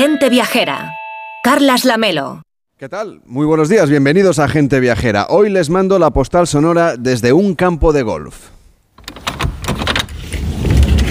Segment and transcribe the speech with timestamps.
[0.00, 0.92] Gente Viajera.
[1.42, 2.42] Carlas Lamelo.
[2.76, 3.20] ¿Qué tal?
[3.26, 5.26] Muy buenos días, bienvenidos a Gente Viajera.
[5.28, 8.36] Hoy les mando la postal sonora desde un campo de golf.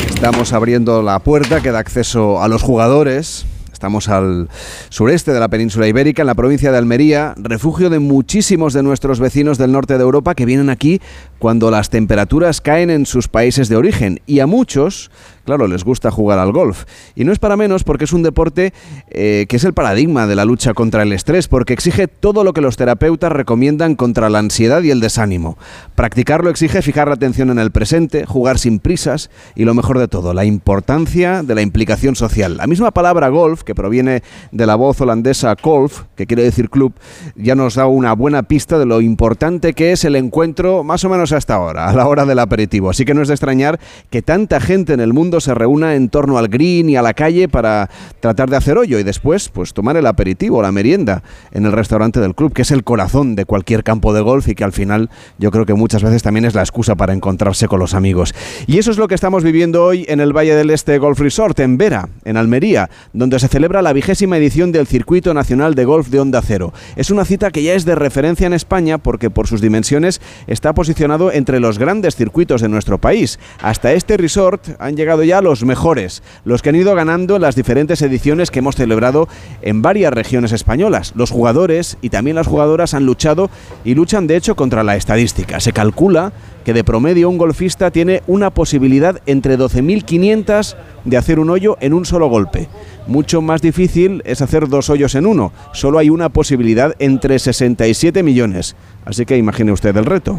[0.07, 3.45] Estamos abriendo la puerta que da acceso a los jugadores.
[3.73, 4.47] Estamos al
[4.87, 9.19] sureste de la península ibérica, en la provincia de Almería, refugio de muchísimos de nuestros
[9.19, 11.01] vecinos del norte de Europa que vienen aquí
[11.39, 14.21] cuando las temperaturas caen en sus países de origen.
[14.25, 15.11] Y a muchos
[15.47, 16.83] Claro, les gusta jugar al golf.
[17.15, 18.73] Y no es para menos porque es un deporte
[19.09, 22.51] eh, que es el paradigma de la lucha contra el estrés, porque exige todo lo
[22.51, 25.57] que los terapeutas recomiendan contra la ansiedad y el desánimo.
[25.95, 30.09] Practicarlo exige fijar la atención en el presente, jugar sin prisas y lo mejor de
[30.09, 32.57] todo, la importancia de la implicación social.
[32.57, 36.91] La misma palabra golf, que proviene de la voz holandesa golf, que quiere decir club,
[37.37, 41.09] ya nos da una buena pista de lo importante que es el encuentro más o
[41.09, 42.89] menos hasta ahora, a la hora del aperitivo.
[42.89, 46.09] Así que no es de extrañar que tanta gente en el mundo se reúna en
[46.09, 49.73] torno al green y a la calle para tratar de hacer hoyo y después pues
[49.73, 53.45] tomar el aperitivo, la merienda en el restaurante del club, que es el corazón de
[53.45, 56.55] cualquier campo de golf y que al final yo creo que muchas veces también es
[56.55, 58.33] la excusa para encontrarse con los amigos.
[58.65, 61.59] Y eso es lo que estamos viviendo hoy en el Valle del Este Golf Resort,
[61.59, 66.09] en Vera, en Almería, donde se celebra la vigésima edición del Circuito Nacional de Golf
[66.09, 66.73] de Onda Cero.
[66.95, 70.73] Es una cita que ya es de referencia en España porque por sus dimensiones está
[70.73, 73.39] posicionado entre los grandes circuitos de nuestro país.
[73.61, 78.01] Hasta este resort han llegado ya los mejores, los que han ido ganando las diferentes
[78.01, 79.27] ediciones que hemos celebrado
[79.61, 81.13] en varias regiones españolas.
[81.15, 83.49] Los jugadores y también las jugadoras han luchado
[83.83, 85.59] y luchan de hecho contra la estadística.
[85.59, 86.33] Se calcula
[86.65, 90.75] que de promedio un golfista tiene una posibilidad entre 12.500
[91.05, 92.67] de hacer un hoyo en un solo golpe.
[93.07, 95.53] Mucho más difícil es hacer dos hoyos en uno.
[95.71, 98.75] Solo hay una posibilidad entre 67 millones.
[99.05, 100.37] Así que imagine usted el reto.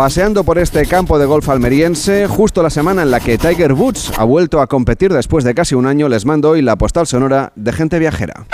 [0.00, 4.12] Paseando por este campo de golf almeriense, justo la semana en la que Tiger Woods
[4.16, 7.52] ha vuelto a competir después de casi un año, les mando hoy la postal sonora
[7.54, 8.46] de gente viajera.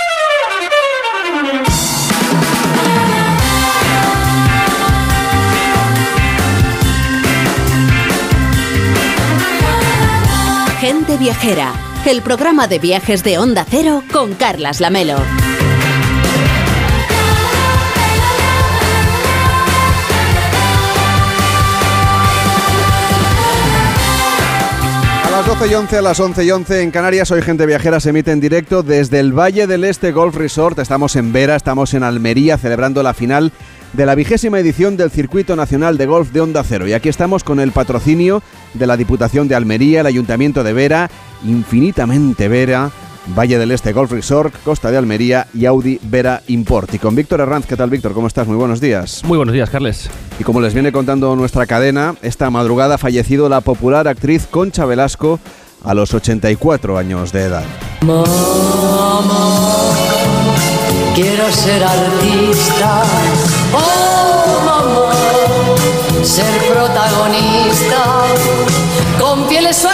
[10.80, 11.72] Gente Viajera,
[12.06, 15.45] el programa de viajes de Onda Cero con Carlas Lamelo.
[25.46, 28.10] Las 12 y 11, a las 11 y 11 en Canarias, hoy Gente Viajera se
[28.10, 30.76] emite en directo desde el Valle del Este Golf Resort.
[30.80, 33.52] Estamos en Vera, estamos en Almería celebrando la final
[33.92, 36.88] de la vigésima edición del Circuito Nacional de Golf de Onda Cero.
[36.88, 38.42] Y aquí estamos con el patrocinio
[38.74, 41.10] de la Diputación de Almería, el Ayuntamiento de Vera,
[41.44, 42.90] infinitamente Vera,
[43.34, 46.92] Valle del Este Golf Resort, Costa de Almería y Audi Vera Import.
[46.94, 48.12] Y con Víctor Herranz, ¿qué tal Víctor?
[48.12, 48.46] ¿Cómo estás?
[48.46, 49.22] Muy buenos días.
[49.24, 50.08] Muy buenos días, Carles.
[50.38, 54.84] Y como les viene contando nuestra cadena, esta madrugada ha fallecido la popular actriz Concha
[54.84, 55.40] Velasco
[55.84, 57.64] a los 84 años de edad.
[61.14, 63.02] Quiero ser artista.
[63.72, 65.12] Oh, mamá,
[66.22, 68.04] ser protagonista.
[69.18, 69.86] Con pieles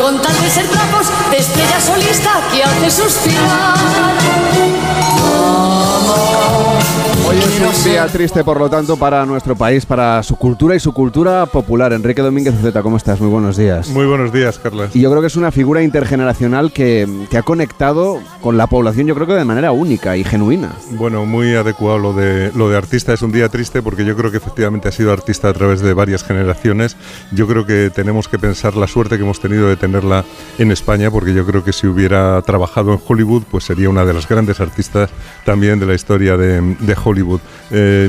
[0.00, 1.80] con tal de ser trapos, de estrella
[2.14, 4.83] solista que hace suspirar.
[7.54, 10.92] Es un día triste, por lo tanto, para nuestro país, para su cultura y su
[10.92, 11.92] cultura popular.
[11.92, 13.20] Enrique Domínguez Zeta, ¿cómo estás?
[13.20, 13.88] Muy buenos días.
[13.90, 14.90] Muy buenos días, Carlos.
[14.92, 19.06] Y yo creo que es una figura intergeneracional que, que ha conectado con la población,
[19.06, 20.72] yo creo que de manera única y genuina.
[20.90, 23.12] Bueno, muy adecuado lo de, lo de artista.
[23.12, 25.94] Es un día triste porque yo creo que efectivamente ha sido artista a través de
[25.94, 26.96] varias generaciones.
[27.30, 30.24] Yo creo que tenemos que pensar la suerte que hemos tenido de tenerla
[30.58, 34.12] en España porque yo creo que si hubiera trabajado en Hollywood, pues sería una de
[34.12, 35.08] las grandes artistas
[35.44, 37.40] también de la historia de, de Hollywood.
[37.70, 38.08] Eh,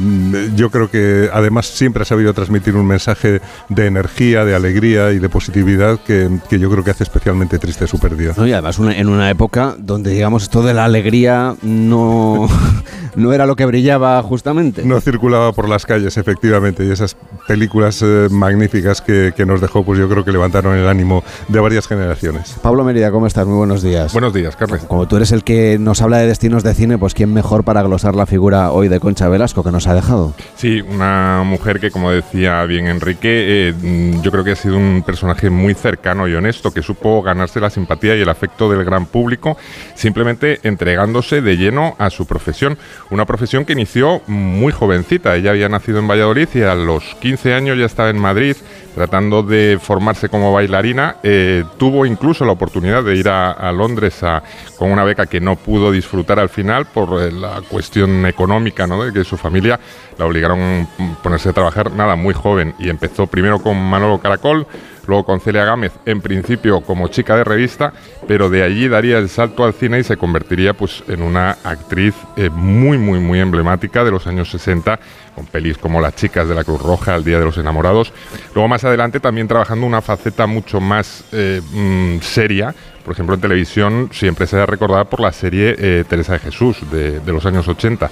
[0.56, 5.20] yo creo que además siempre ha sabido transmitir un mensaje de energía, de alegría y
[5.20, 8.34] de positividad que, que yo creo que hace especialmente triste su pérdida.
[8.38, 8.46] ¿no?
[8.48, 12.48] Y además una- en una época donde, digamos, esto de la alegría no,
[13.16, 14.84] no era lo que brillaba justamente.
[14.86, 17.16] No circulaba por las calles, efectivamente, y esas
[17.48, 21.60] películas eh, magníficas que, que nos dejó, pues yo creo que levantaron el ánimo de
[21.60, 22.56] varias generaciones.
[22.62, 23.46] Pablo Mérida, ¿cómo estás?
[23.48, 24.12] Muy buenos días.
[24.14, 24.84] Buenos días, Carles.
[24.84, 27.82] Como tú eres el que nos habla de destinos de cine, pues quién mejor para
[27.84, 30.34] glosar la figura hoy de Concha Velasco que nos ha dejado.
[30.56, 34.78] Sí, una mujer que, como decía bien Enrique, eh, mm, yo creo que ha sido
[34.78, 38.84] un personaje muy cercano y honesto, que supo ganarse la simpatía y el afecto del
[38.86, 39.58] gran público,
[39.96, 42.78] simplemente entregándose de lleno a su profesión.
[43.10, 45.36] Una profesión que inició muy jovencita.
[45.36, 48.56] Ella había nacido en Valladolid y a los 15 años ya estaba en Madrid
[48.94, 51.18] tratando de formarse como bailarina.
[51.22, 54.42] Eh, tuvo incluso la oportunidad de ir a, a Londres a-
[54.78, 59.04] con una beca que no pudo disfrutar al final por eh, la cuestión económica, ¿no?
[59.04, 59.80] de que su familia
[60.18, 64.68] la obligaron a ponerse a trabajar nada muy joven y empezó primero con Manolo Caracol,
[65.08, 67.94] luego con Celia Gámez, en principio como chica de revista,
[68.28, 72.14] pero de allí daría el salto al cine y se convertiría pues en una actriz
[72.36, 75.00] eh, muy muy muy emblemática de los años 60
[75.36, 78.14] con pelis como Las chicas de la Cruz Roja, El Día de los Enamorados.
[78.54, 82.74] Luego más adelante también trabajando una faceta mucho más eh, mm, seria,
[83.06, 86.78] por ejemplo, en televisión siempre se ha recordada por la serie eh, Teresa de Jesús
[86.92, 88.10] de, los años 80.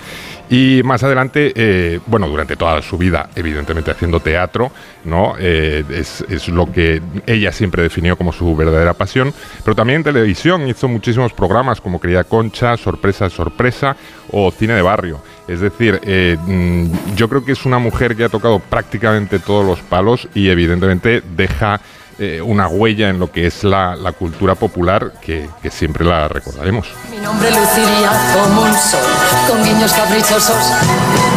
[0.51, 4.71] Y más adelante, eh, bueno, durante toda su vida, evidentemente haciendo teatro,
[5.05, 5.33] ¿no?
[5.39, 9.33] Eh, es, lo que ella siempre definió como su verdadera pasión.
[9.63, 13.97] Pero también en televisión hizo muchísimos programas como Querida Concha, Sorpresa, Sorpresa
[14.29, 15.21] o Cine de Barrio.
[15.47, 19.79] Es decir, mm, yo creo que es una mujer que ha tocado prácticamente todos los
[19.79, 21.81] palos y evidentemente deja
[22.19, 26.27] eh, una huella en lo que es la, la cultura popular que, que, siempre la
[26.27, 26.87] recordaremos.
[27.09, 28.99] Mi nombre luciría como un sol,
[29.47, 30.55] con guiños caprichosos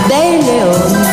[0.09, 1.07] de león.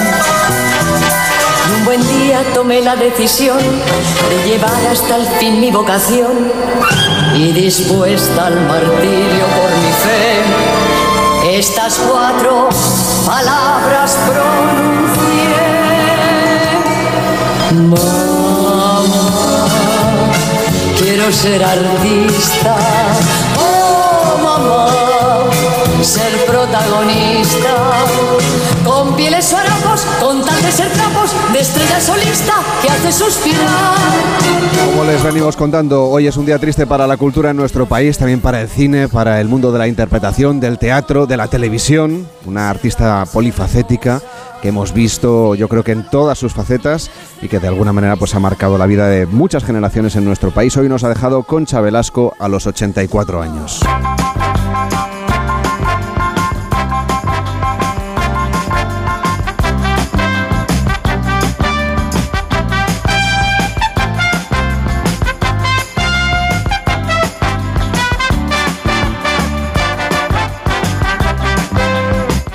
[1.70, 6.52] Y un buen día tomé la decisión de llevar hasta el fin mi vocación
[7.36, 12.70] y dispuesta al martirio por mi fe, estas cuatro
[13.26, 15.64] palabras pronuncié.
[21.24, 22.76] Quiero ser artista.
[23.58, 24.88] Oh, mamá,
[26.02, 27.76] ser protagonista.
[28.84, 33.96] Con pieles harapos, con tal de ser trapos, de estrella solista que hace suspirar.
[34.86, 38.18] Como les venimos contando, hoy es un día triste para la cultura en nuestro país,
[38.18, 42.28] también para el cine, para el mundo de la interpretación, del teatro, de la televisión.
[42.46, 44.22] Una artista polifacética
[44.64, 47.12] que hemos visto yo creo que en todas sus facetas
[47.42, 50.52] y que de alguna manera pues ha marcado la vida de muchas generaciones en nuestro
[50.52, 50.78] país.
[50.78, 53.82] Hoy nos ha dejado Concha Velasco a los 84 años.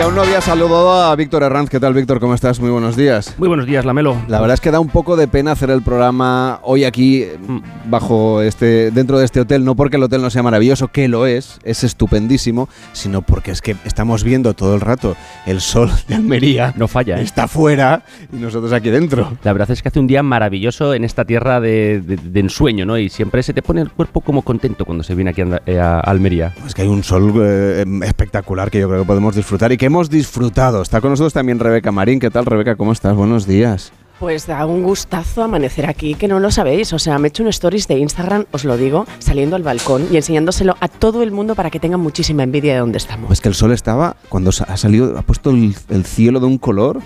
[0.00, 1.68] Aún no había saludado a Víctor Herranz.
[1.68, 2.18] ¿Qué tal, Víctor?
[2.18, 2.58] ¿Cómo estás?
[2.60, 3.34] Muy buenos días.
[3.38, 4.16] Muy buenos días, Lamelo.
[4.26, 7.90] La verdad es que da un poco de pena hacer el programa hoy aquí, mm.
[7.90, 11.26] bajo este, dentro de este hotel, no porque el hotel no sea maravilloso, que lo
[11.26, 15.14] es, es estupendísimo, sino porque es que estamos viendo todo el rato
[15.46, 16.72] el sol de Almería.
[16.76, 17.22] No falla, ¿eh?
[17.22, 18.02] Está fuera
[18.32, 19.36] y nosotros aquí dentro.
[19.42, 22.02] La verdad es que hace un día maravilloso en esta tierra de,
[22.34, 22.98] ensueño, ¿no?
[22.98, 25.78] Y siempre se te pone el cuerpo como contento cuando se viene aquí a, eh,
[25.80, 26.54] Almería.
[26.66, 29.86] Es que hay un sol eh, espectacular que yo creo que podemos disfrutar y que
[29.86, 30.80] hemos disfrutado.
[30.80, 32.20] Está con nosotros también Rebeca Marín.
[32.20, 32.76] ¿Qué tal, Rebeca?
[32.76, 33.16] ¿Cómo estás?
[33.16, 33.92] Buenos días.
[34.20, 36.92] Pues da un gustazo amanecer aquí, que no lo sabéis.
[36.92, 40.06] O sea, me he hecho un stories de Instagram, os lo digo, saliendo al balcón
[40.12, 43.26] y enseñándoselo a todo el mundo para que tengan muchísima envidia de dónde estamos.
[43.26, 46.58] Pues que el sol estaba, cuando ha salido, ha puesto el, el cielo de un
[46.58, 47.00] color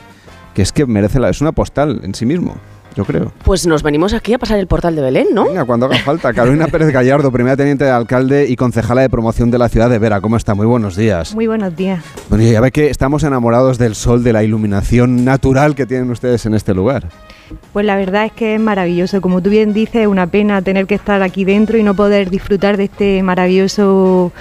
[0.53, 1.31] que es que merece la.
[1.31, 2.57] Es una postal en sí mismo
[2.97, 3.31] yo creo.
[3.45, 5.45] Pues nos venimos aquí a pasar el portal de Belén, ¿no?
[5.45, 6.33] Venga, cuando haga falta.
[6.33, 9.99] Carolina Pérez Gallardo, primera teniente de alcalde y concejala de promoción de la ciudad de
[9.99, 10.23] Vera.
[10.23, 10.55] ¿Cómo está?
[10.55, 11.35] Muy buenos días.
[11.35, 12.03] Muy buenos días.
[12.31, 16.47] Bueno, ya ve que estamos enamorados del sol, de la iluminación natural que tienen ustedes
[16.47, 17.09] en este lugar.
[17.73, 19.21] Pues la verdad es que es maravilloso.
[19.21, 22.31] Como tú bien dices, es una pena tener que estar aquí dentro y no poder
[22.31, 24.33] disfrutar de este maravilloso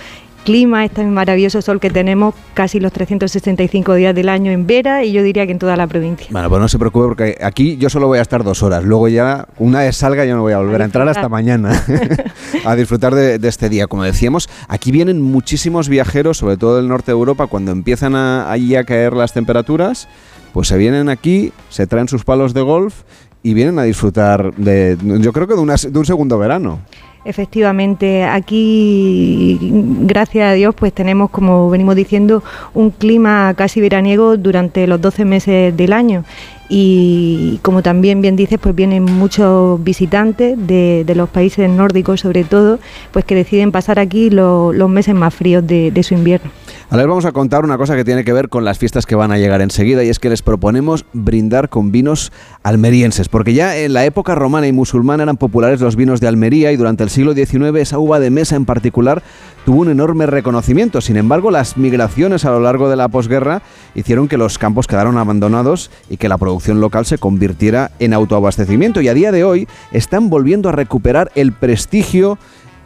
[0.45, 5.11] clima, este maravilloso sol que tenemos casi los 365 días del año en Vera y
[5.11, 6.27] yo diría que en toda la provincia.
[6.29, 8.83] Bueno, pues no se preocupe porque aquí yo solo voy a estar dos horas.
[8.83, 11.83] Luego ya, una vez salga, yo no voy a volver a, entrar hasta mañana
[12.65, 13.87] a disfrutar de, este día.
[13.87, 18.49] Como decíamos, aquí vienen muchísimos viajeros, sobre todo del norte de Europa, cuando empiezan a,
[18.49, 20.07] ahí a caer las temperaturas,
[20.53, 23.01] pues se vienen aquí, se traen sus palos de golf
[23.41, 26.79] y vienen a disfrutar de, yo creo que de, de un segundo verano.
[27.25, 32.43] Efectivamente, aquí, gracias a Dios, pues tenemos, como venimos diciendo,
[32.75, 36.23] un clima casi veraniego durante los 12 meses del año.
[36.69, 42.77] Y como también bien dices, pues vienen muchos visitantes de, los países nórdicos, sobre todo,
[43.11, 46.51] pues que deciden pasar aquí los meses más fríos de, de su invierno.
[46.87, 49.15] Ahora les vamos a contar una cosa que tiene que ver con las fiestas que
[49.15, 53.75] van a llegar enseguida y es que les proponemos brindar con vinos almerienses, porque ya
[53.75, 57.09] en la época romana y musulmana eran populares los vinos de Almería y durante el
[57.09, 59.23] siglo XIX esa uva de mesa en particular
[59.65, 61.01] tuvo un enorme reconocimiento.
[61.01, 63.63] Sin embargo, las migraciones a lo largo de la posguerra
[63.95, 69.01] hicieron que los campos quedaron abandonados y que la producción local se convirtiera en autoabastecimiento
[69.01, 72.37] y a día de hoy están volviendo a recuperar el prestigio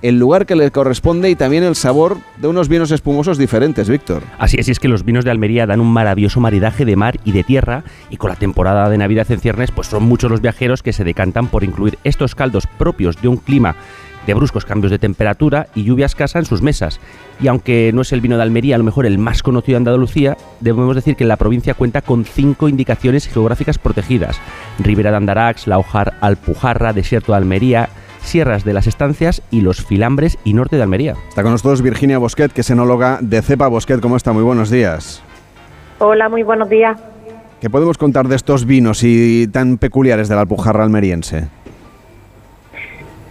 [0.02, 4.24] el lugar que le corresponde y también el sabor de unos vinos espumosos diferentes, Víctor.
[4.38, 7.20] Así es, y es que los vinos de Almería dan un maravilloso maridaje de mar
[7.26, 10.42] y de tierra, y con la temporada de Navidad en ciernes, pues son muchos los
[10.42, 13.76] viajeros que se decantan por incluir estos caldos propios de un clima
[14.28, 17.00] de bruscos cambios de temperatura y lluvia escasa en sus mesas.
[17.42, 19.90] Y aunque no es el vino de Almería a lo mejor el más conocido de
[19.90, 24.40] Andalucía, debemos decir que la provincia cuenta con cinco indicaciones geográficas protegidas.
[24.78, 25.84] Ribera de Andarax, La
[26.22, 27.90] Alpujarra, Desierto de Almería,
[28.30, 31.16] Sierras de las Estancias y los Filambres y Norte de Almería.
[31.30, 34.00] Está con nosotros Virginia Bosquet, que es enóloga de Cepa Bosquet.
[34.02, 34.34] ¿Cómo está?
[34.34, 35.24] Muy buenos días.
[35.98, 37.02] Hola, muy buenos días.
[37.60, 41.48] ¿Qué podemos contar de estos vinos y tan peculiares de la Alpujarra almeriense?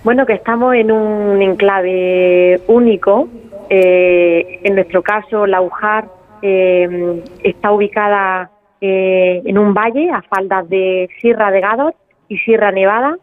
[0.02, 3.28] Bueno, que estamos en un enclave único.
[3.70, 6.08] Eh, en nuestro caso, la Ujar
[6.42, 8.50] eh, está ubicada
[8.80, 11.94] eh, en un valle a faldas de Sierra de Gador
[12.28, 13.16] y Sierra Nevada,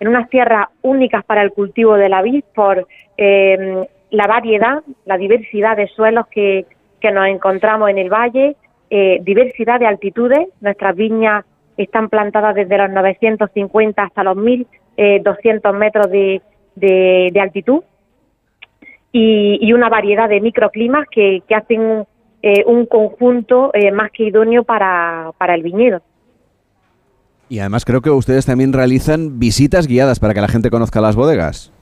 [0.00, 2.86] en unas tierras únicas para el cultivo de la vid por
[4.10, 6.66] la variedad, la diversidad de suelos que,
[7.02, 8.56] nos encontramos en el valle,
[8.90, 10.48] eh, diversidad de altitudes.
[10.60, 11.44] Nuestras viñas
[11.76, 16.42] están plantadas desde los 950 hasta los 1200 metros de,
[16.74, 17.84] de, altitud
[19.12, 22.04] y, una variedad de microclimas que, hacen
[22.42, 26.02] eh, un conjunto eh, más que idóneo para el viñedo.
[27.48, 31.16] Y además creo que ustedes también realizan visitas guiadas para que la gente conozca las
[31.16, 31.72] bodegas.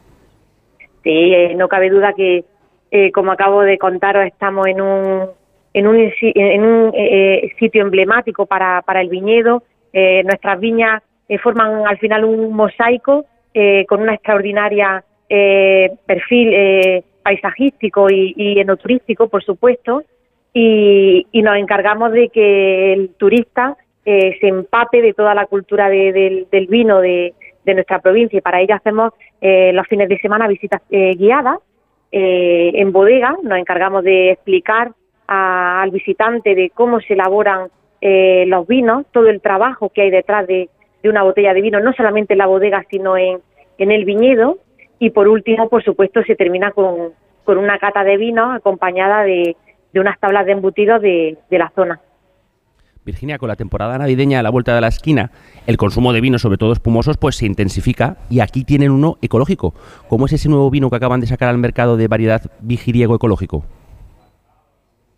[1.02, 2.44] Sí, no cabe duda que,
[3.12, 5.28] como acabo de contaros, estamos en un
[5.76, 9.62] en un, en un eh, eh, sitio emblemático para, para el viñedo.
[9.92, 11.02] Eh, nuestras viñas
[11.42, 13.26] forman al final un mosaico
[13.88, 15.02] con una extraordinaria
[16.06, 20.02] perfil paisajístico y, y, enoturístico, por supuesto,
[20.52, 23.76] y, nos encargamos de que el turista
[24.06, 27.34] se empape de toda la cultura del vino de,
[27.64, 31.58] de, nuestra provincia y para ello hacemos los fines de semana visitas guiadas
[32.12, 34.92] en bodega, nos encargamos de explicar
[35.26, 37.68] al visitante de cómo se elaboran
[38.00, 40.68] eh, los vinos, todo el trabajo que hay detrás de,
[41.04, 43.38] una botella de vino, no solamente en la bodega, sino en,
[43.78, 44.58] en el viñedo.
[44.98, 47.12] Y por último, por supuesto, se termina con,
[47.44, 49.54] con una cata de vino acompañada de,
[49.92, 52.00] de unas tablas de embutidos de, de la zona.
[53.06, 55.30] Virginia, con la temporada navideña a la vuelta de la esquina,
[55.66, 59.72] el consumo de vinos, sobre todo espumosos, pues se intensifica y aquí tienen uno ecológico.
[60.08, 63.64] ¿Cómo es ese nuevo vino que acaban de sacar al mercado de variedad vigiriego ecológico?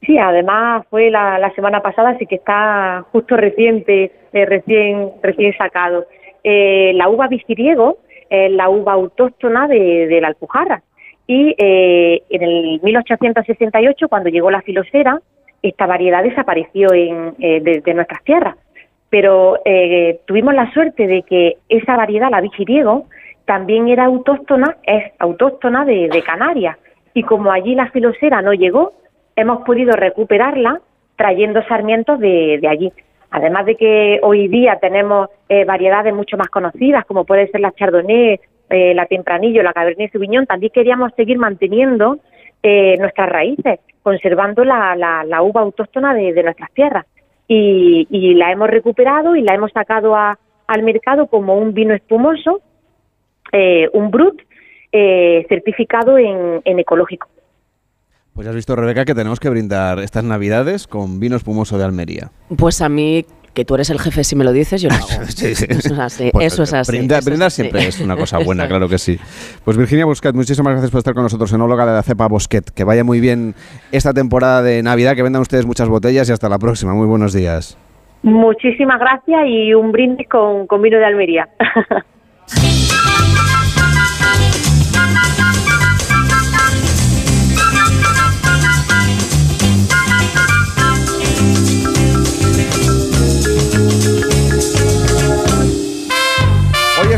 [0.02, 6.06] Sí, además fue la, semana pasada, así que está justo reciente, eh, recién, recién sacado.
[6.44, 7.98] Eh, la uva vigiriego
[8.30, 10.82] es la uva autóctona de, la Alpujarra.
[11.26, 15.20] Y eh, en el 1868, cuando llegó la filosera,
[15.62, 18.56] esta variedad desapareció en, de, nuestras tierras.
[19.10, 19.58] Pero
[20.26, 23.06] tuvimos la suerte de que esa variedad, la vigiriego,
[23.46, 26.76] también era autóctona, es autóctona de, de Canarias.
[27.14, 28.92] Y como allí la filosera no llegó,
[29.38, 30.80] hemos podido recuperarla
[31.16, 32.92] trayendo sarmientos de, allí.
[33.30, 37.72] Además de que hoy día tenemos eh, variedades mucho más conocidas, como puede ser la
[37.72, 42.18] Chardonnay, eh, la Tempranillo, la Cabernet Sauvignon, también queríamos seguir manteniendo
[42.62, 47.04] eh, nuestras raíces, conservando la, la, uva autóctona de, nuestras tierras.
[47.46, 52.62] Y, la hemos recuperado y la hemos sacado al mercado como un vino espumoso,
[53.92, 54.40] un Brut,
[55.48, 57.28] certificado en ecológico.
[58.38, 62.30] Pues has visto, Rebeca, que tenemos que brindar estas Navidades con vino espumoso de Almería.
[62.56, 63.26] Pues a mí,
[63.58, 65.08] que tú eres el jefe, si me lo dices, yo lo hago.
[65.26, 65.66] sí, sí.
[65.68, 66.30] Eso es así.
[66.32, 66.92] Pues eso es así.
[66.92, 69.18] brindar siempre es una cosa buena, claro que sí.
[69.64, 72.70] Pues Virginia Bosquet, muchísimas gracias por estar con nosotros, enóloga de la cepa Bosquet.
[72.70, 73.56] Que vaya muy bien
[73.90, 76.94] esta temporada de Navidad, que vendan ustedes muchas botellas y hasta la próxima.
[76.94, 77.76] Muy buenos días.
[78.22, 81.48] Muchísimas gracias y un brindis con, con vino de Almería.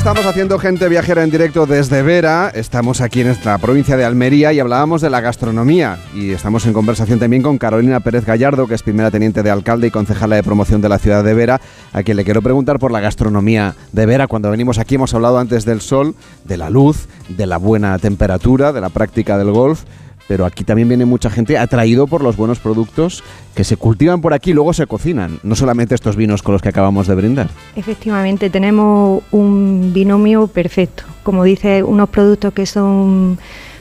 [0.00, 2.50] estamos haciendo gente viajera en directo desde Vera.
[2.54, 5.99] Estamos aquí en la provincia de Almería y hablábamos de la gastronomía.
[6.14, 9.88] Y estamos en conversación también con Carolina Pérez Gallardo, que es primera teniente de alcalde
[9.88, 11.61] y concejala de promoción de la ciudad de Vera,
[11.92, 14.26] a quien le quiero preguntar por la gastronomía de Vera.
[14.26, 16.14] Cuando venimos aquí hemos hablado antes del sol,
[16.47, 19.85] de la luz, de la buena temperatura, de la práctica del golf
[20.30, 23.25] pero aquí también viene mucha gente atraído por los buenos productos
[23.56, 26.62] que se cultivan por aquí y luego se cocinan, no solamente estos vinos con los
[26.62, 27.50] que acabamos de brindar.
[27.75, 33.40] Efectivamente, tenemos un binomio perfecto, como dice, unos productos que son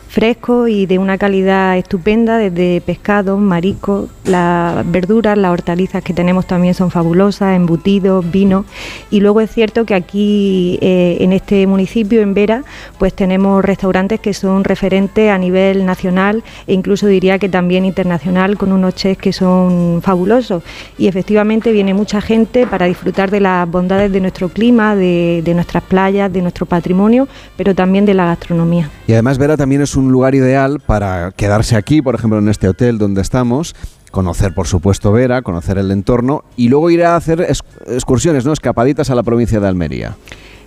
[0.09, 6.47] fresco y de una calidad estupenda, desde pescado, marisco, las verduras, las hortalizas que tenemos
[6.47, 8.65] también son fabulosas, embutidos, vino.
[9.11, 12.63] Y luego es cierto que aquí eh, en este municipio, en Vera,
[12.97, 18.57] pues tenemos restaurantes que son referentes a nivel nacional e incluso diría que también internacional,
[18.57, 20.63] con unos chefs que son fabulosos.
[20.97, 25.53] Y efectivamente viene mucha gente para disfrutar de las bondades de nuestro clima, de, de
[25.53, 28.89] nuestras playas, de nuestro patrimonio, pero también de la gastronomía.
[29.07, 32.69] Y además Vera también es un lugar ideal para quedarse aquí, por ejemplo, en este
[32.69, 33.75] hotel donde estamos,
[34.11, 37.45] conocer, por supuesto, Vera, conocer el entorno y luego ir a hacer
[37.87, 38.53] excursiones, ¿no?
[38.53, 40.15] Escapaditas a la provincia de Almería.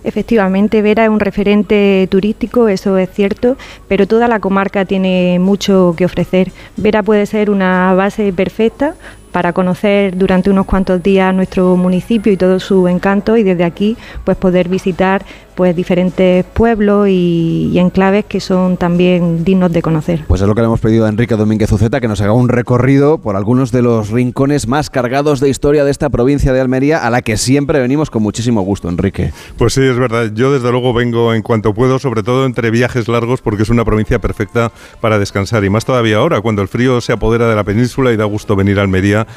[0.03, 3.55] Efectivamente, Vera es un referente turístico, eso es cierto,
[3.87, 6.51] pero toda la comarca tiene mucho que ofrecer.
[6.75, 8.95] Vera puede ser una base perfecta
[9.31, 13.97] para conocer durante unos cuantos días nuestro municipio y todo su encanto y desde aquí
[14.25, 15.25] pues poder visitar
[15.55, 20.25] pues diferentes pueblos y, enclaves que son también dignos de conocer.
[20.27, 22.49] Pues es lo que le hemos pedido a Enrique Domínguez Uceta, que nos haga un
[22.49, 27.05] recorrido por algunos de los rincones más cargados de historia de esta provincia de Almería,
[27.05, 29.33] a la que siempre venimos con muchísimo gusto, Enrique.
[29.57, 30.31] Pues sí, es verdad.
[30.33, 33.85] Yo desde luego vengo en cuanto puedo, sobre todo entre viajes largos, porque es una
[33.85, 35.63] provincia perfecta para descansar.
[35.63, 38.55] Y más todavía ahora, cuando el frío se apodera de la península y da gusto
[38.55, 39.27] venir a Almería,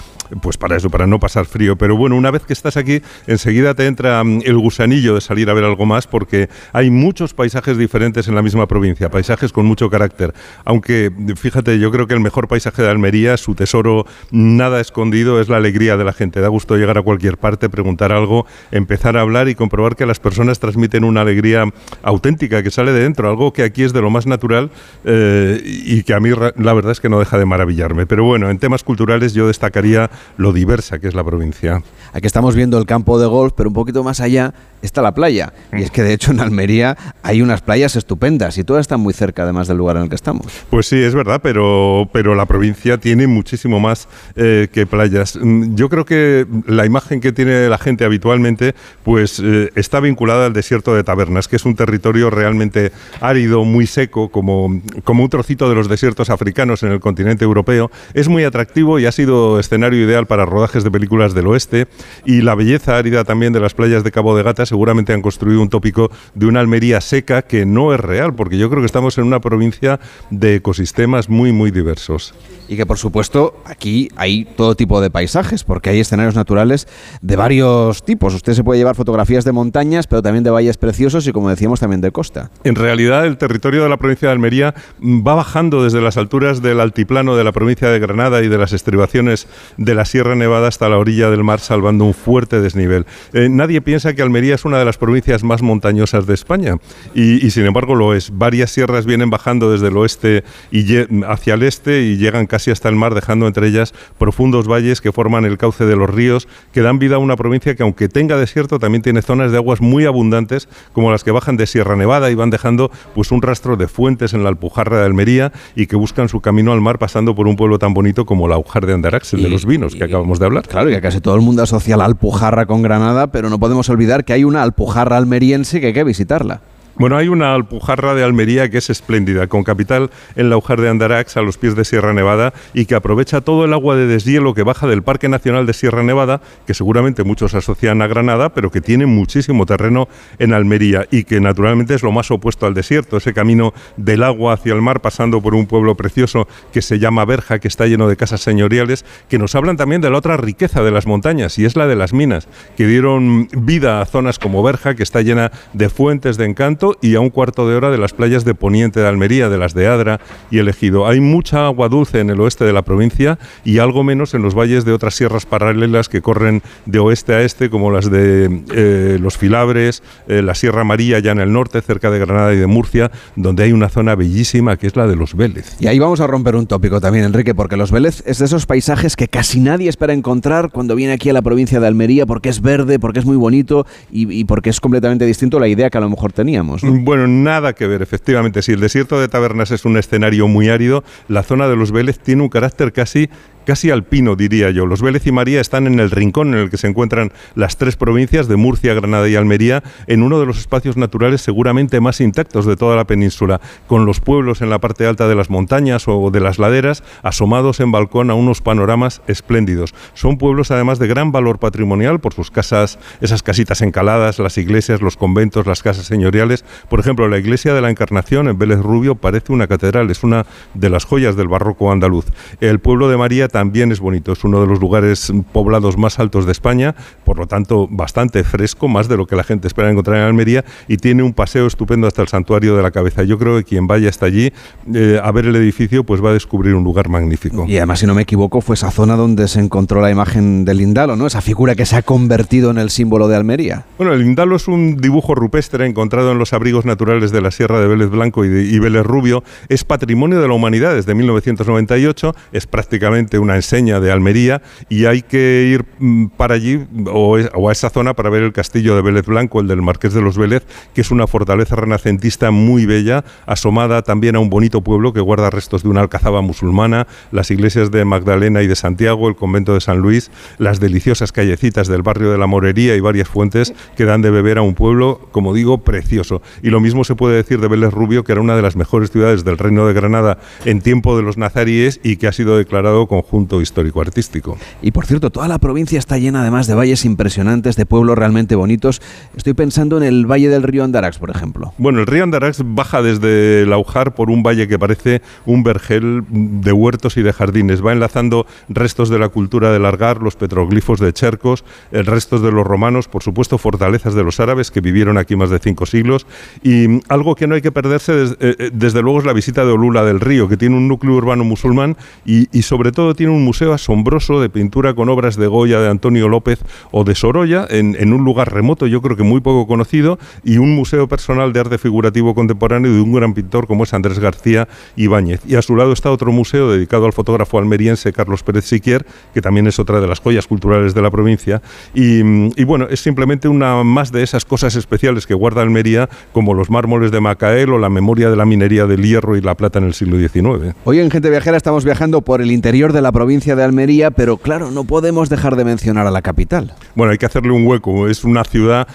[0.41, 1.77] pues para eso, para no pasar frío.
[1.77, 5.51] Pero bueno, una vez que estás aquí, enseguida te entra mm, el gusanillo de salir
[5.51, 9.67] a ver algo más porque hay muchos paisajes diferentes en la misma provincia, paisajes con
[9.67, 10.35] mucho carácter.
[10.65, 15.49] Aunque, fíjate, yo creo que el mejor paisaje de Almería, su tesoro nada escondido, es
[15.49, 16.41] la alegría de la gente.
[16.41, 20.21] Da gusto llegar a cualquier parte, preguntar algo, empezar a hablar y comprobar que las
[20.21, 21.65] personas transmiten una alegría
[22.03, 24.71] auténtica que sale de dentro, algo que aquí es de lo más natural
[25.05, 28.07] eh, y que a mí la verdad es que no deja de maravillarme.
[28.07, 31.83] Pero bueno, en temas culturales yo destacaría lo diversa que es la provincia.
[32.13, 35.53] Aquí estamos viendo el campo de golf, pero un poquito más allá está la playa.
[35.73, 39.13] Y es que de hecho en Almería hay unas playas estupendas y todas están muy
[39.13, 40.47] cerca además del lugar en el que estamos.
[40.71, 45.39] Pues sí, es verdad, pero, pero la provincia tiene muchísimo más eh, que playas.
[45.41, 50.47] Mm, yo creo que la imagen que tiene la gente habitualmente pues eh, está vinculada
[50.47, 55.29] al desierto de Tabernas, que es un territorio realmente árido, muy seco, como, como un
[55.29, 57.91] trocito de los desiertos africanos en el continente europeo.
[58.15, 61.89] Es muy atractivo y ha sido escenario ideal para rodajes de películas del oeste
[62.25, 65.61] y la belleza árida también de las playas de Cabo de Gata seguramente han construido
[65.61, 69.19] un tópico de una Almería seca que no es real, porque yo creo que estamos
[69.19, 72.35] en una provincia de ecosistemas muy, muy diversos.
[72.69, 76.89] Y que por supuesto aquí hay todo tipo de paisajes, porque hay escenarios naturales
[77.21, 78.35] de varios tipos.
[78.35, 81.81] Usted se puede llevar fotografías de montañas, pero también de valles preciosos y como decíamos
[81.81, 82.51] también de costa.
[82.65, 86.81] En realidad el territorio de la provincia de Almería va bajando desde las alturas del
[86.81, 90.89] altiplano de la provincia de Granada y de las estribaciones de la Sierra Nevada hasta
[90.89, 93.07] la orilla del mar, salvando un fuerte desnivel.
[93.33, 96.77] Eh, nadie piensa que Almería es una de las provincias más montañosas de España
[97.15, 98.31] y, sin embargo lo es.
[98.37, 100.85] Varias sierras vienen bajando desde el oeste y
[101.27, 105.13] hacia el este y llegan casi hasta el mar, dejando entre ellas profundos valles que
[105.13, 108.37] forman el cauce de los ríos, que dan vida a una provincia que aunque tenga
[108.37, 112.31] desierto también tiene zonas de aguas muy abundantes, como las que bajan de Sierra Nevada
[112.31, 115.97] y van dejando pues un rastro de fuentes en la Alpujarra de Almería y que
[115.97, 118.93] buscan su camino al mar pasando por un pueblo tan bonito como la Ujar de
[118.93, 120.67] Andarax, el de los vinos que acabamos de hablar.
[120.67, 123.89] Claro, y que casi todo el mundo asocia la Alpujarra con Granada, pero no podemos
[123.89, 126.61] olvidar que hay una Alpujarra almeriense que hay que visitarla.
[126.99, 130.89] Bueno, hay una alpujarra de Almería que es espléndida, con capital en la Ujar de
[130.89, 134.55] Andarax, a los pies de Sierra Nevada, y que aprovecha todo el agua de deshielo
[134.55, 138.71] que baja del Parque Nacional de Sierra Nevada, que seguramente muchos asocian a Granada, pero
[138.71, 143.19] que tiene muchísimo terreno en Almería y que naturalmente es lo más opuesto al desierto,
[143.19, 147.27] ese camino del agua hacia el mar, pasando por un pueblo precioso que se llama
[147.27, 150.83] Berja, que está lleno de casas señoriales, que nos hablan también de la otra riqueza
[150.83, 154.63] de las montañas, y es la de las minas, que dieron vida a zonas como
[154.63, 157.99] Berja, que está llena de fuentes de encanto, y a un cuarto de hora de
[157.99, 160.21] las playas de Poniente de Almería, de las de Adra
[160.51, 161.07] y El Ejido.
[161.07, 164.55] Hay mucha agua dulce en el oeste de la provincia y algo menos en los
[164.55, 169.19] valles de otras sierras paralelas que corren de oeste a este, como las de eh,
[169.21, 172.67] Los Filabres, eh, la Sierra María ya en el norte, cerca de Granada y de
[172.67, 175.77] Murcia, donde hay una zona bellísima que es la de los Vélez.
[175.81, 178.67] Y ahí vamos a romper un tópico también, Enrique, porque los Vélez es de esos
[178.67, 182.49] paisajes que casi nadie espera encontrar cuando viene aquí a la provincia de Almería, porque
[182.49, 185.91] es verde, porque es muy bonito y, y porque es completamente distinto a la idea
[185.91, 186.76] que a lo mejor teníamos.
[186.83, 188.63] Bueno, nada que ver, efectivamente.
[188.63, 192.19] Si el desierto de Tabernas es un escenario muy árido, la zona de los Vélez
[192.19, 193.29] tiene un carácter casi
[193.67, 194.87] casi alpino, diría yo.
[194.87, 197.97] Los Vélez y María están en el rincón en el que se encuentran las tres
[197.97, 202.65] provincias de Murcia, Granada y Almería, en uno de los espacios naturales seguramente más intactos
[202.65, 206.31] de toda la península, con los pueblos en la parte alta de las montañas o
[206.31, 209.95] de las laderas, asomados en balcón a unos panoramas espléndidos.
[210.15, 215.03] Son pueblos además de gran valor patrimonial por sus casas, esas casitas encaladas, las iglesias,
[215.03, 219.17] los conventos, las casas señoriales, Por ejemplo, la iglesia de la Encarnación en Vélez Rubio
[219.17, 222.27] parece una catedral, es una de las joyas del barroco andaluz.
[222.61, 226.45] El pueblo de María también es bonito, es uno de los lugares poblados más altos
[226.45, 230.19] de España, por lo tanto bastante fresco, más de lo que la gente espera encontrar
[230.19, 233.23] en Almería, y tiene un paseo estupendo hasta el santuario de la cabeza.
[233.23, 234.53] Yo creo que quien vaya hasta allí
[234.95, 237.65] eh, a ver el edificio, pues va a descubrir un lugar magnífico.
[237.67, 240.83] Y además, si no me equivoco, fue esa zona donde se encontró la imagen del
[240.83, 241.27] Indalo, ¿no?
[241.27, 243.87] Esa figura que se ha convertido en el símbolo de Almería.
[243.97, 247.81] Bueno, el Indalo es un dibujo rupestre encontrado en los abrigos naturales de la Sierra
[247.81, 249.43] de Vélez Blanco y, de, y Vélez Rubio.
[249.71, 255.23] Es patrimonio de la humanidad desde 1998, es prácticamente una enseña de Almería y hay
[255.23, 259.27] que ir mm, para allí o, a esa zona para ver el castillo de Vélez
[259.27, 264.03] Blanco, el del Marqués de los Vélez, que es una fortaleza renacentista muy bella, asomada
[264.03, 268.05] también a un bonito pueblo que guarda restos de una alcazaba musulmana, las iglesias de
[268.05, 272.39] Magdalena y de Santiago, el convento de San Luis, las deliciosas callecitas del barrio de
[272.39, 276.43] la Morería y varias fuentes que dan de beber a un pueblo, como digo, precioso.
[276.63, 279.11] Y lo mismo se puede decir de Vélez Rubio, que era una de las mejores
[279.11, 283.07] ciudades del Reino de Granada en tiempo de los nazaríes y que ha sido declarado
[283.07, 284.57] conjunto histórico-artístico.
[284.83, 288.55] Y por cierto, toda la provincia está llena además de valles impresionantes, de pueblos realmente
[288.55, 289.01] bonitos.
[289.37, 291.73] Estoy pensando en el valle del río Andarax, por ejemplo.
[291.79, 296.73] Bueno, el río Andarax baja desde Laujar por un valle que parece un vergel de
[296.73, 297.85] huertos y de jardines.
[297.85, 302.53] Va enlazando restos de la cultura del Argar, los petroglifos de Chercos, el restos de
[302.53, 306.27] los romanos, por supuesto, fortalezas de los árabes que vivieron aquí más de cinco siglos.
[306.63, 309.73] Y algo que no hay que perderse, des, eh, desde luego, es la visita de
[309.73, 313.45] Olula del Río, que tiene un núcleo urbano musulmán y, y, sobre todo tiene un
[313.45, 318.13] museo asombroso de pintura con obras de Goya, de Antonio López o de Sorolla, en,
[318.13, 321.79] un lugar remoto, yo creo que muy poco conocido, y un museo personal de arte
[321.79, 325.41] figurativo contemporáneo de un gran pintor como es Andrés García Ibáñez.
[325.47, 329.43] Y a su lado está otro museo dedicado al fotógrafo almeriense Carlos Pérez Siquier, que
[329.43, 331.63] también es otra de las joyas culturales de la provincia.
[331.95, 332.21] Y,
[332.61, 336.71] y, bueno, es simplemente una más de esas cosas especiales que guarda Almería, como los
[336.71, 339.87] mármoles de Macael o la memoria de la minería del hierro y la plata en
[339.87, 340.75] el siglo XIX.
[340.85, 344.37] Hoy en Gente Viajera estamos viajando por el interior de la provincia de Almería, pero
[344.37, 346.75] claro, no podemos dejar de mencionar a la capital.
[346.95, 348.09] Bueno, hay que hacerle un hueco.
[348.09, 348.87] Es una ciudad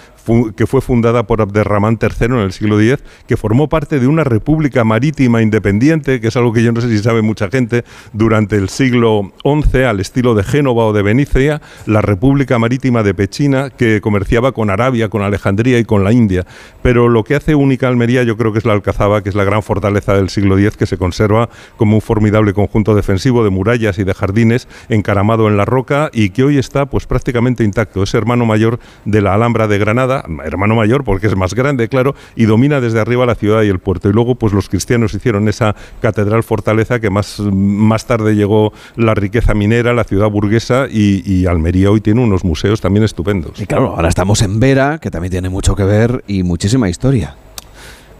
[0.56, 4.24] que fue fundada por Abderramán III en el siglo X, que formó parte de una
[4.24, 8.56] república marítima independiente, que es algo que yo no sé si sabe mucha gente, durante
[8.56, 13.70] el siglo XI, al estilo de Génova o de Venecia, la República Marítima de Pechina,
[13.70, 16.46] que comerciaba con Arabia, con Alejandría y con la India.
[16.82, 19.44] Pero lo que hace única Almería yo creo que es la Alcazaba, que es la
[19.44, 23.98] gran fortaleza del siglo X, que se conserva como un formidable conjunto defensivo de murallas
[23.98, 28.02] y de jardines encaramado en la roca y que hoy está pues prácticamente intacto.
[28.02, 30.11] Es hermano mayor de la Alhambra de Granada,
[30.44, 33.78] hermano mayor porque es más grande, claro, y domina desde arriba la ciudad y el
[33.78, 34.08] puerto.
[34.08, 39.14] Y luego, pues los cristianos hicieron esa catedral fortaleza que más, más tarde llegó la
[39.14, 43.60] riqueza minera, la ciudad burguesa y, y Almería hoy tiene unos museos también estupendos.
[43.60, 47.36] Y claro, ahora estamos en Vera, que también tiene mucho que ver y muchísima historia.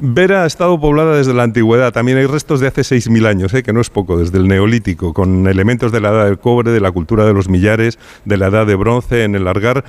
[0.05, 1.93] Vera ha estado poblada desde la antigüedad.
[1.93, 3.63] También hay restos de hace 6.000 años, ¿eh?
[3.63, 6.81] que no es poco, desde el neolítico, con elementos de la edad del cobre, de
[6.81, 9.85] la cultura de los millares, de la edad de bronce en el largar,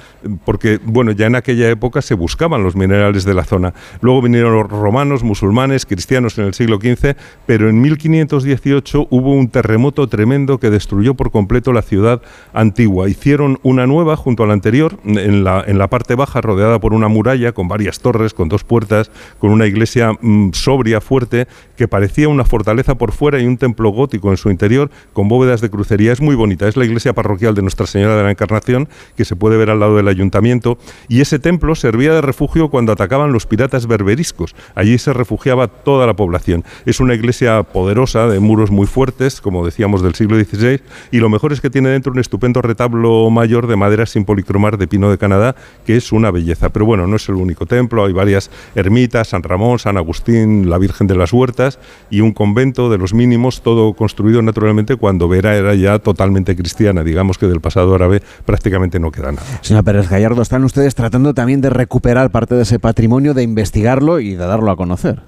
[0.46, 3.74] porque, bueno, ya en aquella época se buscaban los minerales de la zona.
[4.02, 7.16] Luego vinieron los romanos, musulmanes, cristianos en el siglo XV,
[7.48, 12.22] pero en 1518 hubo un terremoto tremendo que destruyó por completo la ciudad
[12.54, 13.10] antigua.
[13.10, 16.94] Hicieron una nueva junto a la anterior, en la, en la parte baja, rodeada por
[16.94, 21.88] una muralla, con varias torres, con dos puertas, con una iglesia mm, sobria, fuerte, que
[21.88, 25.70] parecía una fortaleza por fuera y un templo gótico en su interior, con bóvedas de
[25.70, 26.12] crucería.
[26.12, 29.36] Es muy bonita, es la iglesia parroquial de Nuestra Señora de la Encarnación, que se
[29.36, 33.46] puede ver al lado del ayuntamiento, y ese templo servía de refugio cuando atacaban los
[33.46, 34.56] piratas berberiscos.
[34.76, 36.64] Allí se refugiaba toda la población.
[36.86, 41.30] Es una iglesia poderosa, de muros muy fuertes, como decíamos, del siglo XVI, y lo
[41.30, 45.10] mejor es que tiene dentro un estupendo retablo mayor de madera sin policromar de pino
[45.10, 46.70] de Canadá, que es una belleza.
[46.70, 50.78] Pero bueno, no es el único templo, hay varias ermitas, San Ramón, San Agustín, la
[50.78, 51.80] Virgen de las Huertas
[52.10, 57.04] y un convento de los mínimos, todo construido naturalmente cuando Vera era ya totalmente cristiana.
[57.04, 59.46] Digamos que del pasado árabe prácticamente no queda nada.
[59.62, 64.20] Señora Pérez Gallardo, están ustedes tratando también de recuperar parte de ese patrimonio, de investigarlo
[64.20, 65.22] y de darlo a conocer.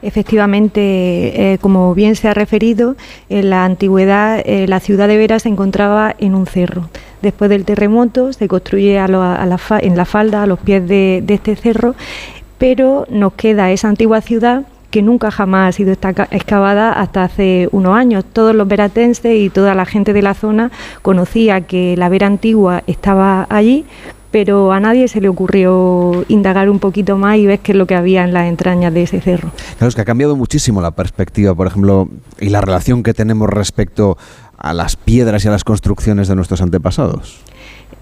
[0.00, 2.94] Efectivamente, eh, como bien se ha referido,
[3.28, 6.88] en la antigüedad eh, la ciudad de Vera se encontraba en un cerro.
[7.20, 10.60] Después del terremoto se construye a lo, a la fa, en la falda, a los
[10.60, 11.96] pies de, de este cerro,
[12.58, 17.96] pero nos queda esa antigua ciudad que nunca jamás ha sido excavada hasta hace unos
[17.96, 18.24] años.
[18.32, 20.70] Todos los veratenses y toda la gente de la zona
[21.02, 23.84] conocía que la vera antigua estaba allí,
[24.30, 27.86] pero a nadie se le ocurrió indagar un poquito más y ver qué es lo
[27.86, 29.50] que había en las entrañas de ese cerro.
[29.76, 32.08] Claro, es que ha cambiado muchísimo la perspectiva, por ejemplo,
[32.40, 34.16] y la relación que tenemos respecto
[34.56, 37.40] a las piedras y a las construcciones de nuestros antepasados.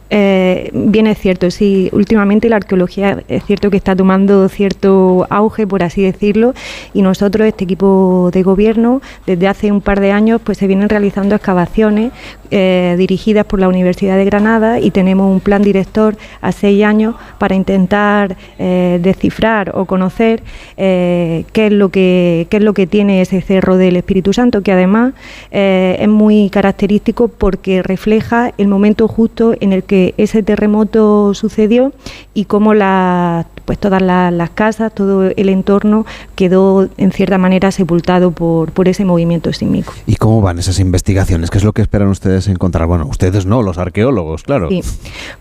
[0.08, 5.66] Eh, bien es cierto, sí, últimamente la arqueología es cierto que está tomando cierto auge,
[5.66, 6.54] por así decirlo,
[6.94, 10.88] y nosotros, este equipo de gobierno, desde hace un par de años, pues se vienen
[10.88, 12.12] realizando excavaciones
[12.50, 17.14] eh, dirigidas por la Universidad de Granada y tenemos un plan director a seis años
[17.38, 20.42] para intentar eh, descifrar o conocer
[20.76, 24.72] qué es lo que qué es lo que tiene ese cerro del Espíritu Santo, que
[24.72, 25.14] además
[25.50, 31.92] es muy característico porque refleja el momento justo en el que ese terremoto sucedió
[32.34, 38.30] y cómo la, pues todas las casas, todo el entorno quedó en cierta manera sepultado
[38.30, 39.92] por, por ese movimiento sísmico.
[40.06, 41.50] ¿Y cómo van esas investigaciones?
[41.50, 42.86] ¿Qué es lo que esperan ustedes encontrar?
[42.86, 44.68] Bueno, ustedes no, los arqueólogos, claro.
[44.70, 44.82] Sí,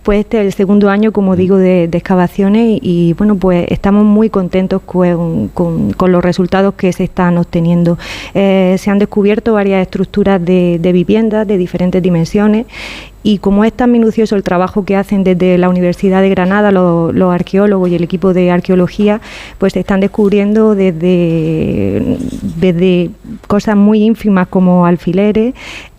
[0.04, 1.38] pues este es el segundo año, como mm.
[1.38, 7.06] digo, de, excavaciones y, bueno, pues estamos muy contentos con, con, los resultados que se
[7.06, 7.98] están obteniendo.
[8.34, 12.66] Eh, se han descubierto varias estructuras de, de viviendas de diferentes dimensiones
[13.26, 17.34] y como es tan minucioso el trabajo que hacen desde la Universidad de Granada los,
[17.34, 19.20] arqueólogos y el equipo de arqueología,
[19.58, 22.20] pues se están descubriendo desde,
[22.58, 23.10] desde
[23.48, 25.56] cosas muy ínfimas como alfileres,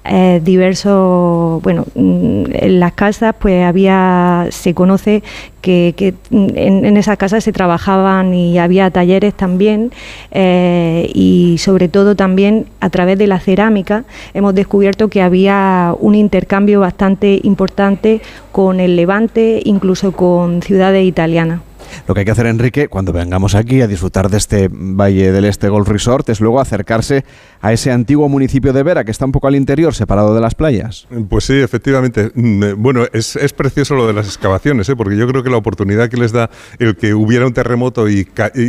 [0.09, 5.23] eh, diversos, bueno, mm, en las casas pues había, se conoce
[5.61, 9.91] que, en, en, esas casas se trabajaban y había talleres también
[10.31, 16.15] eh, y sobre todo también a través de la cerámica hemos descubierto que había un
[16.15, 18.21] intercambio bastante importante
[18.53, 21.66] con el Levante, incluso con ciudades italianas.
[22.07, 25.45] Lo que hay que hacer, Enrique, cuando vengamos aquí a disfrutar de este Valle del
[25.45, 27.25] Este Golf Resort, es luego acercarse
[27.61, 30.55] a ese antiguo municipio de Vera, que está un poco al interior, separado de las
[30.55, 31.07] playas.
[31.29, 32.31] Pues sí, efectivamente.
[32.35, 34.97] Mm, eh, bueno, es, precioso lo de las excavaciones, ¿eh?
[34.97, 38.27] porque yo creo que la oportunidad que les da el que hubiera un terremoto y,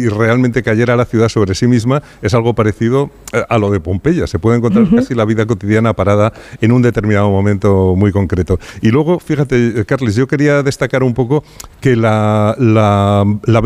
[0.07, 4.27] realmente cayera la ciudad sobre sí misma es algo parecido eh, a lo de Pompeya.
[4.27, 8.59] Se puede encontrar casi la vida cotidiana parada en un determinado momento muy concreto.
[8.81, 11.43] Y luego, fíjate, Carles, yo quería destacar un poco
[11.81, 12.55] que la la,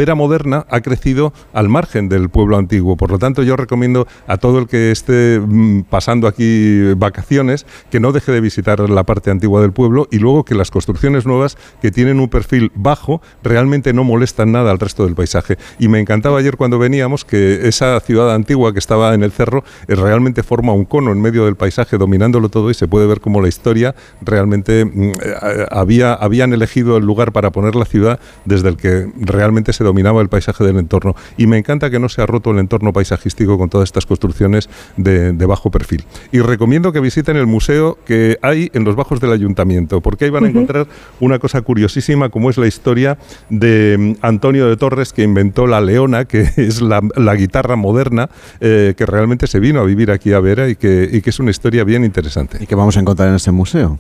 [0.01, 2.97] Vera moderna ha crecido al margen del pueblo antiguo.
[2.97, 7.99] Por lo tanto, yo recomiendo a todo el que esté mm, pasando aquí vacaciones que
[7.99, 11.58] no deje de visitar la parte antigua del pueblo y luego que las construcciones nuevas
[11.82, 15.58] que tienen un perfil bajo realmente no molestan nada al resto del paisaje.
[15.77, 19.63] Y me encantaba ayer cuando veníamos que esa ciudad antigua que estaba en el cerro
[19.88, 23.19] eh, realmente forma un cono en medio del paisaje dominándolo todo y se puede ver
[23.19, 28.19] cómo la historia realmente mm, eh, había, habían elegido el lugar para poner la ciudad
[28.45, 31.15] desde el que realmente se dominaba el paisaje del entorno.
[31.38, 34.70] Y me encanta que no se ha roto el entorno paisajístico con todas estas construcciones
[34.98, 36.06] de, bajo perfil.
[36.32, 40.32] Y recomiendo que visiten el museo que hay en los bajos del ayuntamiento, porque ahí
[40.32, 40.88] van a encontrar
[41.20, 43.17] una cosa curiosísima como es la historia
[43.50, 47.02] de mm, Antonio de Torres que inventó la leona, que es la,
[47.36, 51.22] guitarra moderna, eh, que realmente se vino a vivir aquí a Vera y que, y
[51.22, 52.58] que es una historia bien interesante.
[52.60, 53.98] ¿Y qué vamos a encontrar en ese museo?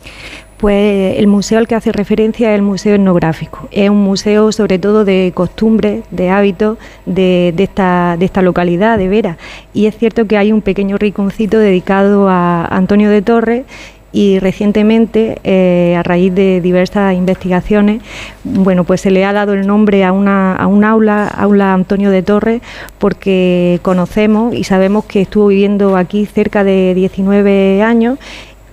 [0.61, 3.67] Pues el museo al que hace referencia es el Museo Etnográfico.
[3.71, 9.37] Es un museo sobre todo de costumbres, de hábitos de, esta, localidad, de Vera.
[9.73, 13.65] Y es cierto que hay un pequeño rinconcito dedicado a Antonio de Torres
[14.13, 18.03] y recientemente, eh, a raíz de diversas investigaciones,
[18.43, 22.11] bueno, pues se le ha dado el nombre a una, a un aula, aula Antonio
[22.11, 22.61] de Torres,
[22.99, 28.19] porque conocemos y sabemos que estuvo viviendo aquí cerca de 19 años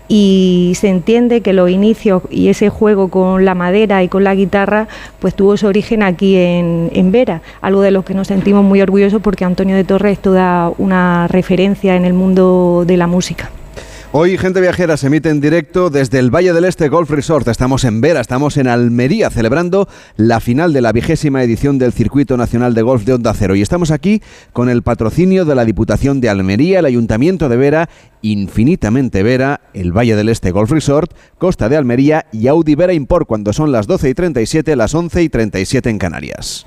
[0.08, 4.34] y se entiende que los inicios y ese juego con la madera y con la
[4.34, 8.64] guitarra pues tuvo su origen aquí en, en Vera, algo de lo que nos sentimos
[8.64, 13.06] muy orgullosos porque Antonio de Torres es toda una referencia en el mundo de la
[13.06, 13.50] música.
[14.10, 17.46] Hoy Gente Viajera se emite en directo desde el Valle del Este Golf Resort.
[17.46, 22.38] Estamos en Vera, estamos en Almería celebrando la final de la vigésima edición del Circuito
[22.38, 23.54] Nacional de Golf de Onda Cero.
[23.54, 24.22] Y estamos aquí
[24.54, 27.90] con el patrocinio de la Diputación de Almería, el Ayuntamiento de Vera,
[28.22, 33.28] Infinitamente Vera, el Valle del Este Golf Resort, Costa de Almería y Audi Vera Import
[33.28, 36.66] cuando son las 12 y 37, las 11 y 37 en Canarias.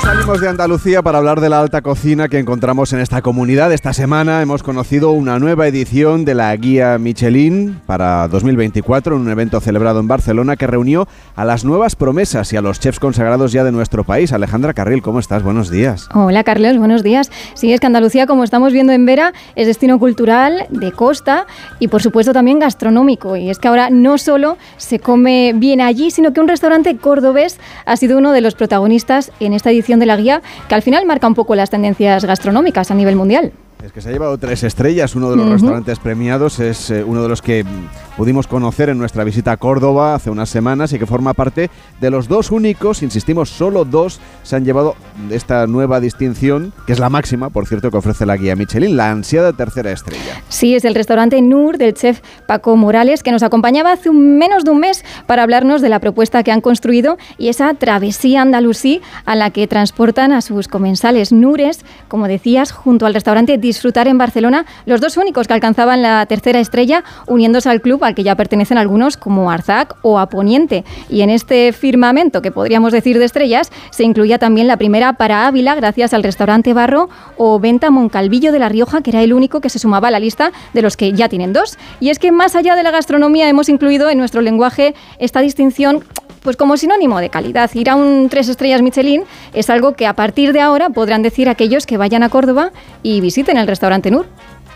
[0.00, 3.72] Salimos de Andalucía para hablar de la alta cocina que encontramos en esta comunidad.
[3.72, 9.30] Esta semana hemos conocido una nueva edición de la guía Michelin para 2024, en un
[9.30, 13.52] evento celebrado en Barcelona que reunió a las nuevas promesas y a los chefs consagrados
[13.52, 14.32] ya de nuestro país.
[14.32, 15.42] Alejandra Carril, ¿cómo estás?
[15.42, 16.08] Buenos días.
[16.12, 17.30] Hola Carlos, buenos días.
[17.54, 21.46] Sí, es que Andalucía, como estamos viendo en Vera, es destino cultural, de costa
[21.78, 23.36] y por supuesto también gastronómico.
[23.36, 27.58] Y es que ahora no solo se come bien allí, sino que un restaurante cordobés
[27.86, 31.06] ha sido uno de los protagonistas en esta edición de la guía, que al final
[31.06, 33.52] marca un poco las tendencias gastronómicas a nivel mundial.
[33.86, 35.52] Es que se ha llevado tres estrellas, uno de los Ujú.
[35.54, 39.56] restaurantes premiados, es eh, uno de los que mm, pudimos conocer en nuestra visita a
[39.58, 41.70] Córdoba hace unas semanas y que forma parte
[42.00, 44.96] de los dos únicos, insistimos, solo dos se han llevado
[45.30, 49.08] esta nueva distinción, que es la máxima, por cierto, que ofrece la guía Michelin, la
[49.12, 50.42] ansiada tercera estrella.
[50.48, 54.64] Sí, es el restaurante Nur del chef Paco Morales, que nos acompañaba hace un- menos
[54.64, 59.00] de un mes para hablarnos de la propuesta que han construido y esa travesía andalusí
[59.26, 61.30] a la que transportan a sus comensales.
[61.30, 66.24] Nures, como decías, junto al restaurante Disfrutar en Barcelona, los dos únicos que alcanzaban la
[66.24, 70.82] tercera estrella, uniéndose al club al que ya pertenecen algunos como Arzac o A Poniente.
[71.10, 75.46] Y en este firmamento, que podríamos decir de estrellas, se incluía también la primera para
[75.46, 79.60] Ávila, gracias al restaurante Barro o Venta Moncalvillo de La Rioja, que era el único
[79.60, 81.76] que se sumaba a la lista de los que ya tienen dos.
[82.00, 86.02] Y es que más allá de la gastronomía hemos incluido en nuestro lenguaje esta distinción
[86.46, 87.68] pues como sinónimo de calidad.
[87.74, 91.48] Ir a un tres estrellas Michelin es algo que a partir de ahora podrán decir
[91.48, 92.70] aquellos que vayan a Córdoba
[93.02, 94.26] y visiten el restaurante Nur.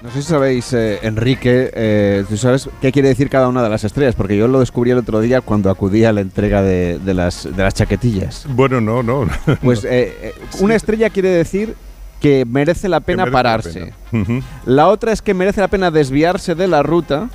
[0.03, 3.69] No sé si sabéis, eh, Enrique, eh, ¿tú sabes qué quiere decir cada una de
[3.69, 4.17] las estrellas?
[4.17, 7.45] Porque yo lo descubrí el otro día cuando acudí a la entrega de, de las,
[7.45, 8.47] de las chaquetillas.
[8.49, 9.29] Bueno, no, no.
[9.63, 11.77] Pues eh, eh, una estrella quiere decir
[12.21, 13.93] que merece la pena merece la pararse.
[14.11, 14.43] Ujú.
[14.67, 17.31] La otra es que merece la pena desviarse de la ruta.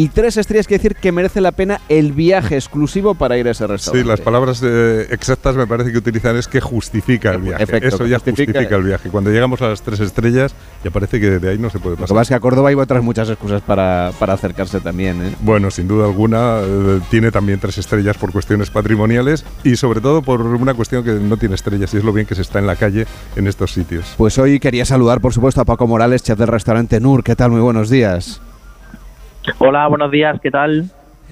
[0.00, 3.50] Y tres estrellas quiere decir que merece la pena el viaje exclusivo para ir a
[3.50, 4.04] ese restaurante.
[4.04, 7.64] Sí, las palabras eh, exactas me parece que utilizan es que justifica el viaje.
[7.64, 9.08] Efecto, Eso ya justifica- justifica, el viaje.
[9.10, 11.96] Cuando llegamos a las tres estrellas, ya parece que de ahí no se puede Lo
[11.96, 12.14] que pasar.
[12.14, 15.20] pasa es que a Córdoba hay otras muchas excusas para, para acercarse también.
[15.20, 15.34] ¿eh?
[15.40, 20.22] Bueno, sin duda alguna, eh, tiene también tres estrellas por cuestiones patrimoniales y sobre todo
[20.22, 22.68] por una cuestión que no tiene estrellas y es lo bien que se está en
[22.68, 24.14] la calle en estos sitios.
[24.16, 27.24] Pues hoy quería saludar, por supuesto, a Paco Morales, chef del restaurante Nur.
[27.24, 27.50] ¿Qué tal?
[27.50, 28.40] Muy buenos días.
[29.58, 30.90] Hola, buenos días, ¿qué tal?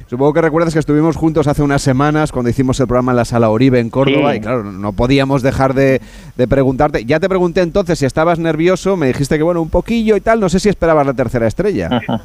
[0.09, 3.25] Supongo que recuerdas que estuvimos juntos hace unas semanas cuando hicimos el programa en la
[3.25, 4.39] Sala Oribe en Córdoba Sí.
[4.39, 6.01] y claro, no podíamos dejar de,
[6.37, 7.05] de preguntarte.
[7.05, 10.39] Ya te pregunté entonces si estabas nervioso, me dijiste que bueno, un poquillo y tal,
[10.41, 11.89] no sé si esperabas la tercera estrella.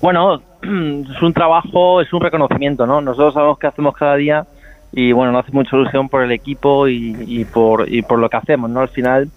[0.00, 3.00] Bueno, es un trabajo, es un reconocimiento, ¿no?
[3.00, 4.46] Nosotros sabemos qué hacemos cada día
[4.92, 8.30] y bueno, nos hace mucha ilusión por el equipo y, y por, y por lo
[8.30, 8.78] que hacemos, ¿no?
[8.80, 9.28] Al final,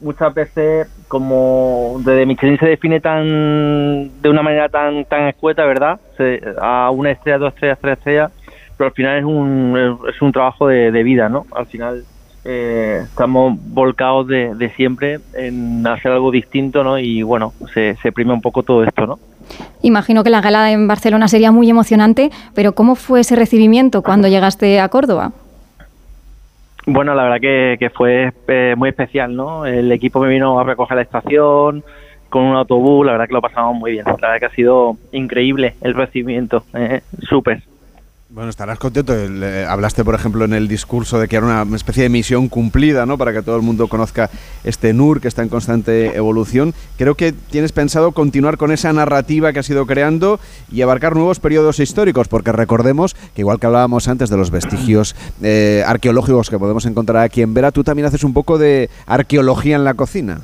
[0.00, 5.98] muchas veces, como desde Michelin se define tan de una manera tan tan escueta, ¿verdad?
[6.16, 8.32] Se- a una estrella, dos estrellas, tres estrellas,
[8.76, 11.46] pero al final es un, es un trabajo de, de vida, ¿no?
[11.54, 12.04] Al final
[12.44, 16.98] eh, estamos volcados de, de siempre en hacer algo distinto, ¿no?
[16.98, 19.18] Y bueno, se, se prima un poco todo esto, ¿no?
[19.82, 24.26] Imagino que la gala en Barcelona sería muy emocionante, pero ¿cómo fue ese recibimiento cuando
[24.28, 25.32] llegaste a Córdoba?
[26.86, 29.64] Bueno, la verdad que, fue eh, muy especial, ¿no?
[29.64, 31.82] El equipo me vino a recoger la estación
[32.28, 34.04] con un autobús, la verdad que lo pasamos muy bien.
[34.04, 37.62] La verdad que ha sido increíble el recibimiento, eh, súper.
[38.34, 39.14] Bueno, estarás contento.
[39.16, 43.06] Eh, hablaste, por ejemplo, en el discurso de que era una especie de misión cumplida,
[43.06, 43.16] ¿no?
[43.16, 44.28] Para que todo el mundo conozca
[44.64, 46.74] este NUR que está en constante evolución.
[46.98, 51.38] Creo que tienes pensado continuar con esa narrativa que has ido creando y abarcar nuevos
[51.38, 56.58] periodos históricos, porque recordemos que igual que hablábamos antes de los vestigios eh, arqueológicos que
[56.58, 60.40] podemos encontrar aquí en Vera, tú también haces un poco de arqueología en la cocina.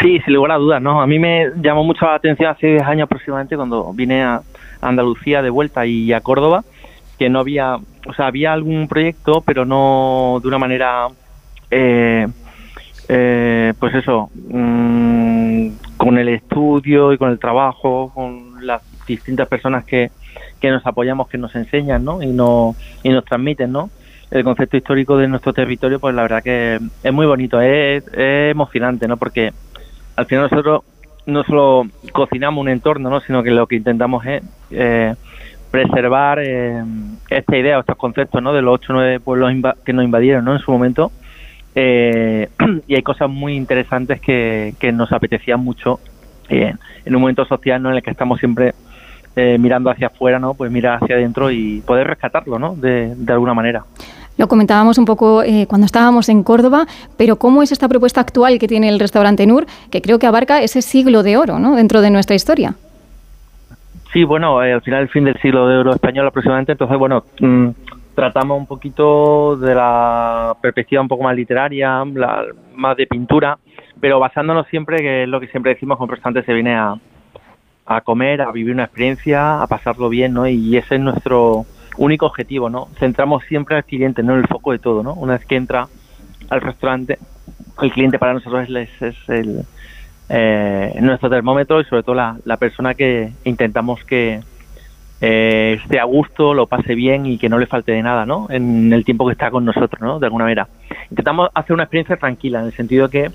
[0.00, 1.02] Sí, sin lugar a dudas, ¿no?
[1.02, 4.42] A mí me llamó mucho la atención hace 10 años aproximadamente cuando vine a
[4.80, 6.64] Andalucía de vuelta y a Córdoba,
[7.18, 11.08] que no había, o sea, había algún proyecto, pero no de una manera,
[11.70, 12.26] eh,
[13.08, 19.84] eh, pues eso, mm, con el estudio y con el trabajo, con las distintas personas
[19.84, 20.10] que,
[20.60, 22.22] que nos apoyamos, que nos enseñan, ¿no?
[22.22, 23.90] Y, no, y nos transmiten, ¿no?
[24.30, 28.50] el concepto histórico de nuestro territorio, pues la verdad que es muy bonito, es, es
[28.52, 29.16] emocionante, ¿no?
[29.16, 29.52] Porque
[30.16, 30.82] al final nosotros
[31.30, 33.20] no solo cocinamos un entorno, ¿no?
[33.20, 35.14] Sino que lo que intentamos es eh,
[35.70, 36.82] preservar eh,
[37.28, 38.52] esta idea, estos conceptos, ¿no?
[38.52, 39.52] De los ocho o nueve pueblos
[39.84, 40.52] que nos invadieron, ¿no?
[40.54, 41.12] En su momento.
[41.74, 42.48] Eh,
[42.86, 46.00] y hay cosas muy interesantes que, que nos apetecían mucho
[46.48, 47.90] eh, en un momento social, ¿no?
[47.90, 48.74] En el que estamos siempre
[49.36, 50.54] eh, mirando hacia afuera, ¿no?
[50.54, 52.74] Pues mirar hacia adentro y poder rescatarlo, ¿no?
[52.74, 53.84] De, de alguna manera.
[54.40, 56.86] Lo comentábamos un poco eh, cuando estábamos en Córdoba,
[57.18, 60.62] pero ¿cómo es esta propuesta actual que tiene el restaurante Nur, que creo que abarca
[60.62, 61.76] ese siglo de oro ¿no?
[61.76, 62.72] dentro de nuestra historia?
[64.14, 67.22] Sí, bueno, eh, al final el fin del siglo de oro español aproximadamente, entonces, bueno,
[67.38, 67.68] mm,
[68.14, 73.58] tratamos un poquito de la perspectiva un poco más literaria, la- más de pintura,
[74.00, 76.94] pero basándonos siempre, que es lo que siempre decimos, con restaurante se viene a,
[77.84, 80.46] a comer, a vivir una experiencia, a pasarlo bien, ¿no?
[80.48, 82.88] Y ese es nuestro único objetivo, ¿no?
[82.98, 85.14] Centramos siempre al cliente, no en el foco de todo, ¿no?
[85.14, 85.88] Una vez que entra
[86.48, 87.18] al restaurante,
[87.82, 89.62] el cliente para nosotros es, es el,
[90.28, 94.40] eh, nuestro termómetro y sobre todo la, la persona que intentamos que
[95.20, 98.46] eh, esté a gusto, lo pase bien y que no le falte de nada, ¿no?
[98.50, 100.18] En el tiempo que está con nosotros, ¿no?
[100.18, 100.68] De alguna manera.
[101.10, 103.30] Intentamos hacer una experiencia tranquila, en el sentido que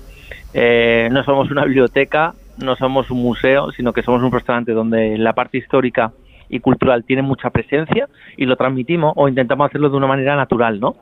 [0.58, 5.18] Eh, no somos una biblioteca, no somos un museo, sino que somos un restaurante donde
[5.18, 6.12] la parte histórica
[6.48, 10.80] y cultural tiene mucha presencia y lo transmitimos o intentamos hacerlo de una manera natural,
[10.80, 10.96] ¿no?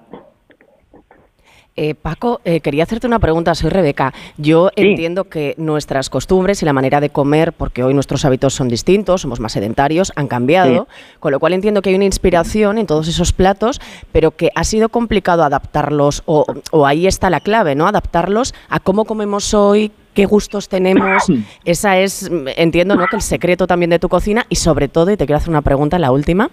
[1.76, 4.14] Eh, Paco, eh, quería hacerte una pregunta, soy Rebeca.
[4.36, 8.68] Yo entiendo que nuestras costumbres y la manera de comer, porque hoy nuestros hábitos son
[8.68, 10.86] distintos, somos más sedentarios, han cambiado,
[11.18, 13.80] con lo cual entiendo que hay una inspiración en todos esos platos,
[14.12, 17.88] pero que ha sido complicado adaptarlos, o, o ahí está la clave, ¿no?
[17.88, 21.24] Adaptarlos a cómo comemos hoy, qué gustos tenemos.
[21.64, 23.06] Esa es, entiendo, ¿no?
[23.06, 25.62] Que el secreto también de tu cocina y sobre todo, y te quiero hacer una
[25.62, 26.50] pregunta, la última,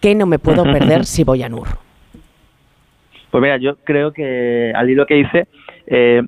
[0.00, 1.68] ¿qué no me puedo perder si voy a Nur?
[3.30, 5.48] Pues mira, yo creo que al hilo que dice,
[5.86, 6.22] eh,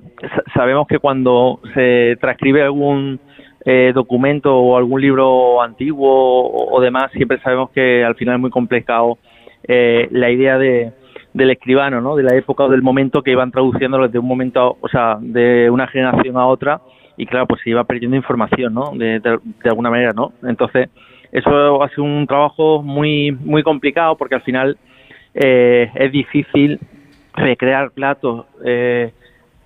[0.53, 3.19] sabemos que cuando se transcribe algún
[3.65, 8.49] eh, documento o algún libro antiguo o, demás, siempre sabemos que al final es muy
[8.49, 9.17] complicado
[9.67, 10.91] eh, la idea de,
[11.33, 12.15] del escribano, ¿no?
[12.15, 15.69] De la época o del momento que iban traduciéndolo de un momento, o sea, de
[15.69, 16.81] una generación a otra
[17.17, 18.91] y claro, pues se iba perdiendo información, ¿no?
[18.95, 19.21] De
[19.65, 20.33] alguna manera, ¿no?
[20.43, 20.89] Entonces,
[21.31, 24.77] eso ha sido un trabajo muy muy complicado porque al final
[25.33, 26.79] eh, es difícil
[27.33, 29.13] recrear platos eh,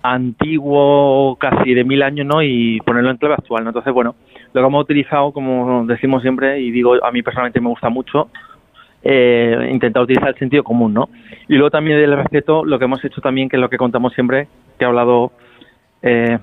[0.02, 2.42] antiguos, casi de mil años, ¿no?
[2.42, 3.70] Y ponerlo en clave actual, ¿no?
[3.70, 4.14] Entonces, bueno,
[4.52, 8.28] lo que hemos utilizado, como decimos siempre, y digo, a mí personalmente me gusta mucho,
[9.02, 11.08] eh, intentar utilizar el sentido común, ¿no?
[11.48, 14.12] Y luego también del respeto, lo que hemos hecho también, que es lo que contamos
[14.14, 15.32] siempre, que ha hablado,
[16.02, 16.38] eh,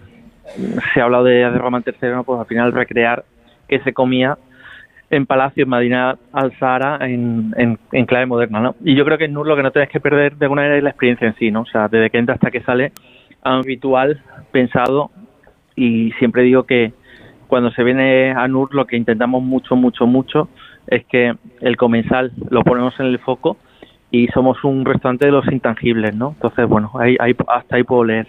[0.94, 2.24] se ha hablado de, de Román III, ¿no?
[2.24, 3.26] pues al final recrear
[3.68, 4.38] que se comía
[5.10, 7.54] en Palacio, en Madina al Sahara, en,
[7.92, 8.76] en, clave moderna, ¿no?
[8.84, 10.78] Y yo creo que en NUR lo que no tienes que perder de alguna manera
[10.78, 11.62] es la experiencia en sí, ¿no?
[11.62, 12.92] O sea, desde que entra hasta que sale,
[13.64, 15.12] ritual pensado
[15.76, 16.94] y siempre digo que
[17.48, 20.50] cuando se viene a NUR lo que intentamos mucho, mucho, mucho
[20.88, 23.58] es que el comensal lo ponemos en el foco
[24.12, 26.30] y somos un restaurante de los intangibles, ¿no?
[26.36, 28.28] Entonces, bueno, ahí, ahí hasta ahí puedo leer.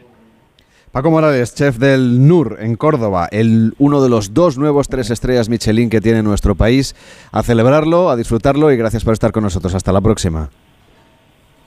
[0.94, 5.48] Paco Morales, chef del NUR en Córdoba, el, uno de los dos nuevos tres estrellas
[5.48, 6.94] Michelin que tiene nuestro país.
[7.32, 9.74] A celebrarlo, a disfrutarlo y gracias por estar con nosotros.
[9.74, 10.50] Hasta la próxima.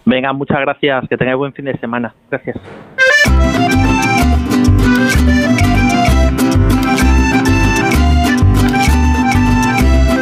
[0.06, 1.10] Venga, muchas gracias.
[1.10, 2.16] Que tengáis buen fin de semana.
[2.32, 2.58] Gracias.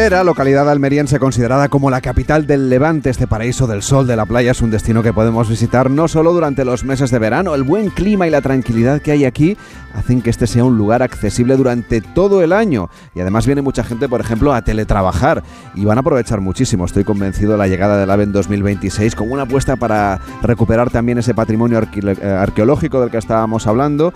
[0.00, 4.24] Vera, localidad almeriense considerada como la capital del Levante, este paraíso del sol de la
[4.24, 7.64] playa es un destino que podemos visitar no solo durante los meses de verano, el
[7.64, 9.58] buen clima y la tranquilidad que hay aquí
[9.92, 13.84] hacen que este sea un lugar accesible durante todo el año y además viene mucha
[13.84, 15.42] gente, por ejemplo, a teletrabajar
[15.74, 16.86] y van a aprovechar muchísimo.
[16.86, 21.18] Estoy convencido de la llegada del AVE en 2026 como una apuesta para recuperar también
[21.18, 24.14] ese patrimonio eh, arqueológico del que estábamos hablando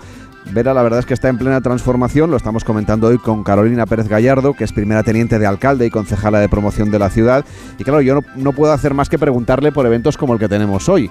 [0.51, 3.85] Vera, la verdad es que está en plena transformación, lo estamos comentando hoy con Carolina
[3.85, 7.43] Pérez Gallardo, que es primera teniente de alcalde y concejala de promoción de la ciudad.
[7.77, 10.87] Y claro, yo no, puedo hacer más que preguntarle por eventos como el que tenemos
[10.87, 11.09] hoy.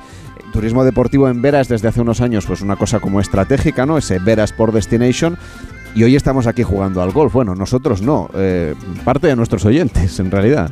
[0.52, 3.98] turismo deportivo en Vera es desde hace unos años pues una cosa como estratégica, ¿no?
[3.98, 5.36] Ese Vera Sport Destination.
[5.94, 7.32] Y hoy estamos aquí jugando al golf.
[7.32, 8.74] Bueno, nosotros no, eh,
[9.04, 10.70] parte de nuestros oyentes en realidad.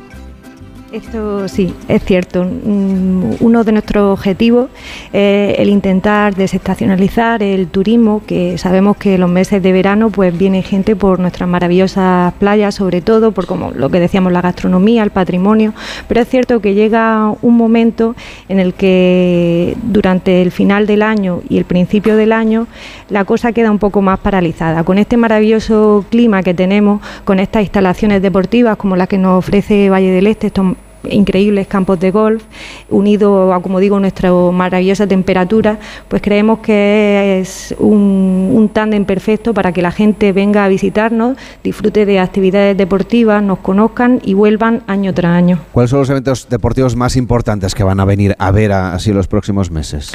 [0.93, 2.45] Esto sí, es cierto.
[2.45, 4.69] Mm, uno de nuestros objetivos
[5.11, 10.63] es el intentar desestacionalizar el turismo, que sabemos que los meses de verano pues viene
[10.63, 15.11] gente por nuestras maravillosas playas, sobre todo por como lo que decíamos la gastronomía, el
[15.11, 15.73] patrimonio,
[16.09, 18.15] pero es cierto que llega un momento
[18.51, 22.67] en el que durante el final del año y el principio del año
[23.09, 24.85] la cosa queda un poco más paralizada.
[24.85, 29.89] Con este maravilloso clima que tenemos, con estas instalaciones deportivas como la que nos ofrece
[29.89, 30.77] Valle del Este, estos
[31.11, 32.43] increíbles campos de golf,
[32.91, 35.79] unido a, como digo, nuestra maravillosa temperatura,
[36.09, 41.37] pues creemos que es un, un tándem perfecto para que la gente venga a visitarnos,
[41.63, 45.59] disfrute de actividades deportivas, nos conozcan y vuelvan año tras año.
[45.73, 49.29] ¿Cuáles son los eventos deportivos más importantes que van a venir a ver así los
[49.29, 50.13] próximos meses?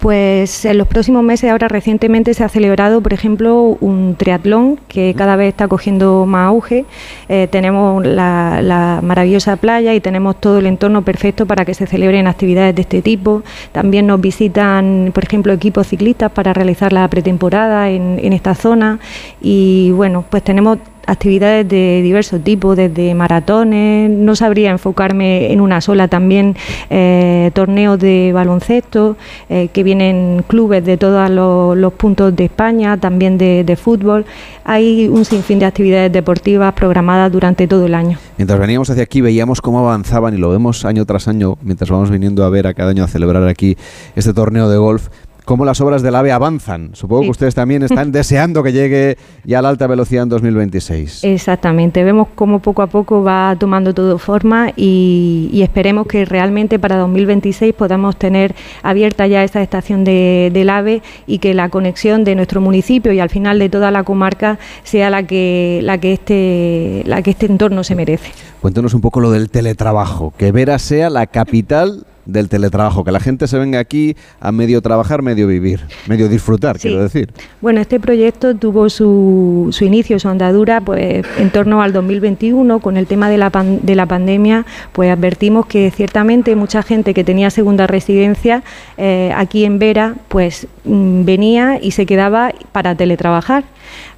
[0.00, 5.14] Pues en los próximos meses, ahora recientemente se ha celebrado, por ejemplo, un triatlón que
[5.14, 6.86] cada vez está cogiendo más auge.
[7.28, 12.28] Eh, tenemos la, maravillosa playa y tenemos todo el entorno perfecto para que se celebren
[12.28, 13.42] actividades de este tipo.
[13.72, 19.00] También nos visitan, por ejemplo, equipos ciclistas para realizar la pretemporada en, en esta zona.
[19.42, 20.78] Y bueno, pues tenemos
[21.10, 26.56] actividades de diversos tipos, desde maratones, no sabría enfocarme en una sola, también
[26.88, 29.16] eh, torneos de baloncesto,
[29.48, 34.24] eh, que vienen clubes de todos los, puntos de España, también de, fútbol.
[34.64, 38.18] Hay un sinfín de actividades deportivas programadas durante todo el año.
[38.36, 42.10] Mientras veníamos hacia aquí veíamos cómo avanzaban y lo vemos año tras año mientras vamos
[42.10, 43.76] viniendo a ver a cada año a celebrar aquí
[44.14, 45.08] este torneo de golf
[45.50, 46.90] cómo las obras del AVE avanzan.
[46.92, 51.24] Supongo que ustedes también están deseando que llegue ya a la alta velocidad en 2026.
[51.24, 56.96] Exactamente, vemos cómo poco a poco va tomando todo forma y, esperemos que realmente para
[56.98, 62.36] 2026 podamos tener abierta ya esta estación de, del AVE y que la conexión de
[62.36, 67.02] nuestro municipio y al final de toda la comarca sea la que, la que, este,
[67.06, 68.30] la que este entorno se merece.
[68.60, 73.20] Cuéntenos un poco lo del teletrabajo, que Vera sea la capital del teletrabajo, que la
[73.20, 77.32] gente se venga aquí a medio trabajar, medio vivir, medio disfrutar, quiero decir.
[77.60, 82.96] Bueno, este proyecto tuvo su, su, inicio, su andadura, pues en torno al 2021, con
[82.96, 87.50] el tema de la, de la pandemia, pues advertimos que ciertamente mucha gente que tenía
[87.50, 88.62] segunda residencia
[88.96, 93.64] eh, aquí en Vera, pues venía y se quedaba para teletrabajar.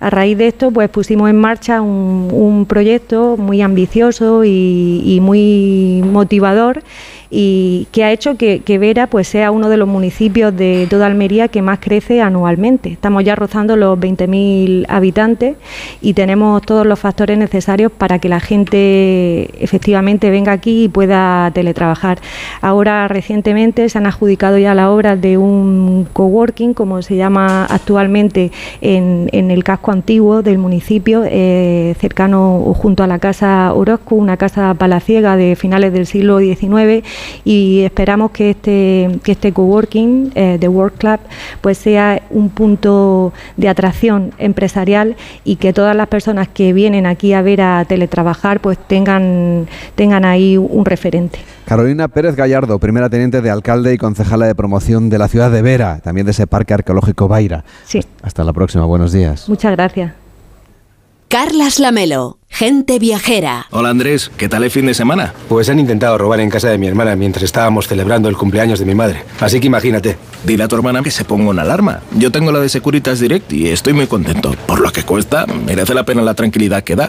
[0.01, 5.21] A raíz de esto, pues pusimos en marcha un, un proyecto muy ambicioso y, y
[5.21, 6.83] muy motivador
[7.35, 11.49] y que ha hecho que, Vera pues sea uno de los municipios de toda Almería
[11.49, 12.91] que más crece anualmente.
[12.91, 15.57] Estamos ya rozando los 20.000 habitantes
[16.03, 21.51] y tenemos todos los factores necesarios para que la gente efectivamente venga aquí y pueda
[21.55, 22.19] teletrabajar.
[22.61, 28.53] Ahora recientemente se han adjudicado ya la obra de un coworking, como se llama actualmente
[28.81, 34.37] en, el casco antiguo del municipio, eh, cercano o junto a la casa Orozco, una
[34.37, 37.05] casa palaciega de finales del siglo XIX
[37.45, 41.21] y esperamos que este, que este coworking eh, de Work Club
[41.61, 47.33] pues sea un punto de atracción empresarial y que todas las personas que vienen aquí
[47.33, 51.39] a ver a teletrabajar pues tengan, tengan ahí un referente.
[51.73, 55.63] Carolina Pérez Gallardo, primera teniente de alcalde y concejala de promoción de la ciudad de
[55.63, 57.65] Vera, también de ese parque arqueológico Baira.
[57.87, 58.01] Sí.
[58.21, 59.49] Hasta la próxima, buenos días.
[59.49, 60.13] Muchas gracias.
[61.29, 63.69] Carlas Lamelo, gente viajera.
[63.71, 65.33] Hola Andrés, ¿qué tal el fin de semana?
[65.49, 68.85] Pues han intentado robar en casa de mi hermana mientras estábamos celebrando el cumpleaños de
[68.85, 69.25] mi madre.
[69.41, 70.19] Así que imagínate.
[70.45, 72.01] Dile a tu hermana que se ponga una alarma.
[72.19, 74.55] Yo tengo la de Securitas Direct y estoy muy contento.
[74.67, 77.09] Por lo que cuesta, merece la pena la tranquilidad que da.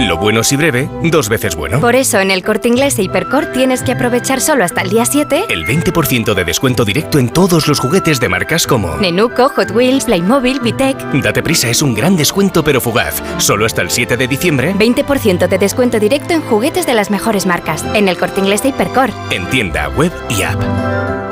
[0.00, 1.80] Lo bueno si breve, dos veces bueno.
[1.80, 5.04] Por eso en el corte inglés e Hipercore tienes que aprovechar solo hasta el día
[5.04, 9.70] 7 el 20% de descuento directo en todos los juguetes de marcas como Nenuco, Hot
[9.72, 10.98] Wheels, Playmobil, Vitec.
[11.22, 13.22] Date prisa, es un gran descuento pero fugaz.
[13.38, 14.74] Solo hasta el 7 de diciembre.
[14.74, 17.84] 20% de descuento directo en juguetes de las mejores marcas.
[17.94, 19.12] En el corte inglés e Hipercore.
[19.30, 21.31] En tienda, web y app.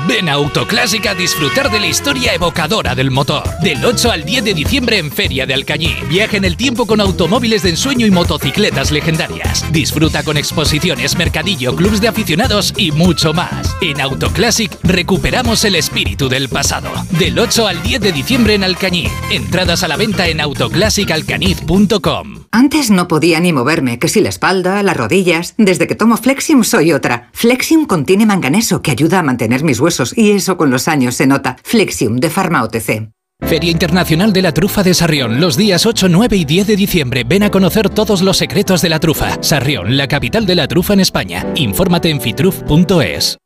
[0.07, 3.43] Ven a Autoclásica a disfrutar de la historia evocadora del motor.
[3.61, 5.95] Del 8 al 10 de diciembre en Feria de Alcañí.
[6.09, 9.63] Viaja en el tiempo con automóviles de ensueño y motocicletas legendarias.
[9.71, 13.75] Disfruta con exposiciones, mercadillo, clubs de aficionados y mucho más.
[13.79, 16.89] En Autoclásic recuperamos el espíritu del pasado.
[17.19, 19.07] Del 8 al 10 de diciembre en Alcañí.
[19.29, 22.45] Entradas a la venta en autoclassicalcañiz.com.
[22.51, 25.53] Antes no podía ni moverme, que si la espalda, las rodillas.
[25.59, 27.29] Desde que tomo Flexium soy otra.
[27.33, 31.27] Flexium contiene manganeso que ayuda a mantener mis huesos y eso con los años se
[31.27, 31.57] nota.
[31.63, 33.09] Flexium de Pharma OTC.
[33.41, 37.23] Feria Internacional de la Trufa de Sarrión, los días 8, 9 y 10 de diciembre.
[37.27, 39.41] Ven a conocer todos los secretos de la trufa.
[39.41, 41.45] Sarrión, la capital de la trufa en España.
[41.55, 43.37] Infórmate en fitruf.es.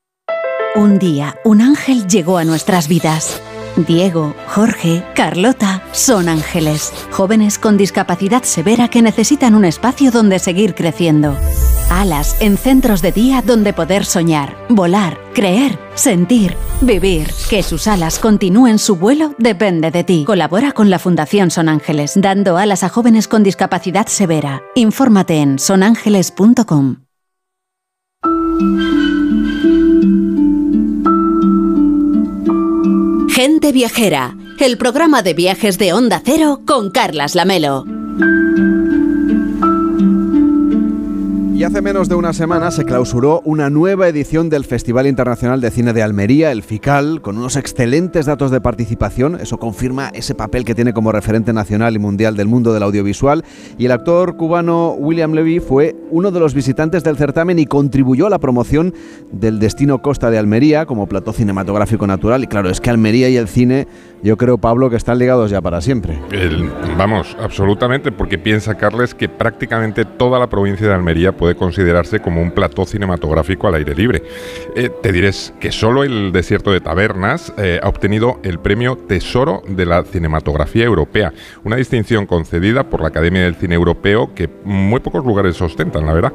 [0.75, 3.41] Un día, un ángel llegó a nuestras vidas.
[3.77, 10.75] Diego, Jorge, Carlota son ángeles, jóvenes con discapacidad severa que necesitan un espacio donde seguir
[10.75, 11.35] creciendo.
[11.89, 17.29] Alas en centros de día donde poder soñar, volar, creer, sentir, vivir.
[17.49, 20.23] Que sus alas continúen su vuelo depende de ti.
[20.25, 24.63] Colabora con la Fundación Son Ángeles, dando alas a jóvenes con discapacidad severa.
[24.75, 26.97] Infórmate en sonángeles.com.
[33.29, 37.86] Gente Viajera, el programa de viajes de Onda Cero con Carlas Lamelo.
[41.55, 45.71] Y hace menos de una semana se clausuró una nueva edición del Festival Internacional de
[45.71, 49.39] Cine de Almería, el FICAL, con unos excelentes datos de participación.
[49.39, 53.45] Eso confirma ese papel que tiene como referente nacional y mundial del mundo del audiovisual.
[53.77, 58.27] Y el actor cubano William Levy fue uno de los visitantes del certamen y contribuyó
[58.27, 58.93] a la promoción
[59.31, 62.43] del destino Costa de Almería como plató cinematográfico natural.
[62.43, 63.87] Y claro, es que Almería y el cine,
[64.21, 66.19] yo creo, Pablo, que están ligados ya para siempre.
[66.97, 72.21] vamos, absolutamente, porque piensa Carles que prácticamente toda la provincia de Almería puede puede considerarse
[72.21, 74.23] como un plató cinematográfico al aire libre.
[74.75, 75.29] Eh, te diré
[75.59, 80.85] que solo el Desierto de Tabernas eh, ha obtenido el premio Tesoro de la Cinematografía
[80.85, 81.33] Europea,
[81.63, 86.13] una distinción concedida por la Academia del Cine Europeo que muy pocos lugares ostentan, la
[86.13, 86.33] verdad.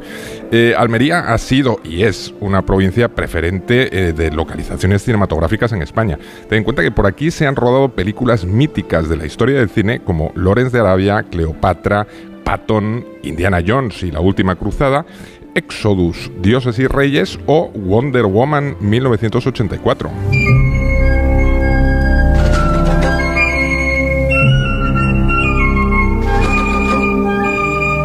[0.52, 6.20] Eh, Almería ha sido y es una provincia preferente de localizaciones cinematográficas en España.
[6.48, 9.70] Ten en cuenta que por aquí se han rodado películas míticas de la historia del
[9.70, 12.06] cine como Lorenz de Arabia, Cleopatra,
[12.44, 15.06] Patton, Indiana Jones y La Última Cruzada,
[15.54, 20.10] Exodus, Dioses y Reyes o Wonder Woman 1984.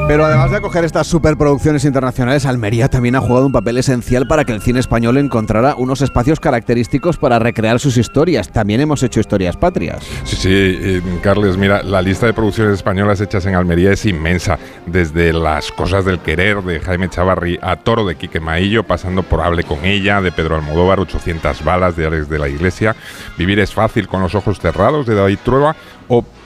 [0.08, 4.46] Pero además de acoger estas superproducciones internacionales, Almería también ha jugado un papel esencial para
[4.46, 8.50] que el cine español encontrara unos espacios característicos para recrear sus historias.
[8.50, 10.04] También hemos hecho historias patrias.
[10.24, 14.60] Sí, sí, eh, Carles, mira, la lista de producciones españolas hechas en Almería es inmensa.
[14.86, 19.42] Desde Las cosas del querer de Jaime Chavarri a Toro de Quique Maillo, pasando por
[19.42, 22.96] Hable con ella de Pedro Almodóvar, 800 balas de Alex de la Iglesia,
[23.38, 25.76] Vivir es fácil con los ojos cerrados de David Trueba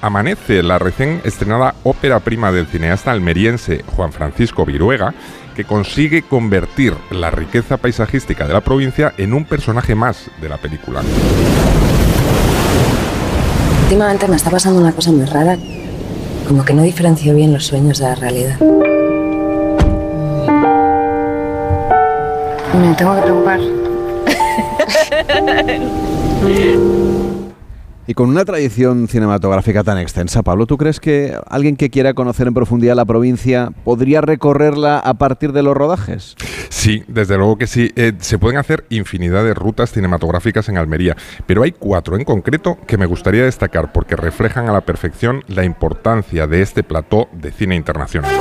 [0.02, 5.14] Amanece, la recién estrenada ópera prima del cineasta almeriense Juan Francisco Viruega,
[5.56, 10.58] que consigue convertir la riqueza paisajística de la provincia en un personaje más de la
[10.58, 11.02] película.
[13.84, 15.58] Últimamente me está pasando una cosa muy rara,
[16.48, 18.58] como que no diferencio bien los sueños de la realidad.
[22.80, 23.60] Me tengo que preocupar.
[28.10, 32.48] Y con una tradición cinematográfica tan extensa, Pablo, ¿tú crees que alguien que quiera conocer
[32.48, 36.36] en profundidad la provincia podría recorrerla a partir de los rodajes?
[36.70, 37.92] Sí, desde luego que sí.
[37.96, 42.80] Eh, se pueden hacer infinidad de rutas cinematográficas en Almería, pero hay cuatro en concreto
[42.88, 47.52] que me gustaría destacar porque reflejan a la perfección la importancia de este plató de
[47.52, 48.34] cine internacional.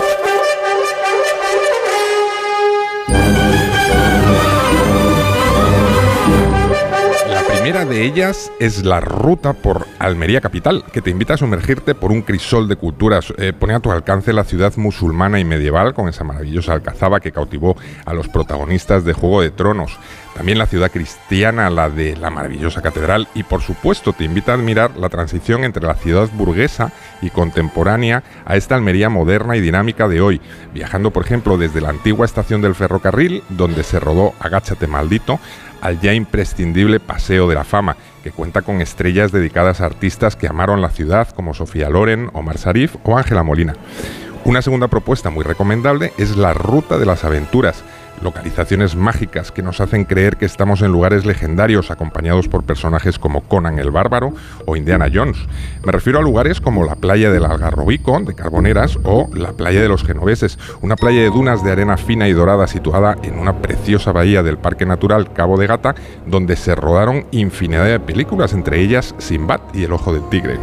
[7.69, 12.13] Primera de ellas es la ruta por Almería Capital, que te invita a sumergirte por
[12.13, 13.35] un crisol de culturas.
[13.37, 17.31] Eh, pone a tu alcance la ciudad musulmana y medieval con esa maravillosa alcazaba que
[17.31, 19.99] cautivó a los protagonistas de Juego de Tronos.
[20.35, 24.55] También la ciudad cristiana, la de la maravillosa catedral y por supuesto te invita a
[24.55, 30.07] admirar la transición entre la ciudad burguesa y contemporánea a esta Almería moderna y dinámica
[30.07, 30.41] de hoy,
[30.73, 35.41] viajando por ejemplo desde la antigua estación del ferrocarril, donde se rodó Agáchate maldito,
[35.81, 40.49] al ya imprescindible Paseo de la Fama, que cuenta con estrellas dedicadas a artistas que
[40.49, 43.75] amaron la ciudad como Sofía Loren, Omar Sarif o Ángela Molina.
[44.45, 47.85] Una segunda propuesta muy recomendable es la Ruta de las Aventuras,
[48.23, 53.43] localizaciones mágicas que nos hacen creer que estamos en lugares legendarios acompañados por personajes como
[53.43, 54.33] Conan el Bárbaro
[54.67, 55.39] o Indiana Jones.
[55.85, 59.89] Me refiero a lugares como la playa del Algarrobico, de Carboneras, o la playa de
[59.89, 64.13] los Genoveses, una playa de dunas de arena fina y dorada situada en una preciosa
[64.13, 65.95] bahía del Parque Natural Cabo de Gata,
[66.27, 70.59] donde se rodaron infinidad de películas, entre ellas Sinbad y El Ojo del Tigre.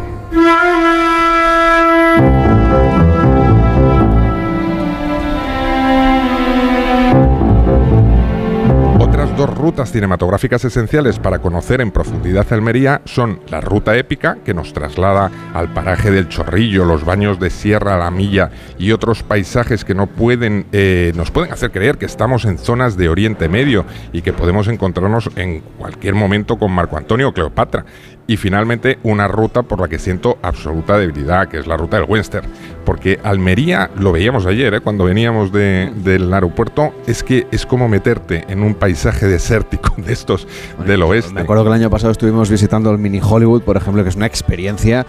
[9.36, 14.72] Dos rutas cinematográficas esenciales para conocer en profundidad Almería son la ruta épica, que nos
[14.72, 19.94] traslada al paraje del Chorrillo, los baños de Sierra La Milla y otros paisajes que
[19.94, 24.22] no pueden, eh, nos pueden hacer creer que estamos en zonas de Oriente Medio y
[24.22, 27.84] que podemos encontrarnos en cualquier momento con Marco Antonio o Cleopatra.
[28.26, 32.06] Y finalmente una ruta por la que siento absoluta debilidad, que es la ruta del
[32.08, 32.48] Western.
[32.84, 34.80] Porque Almería, lo veíamos ayer ¿eh?
[34.80, 40.46] cuando veníamos del aeropuerto, es que es como meterte en un paisaje desértico de estos
[40.86, 41.32] del oeste.
[41.32, 44.16] Me acuerdo que el año pasado estuvimos visitando el Mini Hollywood, por ejemplo, que es
[44.16, 45.06] una experiencia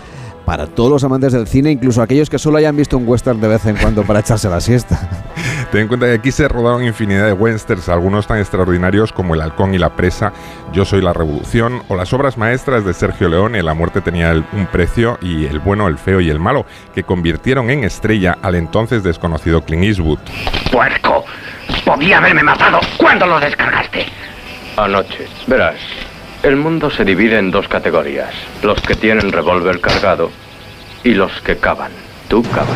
[0.48, 3.50] para todos los amantes del cine, incluso aquellos que solo hayan visto un western de
[3.50, 4.98] vez en cuando para echarse la siesta.
[5.74, 9.42] Ten en cuenta que aquí se rodaron infinidad de westerns, algunos tan extraordinarios como El
[9.42, 10.32] Halcón y la Presa,
[10.72, 14.68] Yo Soy la Revolución, o las obras maestras de Sergio Leone, La Muerte tenía un
[14.68, 19.04] precio, y El Bueno, el Feo y el Malo, que convirtieron en estrella al entonces
[19.04, 20.20] desconocido Clint Eastwood.
[20.72, 21.26] ¡Puerco!
[21.84, 22.80] Podía haberme matado.
[22.96, 24.06] ¿Cuándo lo descargaste?
[24.78, 25.28] Anoche.
[25.46, 25.76] Verás,
[26.48, 28.34] el mundo se divide en dos categorías.
[28.64, 30.30] Los que tienen revólver cargado
[31.04, 31.92] y los que cavan.
[32.30, 32.70] Tú cavas.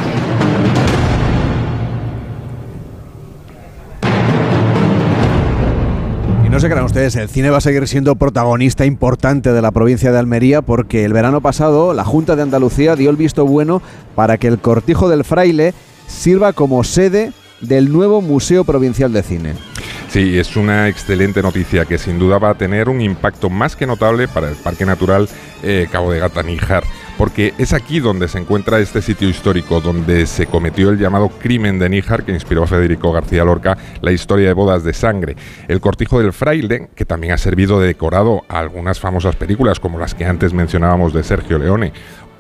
[6.45, 9.72] Y no se crean ustedes, el cine va a seguir siendo protagonista importante de la
[9.72, 13.82] provincia de Almería porque el verano pasado la Junta de Andalucía dio el visto bueno
[14.15, 15.74] para que el Cortijo del Fraile
[16.07, 19.70] sirva como sede del nuevo Museo Provincial de Cine.
[20.10, 23.88] Sí, es una excelente noticia que sin duda va a tener un impacto más que
[23.88, 25.28] notable para el Parque Natural
[25.64, 26.84] eh, Cabo de Gata Níjar
[27.22, 31.78] porque es aquí donde se encuentra este sitio histórico, donde se cometió el llamado crimen
[31.78, 35.36] de Níjar que inspiró a Federico García Lorca la historia de bodas de sangre.
[35.68, 39.99] El cortijo del fraile, que también ha servido de decorado a algunas famosas películas como
[39.99, 41.93] las que antes mencionábamos de Sergio Leone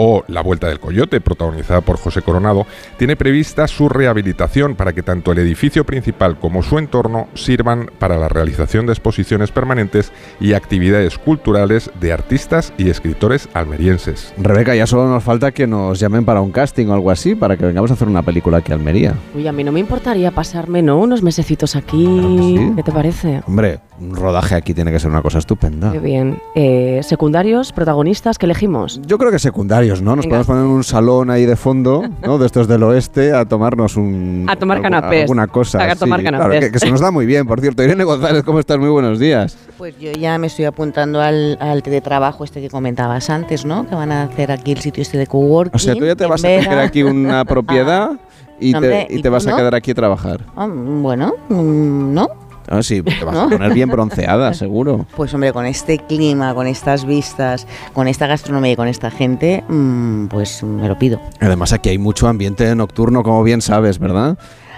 [0.03, 2.65] o La Vuelta del Coyote, protagonizada por José Coronado,
[2.97, 8.17] tiene prevista su rehabilitación para que tanto el edificio principal como su entorno sirvan para
[8.17, 14.33] la realización de exposiciones permanentes y actividades culturales de artistas y escritores almerienses.
[14.37, 17.55] Rebeca, ya solo nos falta que nos llamen para un casting o algo así, para
[17.55, 19.13] que vengamos a hacer una película aquí a Almería.
[19.35, 20.97] Uy, a mí no me importaría pasarme, ¿no?
[20.97, 22.71] Unos mesecitos aquí.
[22.75, 23.43] ¿Qué te parece?
[23.45, 25.91] Hombre, un rodaje aquí tiene que ser una cosa estupenda.
[25.91, 26.39] Qué bien.
[26.55, 28.99] Eh, ¿Secundarios, protagonistas, qué elegimos?
[29.05, 30.15] Yo creo que secundarios, ¿no?
[30.15, 30.43] Nos Venga.
[30.43, 32.37] podemos poner en un salón ahí de fondo, ¿no?
[32.37, 34.45] De estos del oeste, a tomarnos un...
[34.49, 35.21] A tomar canapés.
[35.21, 35.83] Alguna cosa.
[35.83, 36.25] A tomar sí.
[36.25, 36.47] canapés.
[36.47, 37.83] Claro, que, que se nos da muy bien, por cierto.
[37.83, 38.79] Irene González, ¿cómo estás?
[38.79, 39.57] Muy buenos días.
[39.77, 43.87] Pues yo ya me estoy apuntando al, al teletrabajo este que comentabas antes, ¿no?
[43.87, 45.75] Que van a hacer aquí el sitio este de coworking.
[45.75, 48.11] O sea, tú ya te vas a coger aquí una propiedad
[48.59, 50.41] y No, hombre, te, y ¿y te vas a quedar aquí a trabajar.
[50.55, 52.27] Ah, bueno, mm, ¿no?
[52.73, 55.05] Ah, sí, te vas a poner bien bronceada, seguro.
[55.17, 59.61] Pues hombre, con este clima, con estas vistas, con esta gastronomía y con esta gente,
[59.67, 61.19] mm, pues me lo pido.
[61.41, 64.37] Además, aquí hay mucho ambiente nocturno, como bien sabes, ¿verdad?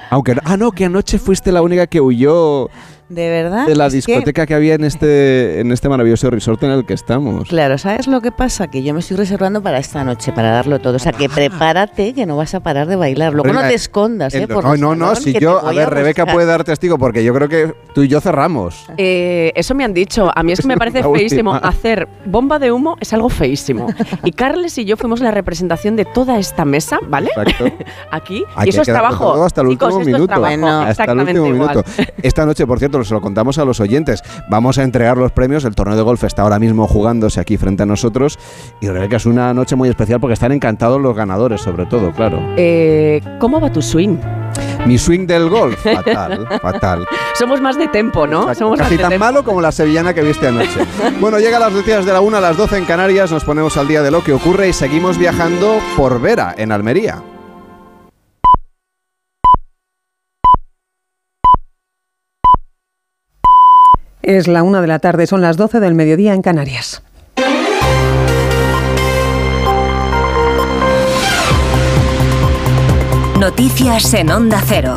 [0.10, 2.72] Aunque, ah, no, que anoche fuiste la única que huyó
[3.14, 3.68] De verdad.
[3.68, 4.53] de la Es que- discoteca que...
[4.53, 7.47] había en este, en este maravilloso resort en el que estamos.
[7.49, 8.68] Claro, ¿sabes lo que pasa?
[8.68, 10.95] Que yo me estoy reservando para esta noche, para darlo todo.
[10.95, 13.34] O sea, que prepárate que no vas a parar de bailar.
[13.34, 14.43] Luego no te escondas, ¿eh?
[14.43, 16.36] el- por no, no, no, si yo, a ver, Rebeca buscar.
[16.36, 18.86] puede dar testigo porque yo creo que tú y yo cerramos.
[18.97, 20.32] Eh, eso me han dicho.
[20.36, 21.20] A mí es que me parece La última.
[21.30, 21.53] feísimo.
[21.55, 23.88] Hacer bomba de humo es algo feísimo.
[24.24, 27.30] Y Carles y yo fuimos la representación de toda esta mesa, ¿vale?
[27.36, 27.66] Exacto.
[28.11, 28.43] Aquí.
[28.55, 29.43] Hay y eso es trabajo.
[29.43, 30.45] hasta el Chicos, último es minuto.
[30.45, 31.70] hasta el último igual.
[31.70, 31.84] minuto.
[32.22, 34.24] Esta noche, por cierto, se lo contamos a los oyentes.
[34.49, 35.66] Vamos a entregar los premios.
[35.66, 38.38] El torneo de golf está ahora mismo jugándose aquí frente a nosotros.
[38.82, 42.39] Y Rebeca, es una noche muy especial porque están encantados los ganadores, sobre todo, claro.
[42.58, 44.18] Eh, ¿Cómo va tu swing?
[44.86, 47.06] Mi swing del golf, fatal, fatal.
[47.36, 48.54] Somos más de tempo, ¿no?
[48.54, 49.26] Somos más Casi de tan tempo.
[49.26, 50.80] malo como la sevillana que viste anoche.
[51.20, 53.78] Bueno, llega a las noticias de la 1 a las 12 en Canarias, nos ponemos
[53.78, 57.24] al día de lo que ocurre y seguimos viajando por Vera, en Almería.
[64.24, 67.04] Es la una de la tarde, son las 12 del mediodía en Canarias.
[73.38, 74.96] Noticias en Onda Cero.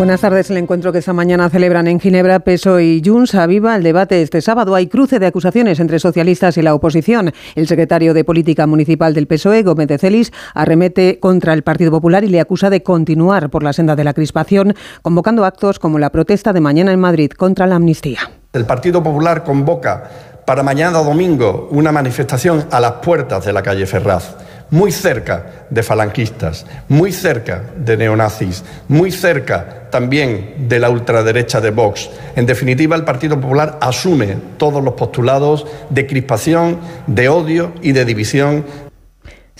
[0.00, 0.48] Buenas tardes.
[0.48, 4.40] El encuentro que esta mañana celebran en Ginebra PSOE y Junts aviva el debate este
[4.40, 4.74] sábado.
[4.74, 7.34] Hay cruce de acusaciones entre socialistas y la oposición.
[7.54, 12.24] El secretario de Política Municipal del PSOE, Gómez de Celis, arremete contra el Partido Popular
[12.24, 16.08] y le acusa de continuar por la senda de la crispación, convocando actos como la
[16.08, 18.20] protesta de mañana en Madrid contra la amnistía.
[18.54, 20.04] El Partido Popular convoca
[20.46, 24.34] para mañana domingo una manifestación a las puertas de la calle Ferraz,
[24.70, 31.70] muy cerca de falanquistas, muy cerca de neonazis, muy cerca también de la ultraderecha de
[31.70, 32.08] Vox.
[32.36, 38.04] En definitiva, el Partido Popular asume todos los postulados de crispación, de odio y de
[38.04, 38.64] división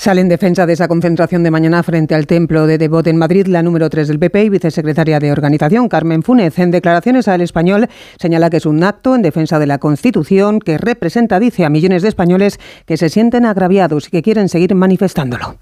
[0.00, 3.46] Sale en defensa de esa concentración de mañana frente al templo de Devot en Madrid
[3.46, 6.58] la número 3 del PP y vicesecretaria de Organización, Carmen Funes.
[6.58, 7.86] En declaraciones al español
[8.18, 12.00] señala que es un acto en defensa de la Constitución que representa, dice, a millones
[12.00, 15.58] de españoles que se sienten agraviados y que quieren seguir manifestándolo.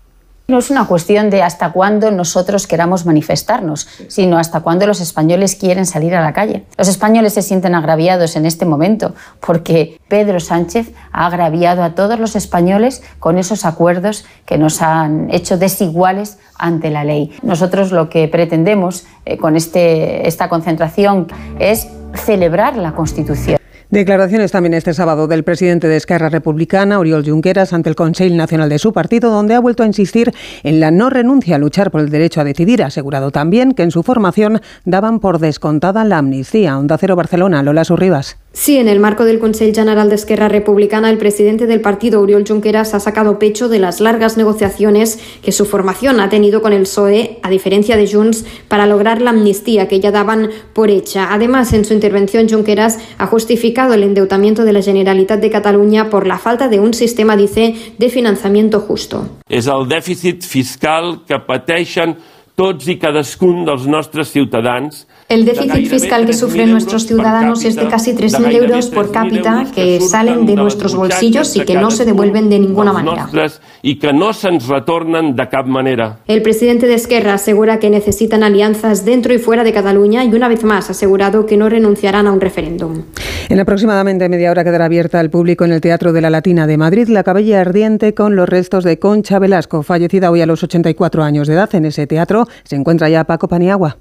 [0.51, 5.57] No es una cuestión de hasta cuándo nosotros queramos manifestarnos, sino hasta cuándo los españoles
[5.57, 6.65] quieren salir a la calle.
[6.79, 12.19] Los españoles se sienten agraviados en este momento porque Pedro Sánchez ha agraviado a todos
[12.19, 17.37] los españoles con esos acuerdos que nos han hecho desiguales ante la ley.
[17.43, 21.27] Nosotros lo que pretendemos eh, con este, esta concentración
[21.59, 23.58] es celebrar la Constitución.
[23.91, 28.69] Declaraciones también este sábado del presidente de Esquerra Republicana, Oriol Junqueras, ante el Consejo Nacional
[28.69, 32.03] de su partido, donde ha vuelto a insistir en la no renuncia a luchar por
[32.03, 32.83] el derecho a decidir.
[32.83, 36.79] Asegurado también que en su formación daban por descontada la amnistía.
[36.79, 38.37] Onda Cero Barcelona, Lola Surribas.
[38.59, 42.45] Sí, en el marco del Consell General de Esquerra Republicana, el presidente del partido, Oriol
[42.45, 46.83] Junqueras, ha sacado pecho de las largas negociaciones que su formación ha tenido con el
[46.83, 51.33] PSOE, a diferencia de Junts, para lograr la amnistía que ya daban por hecha.
[51.33, 56.27] Además, en su intervención, Junqueras ha justificado el endeudamiento de la Generalitat de Cataluña por
[56.27, 59.23] la falta de un sistema, dice, de financiamiento justo.
[59.49, 62.17] És el dèficit fiscal que pateixen
[62.59, 67.87] tots i cadascun dels nostres ciutadans El déficit fiscal que sufren nuestros ciudadanos es de
[67.87, 72.49] casi 3.000 euros por cápita que salen de nuestros bolsillos y que no se devuelven
[72.49, 73.29] de ninguna manera.
[73.83, 76.21] Y que no se'ns retornen de cap manera.
[76.27, 80.49] El presidente de Esquerra asegura que necesitan alianzas dentro y fuera de Cataluña y una
[80.49, 83.03] vez más ha asegurado que no renunciarán a un referéndum.
[83.51, 86.79] En aproximadamente media hora quedará abierta al público en el Teatro de la Latina de
[86.79, 91.23] Madrid la cabella ardiente con los restos de Concha Velasco, fallecida hoy a los 84
[91.23, 91.75] años de edad.
[91.75, 93.99] En ese teatro se encuentra ya Paco Paniagua.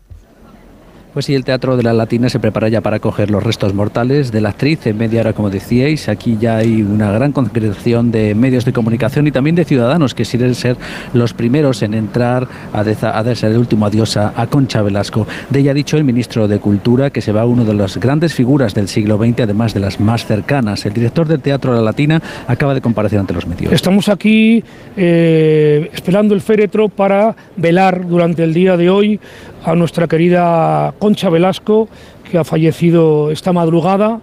[1.18, 4.32] Pues sí, el Teatro de la Latina se prepara ya para coger los restos mortales
[4.32, 6.09] de la actriz en media hora, como decíais.
[6.09, 10.26] Aquí ya hay una gran congregación de medios de comunicación y también de ciudadanos que
[10.26, 10.78] quieren ser
[11.13, 15.26] los primeros en entrar a, darse el último adiós a, Concha Velasco.
[15.49, 17.97] De ella ha dicho el ministro de Cultura que se va a una de las
[17.97, 20.86] grandes figuras del siglo XX, además de las más cercanas.
[20.86, 23.74] El director del Teatro de la Latina acaba de comparecer ante los medios.
[23.74, 24.63] Estamos aquí
[24.95, 29.20] eh, esperando el féretro para velar durante el día de hoy
[29.63, 31.87] a nuestra querida Concha Velasco,
[32.29, 34.19] que ha fallecido esta madrugada,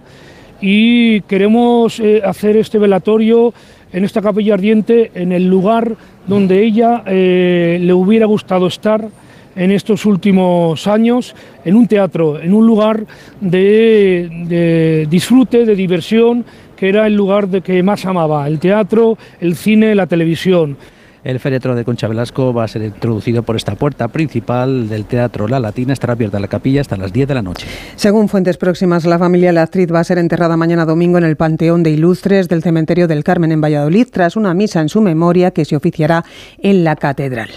[0.61, 3.53] y queremos eh, hacer este velatorio
[3.91, 5.95] en esta capilla ardiente, en el lugar
[6.27, 9.07] donde ella eh, le hubiera gustado estar
[9.55, 11.33] en estos últimos años,
[11.63, 13.05] en un teatro, en un lugar
[13.39, 16.43] de, de disfrute, de diversión,
[16.75, 20.77] que era el lugar de que más amaba, el teatro, el cine, la televisión.
[21.25, 25.47] El féretro de Concha Velasco va a ser introducido por esta puerta principal del Teatro
[25.47, 25.91] La Latina.
[25.91, 27.65] Estará abierta la capilla hasta las 10 de la noche.
[27.95, 31.23] Según fuentes próximas, la familia de la actriz va a ser enterrada mañana domingo en
[31.23, 35.01] el Panteón de Ilustres del Cementerio del Carmen en Valladolid, tras una misa en su
[35.01, 36.23] memoria que se oficiará
[36.59, 37.49] en la catedral.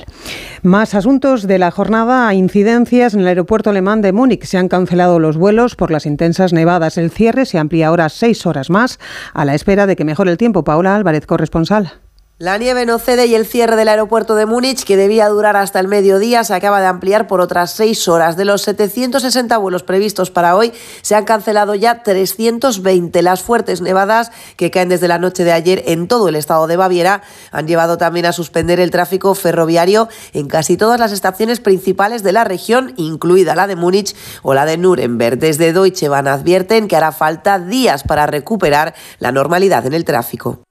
[0.62, 2.32] Más asuntos de la jornada.
[2.32, 4.44] Incidencias en el aeropuerto alemán de Múnich.
[4.44, 6.96] Se han cancelado los vuelos por las intensas nevadas.
[6.96, 8.98] El cierre se amplía ahora seis horas más
[9.34, 10.64] a la espera de que mejore el tiempo.
[10.64, 12.07] Paola Álvarez, corresponsal.
[12.40, 15.80] La nieve no cede y el cierre del aeropuerto de Múnich, que debía durar hasta
[15.80, 18.36] el mediodía, se acaba de ampliar por otras seis horas.
[18.36, 20.72] De los 760 vuelos previstos para hoy,
[21.02, 23.22] se han cancelado ya 320.
[23.22, 26.76] Las fuertes nevadas que caen desde la noche de ayer en todo el estado de
[26.76, 32.22] Baviera han llevado también a suspender el tráfico ferroviario en casi todas las estaciones principales
[32.22, 34.14] de la región, incluida la de Múnich
[34.44, 35.40] o la de Nuremberg.
[35.40, 40.67] Desde Deutsche Bahn advierten que hará falta días para recuperar la normalidad en el tráfico.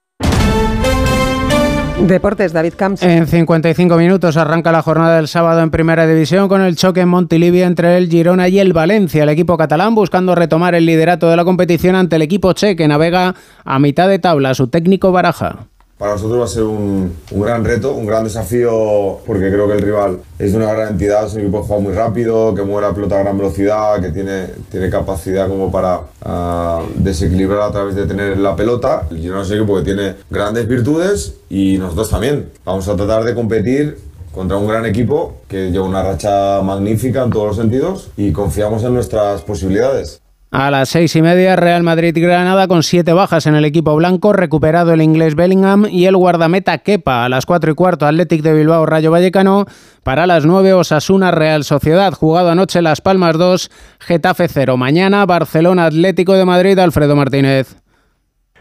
[2.07, 3.03] Deportes, David Camps.
[3.03, 7.09] En 55 minutos arranca la jornada del sábado en Primera División con el choque en
[7.09, 9.23] Montilivia entre el Girona y el Valencia.
[9.23, 12.87] El equipo catalán buscando retomar el liderato de la competición ante el equipo che que
[12.87, 14.53] navega a mitad de tabla.
[14.53, 15.67] Su técnico Baraja.
[15.97, 19.81] Para nosotros va a ser un, gran reto, un gran desafío, porque creo que el
[19.81, 22.87] rival es de una gran entidad, es un equipo que juega muy rápido, que mueve
[22.87, 27.95] la pelota a gran velocidad, que tiene, tiene capacidad como para ah, desequilibrar a través
[27.95, 29.07] de tener la pelota.
[29.09, 32.51] El Girona es un equipo tiene grandes virtudes y nosotros también.
[32.63, 33.97] Vamos a tratar de competir
[34.35, 38.83] contra un gran equipo que lleva una racha magnífica en todos los sentidos y confiamos
[38.83, 40.21] en nuestras posibilidades.
[40.49, 44.93] A las seis y media, Real Madrid-Granada con siete bajas en el equipo blanco, recuperado
[44.93, 47.25] el inglés Bellingham y el guardameta Kepa.
[47.25, 49.65] A las cuatro y cuarto, Athletic de Bilbao, Rayo Vallecano.
[50.03, 52.13] Para las nueve, Osasuna, Real Sociedad.
[52.13, 53.69] Jugado anoche Las Palmas 2,
[53.99, 54.77] Getafe 0.
[54.77, 57.75] Mañana, Barcelona, Atlético de Madrid, Alfredo Martínez.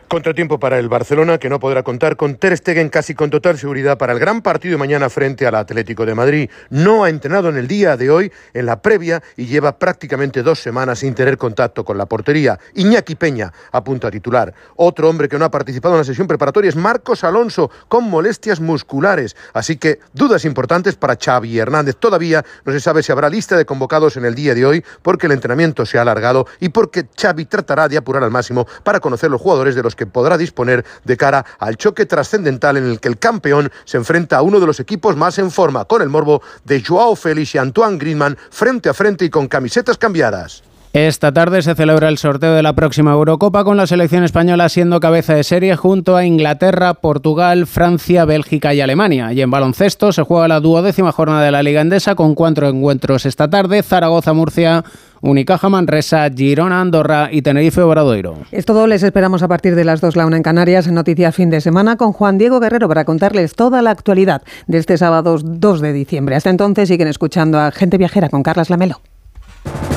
[0.09, 3.99] Contratiempo para el Barcelona, que no podrá contar con Ter Stegen casi con total seguridad
[3.99, 6.49] para el gran partido de mañana frente al Atlético de Madrid.
[6.71, 10.61] No ha entrenado en el día de hoy, en la previa, y lleva prácticamente dos
[10.61, 12.57] semanas sin tener contacto con la portería.
[12.75, 14.55] Iñaki Peña apunta a titular.
[14.77, 18.61] Otro hombre que no ha participado en la sesión preparatoria es Marcos Alonso, con molestias
[18.61, 19.35] musculares.
[19.55, 21.97] Así que dudas importantes para Xavi Hernández.
[21.97, 25.27] Todavía no se sabe si habrá lista de convocados en el día de hoy, porque
[25.27, 29.33] el entrenamiento se ha alargado y porque Xavi tratará de apurar al máximo para conocer
[29.33, 33.09] los jugadores de los que podrá disponer de cara al choque trascendental en el que
[33.09, 36.43] el campeón se enfrenta a uno de los equipos más en forma, con el morbo
[36.65, 40.63] de Joao Félix y Antoine Griezmann frente a frente y con camisetas cambiadas.
[40.93, 44.99] Esta tarde se celebra el sorteo de la próxima Eurocopa con la selección española siendo
[44.99, 49.31] cabeza de serie junto a Inglaterra, Portugal, Francia, Bélgica y Alemania.
[49.35, 53.27] Y en baloncesto se juega la duodécima jornada de la Liga Endesa con cuatro encuentros
[53.27, 54.85] esta tarde: Zaragoza, Murcia,
[55.21, 58.37] Unicaja Manresa, Girona, Andorra y Tenerife Obradoiro.
[58.53, 61.35] Es todo, les esperamos a partir de las 2 la una en Canarias en Noticias
[61.35, 65.39] Fin de Semana con Juan Diego Guerrero para contarles toda la actualidad de este sábado
[65.43, 66.37] 2 de diciembre.
[66.37, 69.01] Hasta entonces siguen escuchando a Gente Viajera con Carlas Lamelo.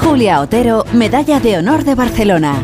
[0.01, 2.63] Julia Otero, Medalla de Honor de Barcelona.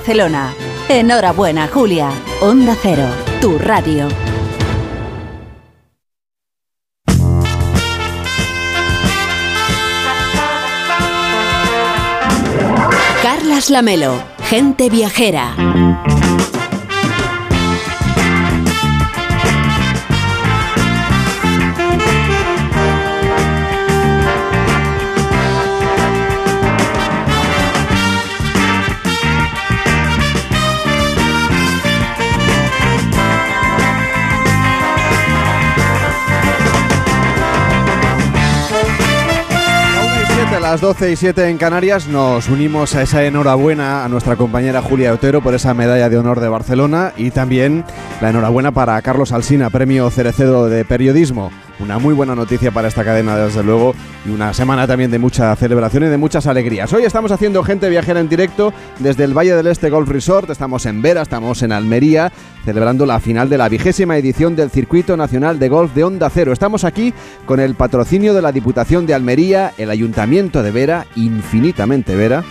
[0.89, 2.11] Enhorabuena, Julia.
[2.41, 3.07] Onda Cero,
[3.39, 4.07] tu radio.
[13.21, 15.53] Carlas Lamelo, gente viajera.
[40.61, 45.11] Las 12 y 7 en Canarias nos unimos a esa enhorabuena a nuestra compañera Julia
[45.11, 47.83] Otero por esa medalla de honor de Barcelona y también
[48.21, 51.51] la enhorabuena para Carlos Alsina, premio Cerecedo de Periodismo.
[51.81, 55.55] Una muy buena noticia para esta cadena, desde luego, y una semana también de mucha
[55.55, 56.93] celebración y de muchas alegrías.
[56.93, 60.85] Hoy estamos haciendo gente viajera en directo desde el Valle del Este Golf Resort, estamos
[60.85, 62.31] en Vera, estamos en Almería,
[62.63, 66.53] celebrando la final de la vigésima edición del Circuito Nacional de Golf de Onda Cero.
[66.53, 67.13] Estamos aquí
[67.47, 72.43] con el patrocinio de la Diputación de Almería, el Ayuntamiento de Vera, infinitamente Vera,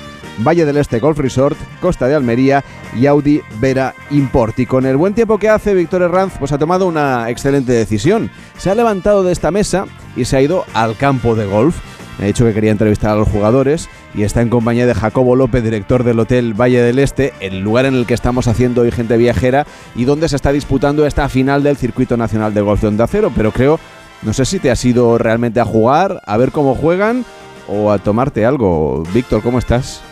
[0.47, 2.65] Valle del Este Golf Resort, Costa de Almería
[2.95, 4.59] y Audi Vera Import.
[4.59, 8.31] Y con el buen tiempo que hace, Víctor Herranz pues ha tomado una excelente decisión.
[8.57, 9.87] Se ha levantado de esta mesa
[10.17, 11.77] y se ha ido al campo de golf.
[12.19, 15.37] Me ha dicho que quería entrevistar a los jugadores y está en compañía de Jacobo
[15.37, 18.91] López, director del Hotel Valle del Este, el lugar en el que estamos haciendo hoy
[18.91, 22.89] gente viajera y donde se está disputando esta final del Circuito Nacional de Golf de
[22.89, 23.33] Onda Cero.
[23.35, 23.81] Pero creo,
[24.23, 27.25] no sé si te has ido realmente a jugar, a ver cómo juegan
[27.69, 29.03] o a tomarte algo.
[29.15, 30.03] Víctor, ¿cómo estás?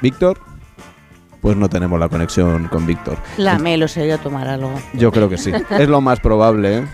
[0.00, 0.38] Víctor.
[1.40, 3.16] Pues no tenemos la conexión con Víctor.
[3.38, 4.74] La Melo se dio a tomar algo.
[4.92, 5.52] Yo creo que sí.
[5.78, 6.84] Es lo más probable, ¿eh?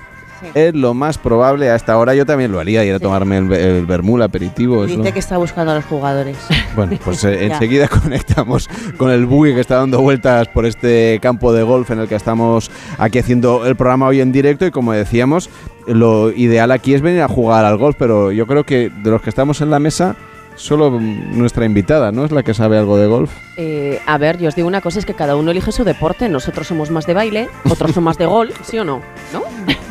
[0.55, 1.71] Es lo más probable.
[1.71, 4.87] A esta hora yo también lo haría, ir a tomarme el, el vermú, el aperitivo.
[4.87, 6.37] Dice que está buscando a los jugadores.
[6.77, 11.55] Bueno, pues eh, enseguida conectamos con el buggy que está dando vueltas por este campo
[11.55, 14.93] de golf en el que estamos aquí haciendo el programa hoy en directo y como
[14.93, 15.49] decíamos,
[15.87, 19.23] lo ideal aquí es venir a jugar al golf, pero yo creo que de los
[19.23, 20.17] que estamos en la mesa,
[20.57, 22.25] solo nuestra invitada, ¿no?
[22.25, 23.31] Es la que sabe algo de golf.
[23.57, 26.29] Eh, a ver, yo os digo una cosa, es que cada uno elige su deporte.
[26.29, 29.01] Nosotros somos más de baile, otros son más de gol, ¿sí o no?
[29.33, 29.43] ¿No?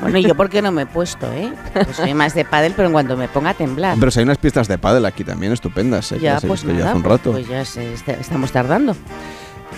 [0.01, 1.51] Bueno, ¿y yo por qué no me he puesto, eh?
[1.74, 3.97] Pues soy más de pádel, pero en cuanto me ponga a temblar.
[3.99, 6.20] Pero si hay unas pistas de pádel aquí también estupendas, ¿eh?
[6.20, 7.32] ya, pues ya hace un rato.
[7.32, 8.95] pues ya se- est- estamos tardando.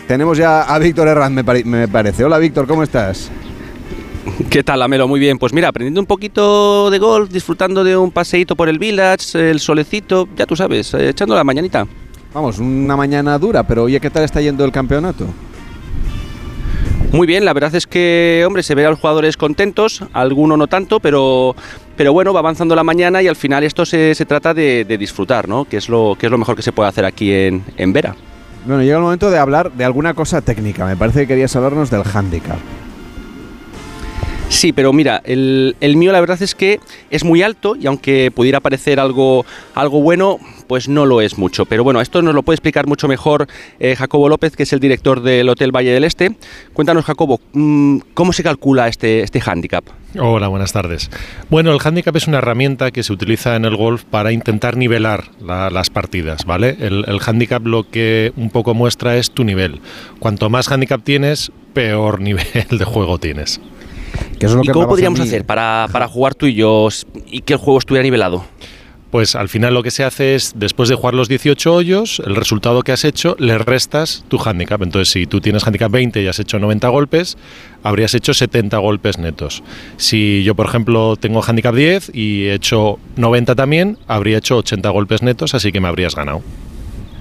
[0.08, 2.24] Tenemos ya a Víctor Herranz, me, pare- me parece.
[2.24, 3.30] Hola Víctor, ¿cómo estás?
[4.52, 5.08] ¿Qué tal, Amelo?
[5.08, 5.40] Muy bien.
[5.40, 9.60] Pues mira, aprendiendo un poquito de golf, disfrutando de un paseíto por el village, el
[9.60, 11.88] solecito, ya tú sabes, eh, echando la mañanita.
[12.34, 15.26] Vamos, una mañana dura, pero oye, ¿qué tal está yendo el campeonato?
[17.12, 20.68] Muy bien, la verdad es que, hombre, se ve a los jugadores contentos, alguno no
[20.68, 21.56] tanto, pero,
[21.96, 24.98] pero bueno, va avanzando la mañana y al final esto se, se trata de, de
[25.00, 25.66] disfrutar, ¿no?
[25.66, 28.16] Que es, lo, que es lo mejor que se puede hacer aquí en, en Vera.
[28.66, 30.86] Bueno, llega el momento de hablar de alguna cosa técnica.
[30.86, 32.58] Me parece que querías hablarnos del handicap.
[34.50, 36.80] Sí, pero mira, el, mío la verdad es que
[37.12, 39.46] es muy alto y aunque pudiera parecer algo,
[39.76, 41.66] algo bueno, pues no lo es mucho.
[41.66, 43.48] Pero bueno, esto nos lo puede explicar mucho mejor
[43.80, 46.36] eh, Jacobo López, que es el director del Hotel Valle del Este.
[46.74, 49.86] Cuéntanos, Jacobo, mm, ¿cómo se calcula este, este hándicap?
[50.18, 51.12] Hola, buenas tardes.
[51.50, 55.26] Bueno, el handicap es una herramienta que se utiliza en el golf para intentar nivelar
[55.40, 56.78] la- las partidas, ¿vale?
[56.80, 59.82] El, el handicap lo que un poco muestra es tu nivel.
[60.20, 63.60] Cuanto más handicap tienes, peor nivel de juego tienes.
[64.40, 66.90] ¿Y cómo podríamos hacer para, para jugar tú y yo
[67.26, 68.44] y que el juego estuviera nivelado?
[69.12, 72.36] Pues al final lo que se hace es, después de jugar los 18 hoyos, el
[72.36, 74.82] resultado que has hecho, le restas tu handicap.
[74.82, 77.38] Entonces, si tú tienes handicap 20 y has hecho 90 golpes,
[77.84, 79.64] habrías hecho 70 golpes netos.
[79.96, 84.90] Si yo, por ejemplo, tengo handicap 10 y he hecho 90 también, habría hecho 80
[84.90, 86.42] golpes netos, así que me habrías ganado.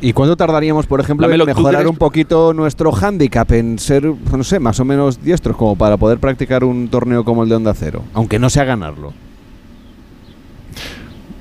[0.00, 4.44] ¿Y cuánto tardaríamos, por ejemplo, Dámelo, en mejorar un poquito nuestro handicap, en ser, no
[4.44, 7.72] sé, más o menos diestros, como para poder practicar un torneo como el de Onda
[7.74, 8.02] Cero?
[8.12, 9.14] Aunque no sea ganarlo.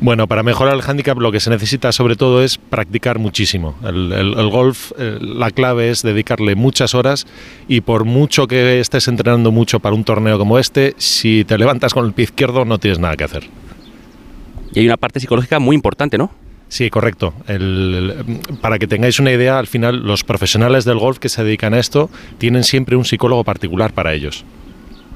[0.01, 3.76] Bueno, para mejorar el handicap lo que se necesita sobre todo es practicar muchísimo.
[3.84, 7.26] El, el- el golf, eh, la clave es dedicarle muchas horas
[7.68, 11.93] y por mucho que estés entrenando mucho para un torneo como este, si te levantas
[11.93, 13.45] con el pie izquierdo no tienes nada que hacer.
[14.74, 16.30] Y hay una parte psicológica muy importante, ¿no?
[16.76, 17.34] Sí, correcto.
[17.47, 21.73] El- para que tengáis una idea, al final los profesionales del golf que se dedican
[21.73, 24.43] a esto tienen siempre un psicólogo particular para ellos.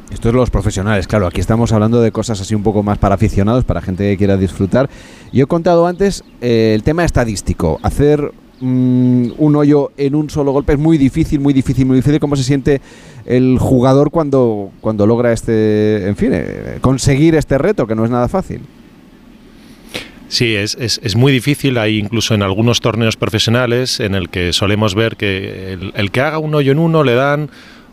[0.10, 1.28] Esto es los profesionales, claro.
[1.28, 4.38] Aquí estamos hablando de cosas así un poco más para aficionados, para gente que quiera
[4.38, 4.90] disfrutar.
[5.34, 7.78] Yo he contado antes eh, el tema estadístico.
[7.84, 8.32] Hacer
[8.62, 12.22] mm, un hoyo en un solo golpe es muy difícil, muy difícil, muy difícil.
[12.22, 12.80] ¿Cómo se siente
[13.26, 18.12] el jugador cuando, cuando logra este, en fin, eh, conseguir este reto, que no es
[18.12, 18.62] nada fácil?
[20.30, 21.78] Sí, es, es, es muy difícil.
[21.78, 26.22] Hay incluso en algunos torneos profesionales en el que solemos ver que el, el que
[26.22, 27.50] haga un hoyo en uno le dan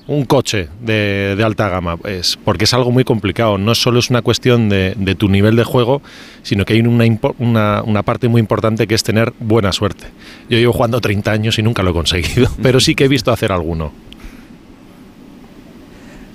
[0.08, 3.58] un coche de, de alta gama, es porque es algo muy complicado.
[3.58, 6.00] No solo es una cuestión de, de tu nivel de juego,
[6.42, 7.04] sino que hay una,
[7.38, 10.06] una, una parte muy importante que es tener buena suerte.
[10.48, 13.32] Yo llevo jugando 30 años y nunca lo he conseguido, pero sí que he visto
[13.32, 13.92] hacer alguno.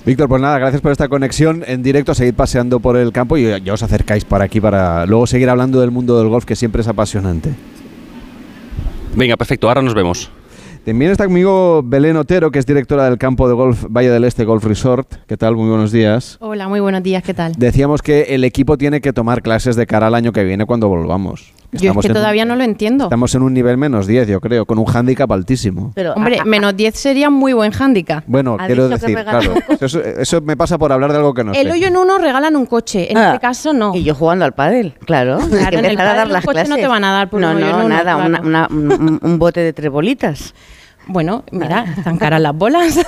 [0.04, 2.16] Víctor, pues nada, gracias por esta conexión en directo.
[2.16, 5.80] Seguid paseando por el campo y ya os acercáis por aquí para luego seguir hablando
[5.80, 7.52] del mundo del golf, que siempre es apasionante.
[9.16, 10.32] Venga, perfecto, ahora nos vemos.
[10.84, 14.44] También está conmigo Belén Otero, que es directora del campo de golf Valle del Este
[14.44, 15.14] Golf Resort.
[15.28, 15.56] ¿Qué tal?
[15.56, 16.38] Muy buenos días.
[16.40, 17.54] Hola, muy buenos días, ¿qué tal?
[17.56, 20.88] Decíamos que el equipo tiene que tomar clases de cara al año que viene cuando
[20.88, 21.54] volvamos.
[21.74, 23.06] Yo es Estamos que un- todavía no lo entiendo.
[23.06, 25.94] Estamos en un nivel menos 10, yo creo, con un hándicap altísimo.
[25.96, 28.26] Pero, Hombre, menos 10 sería muy buen hándicap.
[28.28, 31.68] Bueno, quiero decir, claro, eso, eso me pasa por hablar de algo que no El
[31.68, 31.72] sé.
[31.72, 33.96] hoyo en uno regalan un coche, en Ah, este caso no.
[33.96, 35.38] Y yo jugando al pádel, claro.
[35.50, 36.70] Claro, que en el a pádel dar los las clases.
[36.70, 38.26] no te van a dar por No, un hoyo en no, nada, claro.
[38.26, 40.54] una- una- un, un bote de tres bolitas.
[41.08, 43.00] Bueno, mira, están caras las bolas.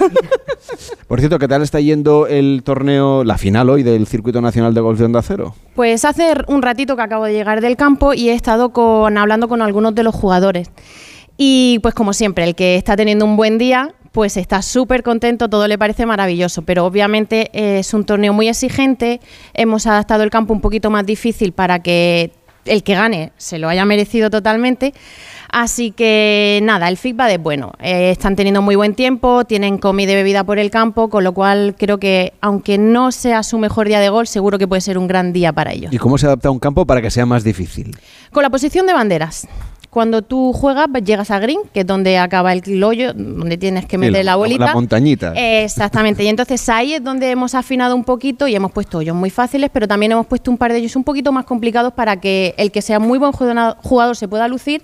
[1.08, 4.82] Por cierto, ¿qué tal está yendo el torneo, la final hoy del Circuito Nacional de
[4.82, 5.56] Golf de Onda Cero?
[5.76, 9.48] Pues hace un ratito que acabo de llegar del campo y he estado con, hablando
[9.48, 10.72] con algunos de los jugadores.
[11.38, 15.50] Y pues como siempre, el que está teniendo un buen día, pues está súper contento,
[15.50, 19.20] todo le parece maravilloso, pero obviamente es un torneo muy exigente,
[19.54, 22.32] hemos adaptado el campo un poquito más difícil para que
[22.66, 24.94] el que gane se lo haya merecido totalmente.
[25.50, 27.74] Así que nada, el feedback es bueno.
[27.80, 31.34] Eh, están teniendo muy buen tiempo, tienen comida y bebida por el campo, con lo
[31.34, 34.98] cual creo que aunque no sea su mejor día de gol, seguro que puede ser
[34.98, 35.94] un gran día para ellos.
[35.94, 37.96] ¿Y cómo se adapta un campo para que sea más difícil?
[38.32, 39.48] Con la posición de banderas.
[39.94, 43.86] Cuando tú juegas, pues, llegas a green, que es donde acaba el hoyo, donde tienes
[43.86, 44.66] que Sí, meter la bolita.
[44.66, 45.34] La montañita.
[45.36, 49.30] Exactamente, y entonces ahí es donde hemos afinado un poquito y hemos puesto hoyos muy
[49.30, 52.56] fáciles, pero también hemos puesto un par de ellos un poquito más complicados para que
[52.58, 54.82] el que sea muy buen jugador jugador se pueda lucir.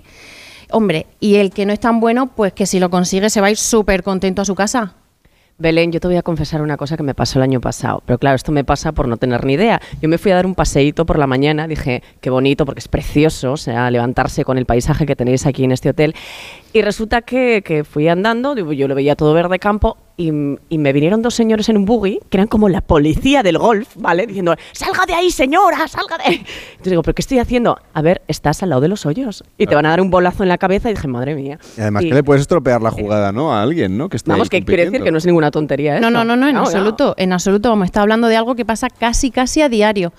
[0.70, 3.48] Hombre, y el que no es tan bueno, pues que si lo consigue se va
[3.48, 4.94] a ir súper contento a su casa.
[5.60, 8.18] Belén, yo te voy a confesar una cosa que me pasó el año pasado, pero
[8.18, 9.78] claro, esto me pasa por no tener ni idea.
[10.00, 12.88] Yo me fui a dar un paseíto por la mañana, dije, qué bonito, porque es
[12.88, 16.14] precioso, o sea, levantarse con el paisaje que tenéis aquí en este hotel.
[16.72, 20.30] Y resulta que, que fui andando, yo lo veía todo verde campo, y,
[20.68, 23.88] y me vinieron dos señores en un buggy, que eran como la policía del golf,
[23.96, 24.26] ¿vale?
[24.26, 26.34] Diciendo, salga de ahí, señora, salga de ahí.
[26.72, 27.78] Entonces digo, ¿pero qué estoy haciendo?
[27.94, 30.42] A ver, estás al lado de los hoyos, y te van a dar un bolazo
[30.42, 31.58] en la cabeza, y dije, madre mía.
[31.76, 33.52] Y además Y- que le puedes estropear la jugada, ¿no?
[33.54, 34.08] A alguien, ¿no?
[34.10, 36.10] Que está Vamos, ahí que quiere decir que no es ninguna tontería No, eso.
[36.10, 36.66] no, no, no, en No, no.
[36.66, 37.70] absoluto, en absoluto.
[37.70, 40.12] Vamos, está hablando de algo que pasa casi, casi a diario.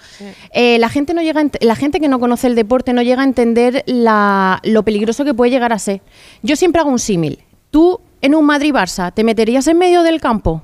[0.53, 3.25] Eh, la gente no llega, la gente que no conoce el deporte no llega a
[3.25, 6.01] entender la- lo peligroso que puede llegar a ser.
[6.41, 7.39] Yo siempre hago un símil.
[7.69, 10.63] Tú en un Madrid-Barça, ¿te meterías en medio del campo?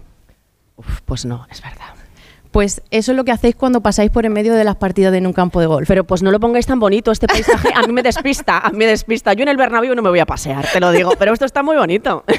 [1.05, 1.97] pues no, es verdad.
[2.51, 5.27] Pues eso es lo que hacéis cuando pasáis por en medio de las partidas en
[5.27, 5.87] un campo de golf.
[5.87, 8.77] Pero pues no lo pongáis tan bonito, este paisaje a mí me despista, a mí
[8.77, 9.33] me despista.
[9.33, 11.63] Yo en el Bernabéu no me voy a pasear, te lo digo, pero esto está
[11.63, 12.23] muy bonito.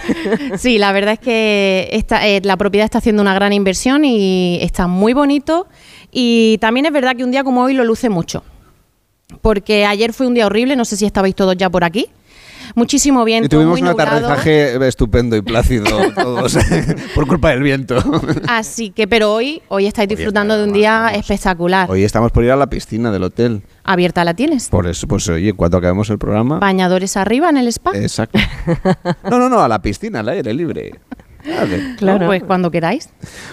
[0.57, 4.59] Sí, la verdad es que esta, eh, la propiedad está haciendo una gran inversión y
[4.63, 5.69] está muy bonito.
[6.11, 8.43] Y también es verdad que un día como hoy lo luce mucho.
[9.43, 12.09] Porque ayer fue un día horrible, no sé si estabais todos ya por aquí.
[12.75, 16.57] Muchísimo viento, Y tuvimos muy un aterrizaje estupendo y plácido todos,
[17.15, 17.97] por culpa del viento.
[18.49, 21.91] Así que, pero hoy, hoy estáis disfrutando de un día espectacular.
[21.91, 23.63] Hoy estamos por ir a la piscina del hotel.
[23.85, 24.69] Abierta la tienes.
[24.69, 26.59] Por eso, pues oye, en cuanto acabemos el programa...
[26.59, 27.93] Bañadores arriba en el spa.
[27.95, 28.39] Exacto.
[29.29, 30.93] No, no, no, a la piscina, al aire libre.
[31.97, 32.27] Claro.
[32.27, 33.09] Pues cuando queráis.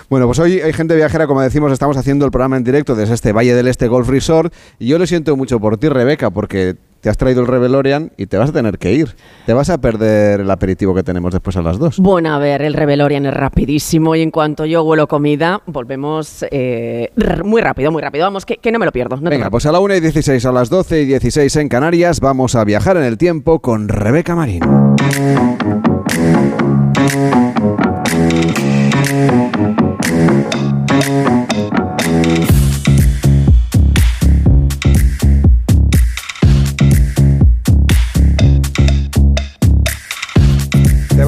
[0.10, 3.14] Bueno, pues hoy hay gente viajera, como decimos, estamos haciendo el programa en directo desde
[3.14, 6.76] este Valle del Este Golf Resort y yo lo siento mucho por ti, Rebeca, porque
[7.06, 9.16] te has traído el Revelorian y te vas a tener que ir.
[9.46, 12.00] Te vas a perder el aperitivo que tenemos después a las dos.
[12.00, 17.12] Bueno, a ver, el Revelorian es rapidísimo y en cuanto yo huelo comida, volvemos eh,
[17.43, 18.26] muy rápido, muy rápido.
[18.26, 19.18] Vamos, que, que no me lo pierdo.
[19.18, 22.20] No Venga, pues a la 1 y 16, a las 12 y 16 en Canarias,
[22.22, 24.62] vamos a viajar en el tiempo con Rebeca Marín.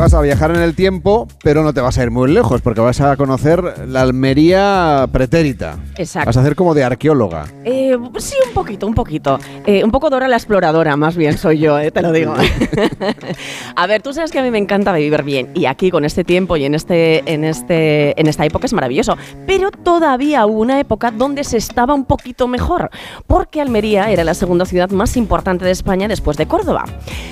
[0.07, 2.79] Vas a viajar en el tiempo, pero no te vas a ir muy lejos porque
[2.79, 5.79] vas a conocer la Almería pretérita.
[5.97, 6.27] Exacto.
[6.27, 7.45] Vas a hacer como de arqueóloga.
[7.65, 9.37] Eh, sí, un poquito, un poquito.
[9.65, 12.33] Eh, un poco Dora la exploradora, más bien soy yo, eh, te lo digo.
[13.75, 16.23] a ver, tú sabes que a mí me encanta vivir bien y aquí con este
[16.23, 19.17] tiempo y en este, en este, en esta época es maravilloso.
[19.45, 22.91] Pero todavía hubo una época donde se estaba un poquito mejor,
[23.27, 26.85] porque Almería era la segunda ciudad más importante de España después de Córdoba.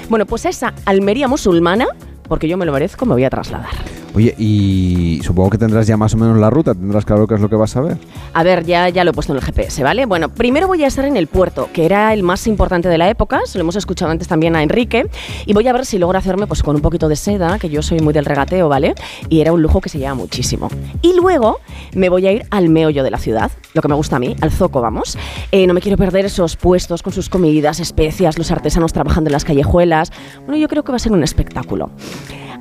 [0.10, 1.88] Bueno, pues esa Almería musulmana,
[2.28, 4.05] porque yo me lo merezco, me voy a trasladar.
[4.16, 7.42] Oye, y supongo que tendrás ya más o menos la ruta, tendrás claro qué es
[7.42, 7.98] lo que vas a ver.
[8.34, 10.06] A ver, ya, ya lo he puesto en el GPS, ¿vale?
[10.06, 13.10] Bueno, primero voy a estar en el puerto, que era el más importante de la
[13.10, 15.10] época, se lo hemos escuchado antes también a Enrique,
[15.46, 17.82] y voy a ver si logro hacerme pues con un poquito de seda, que yo
[17.82, 18.96] soy muy del regateo, ¿vale?
[19.28, 20.70] Y era un lujo que se lleva muchísimo.
[21.02, 21.60] Y luego
[21.94, 24.34] me voy a ir al meollo de la ciudad, lo que me gusta a mí,
[24.40, 25.18] al zoco, vamos.
[25.52, 29.34] Eh, no me quiero perder esos puestos con sus comidas, especias, los artesanos trabajando en
[29.34, 30.14] las callejuelas.
[30.46, 31.90] Bueno, yo creo que va a ser un espectáculo.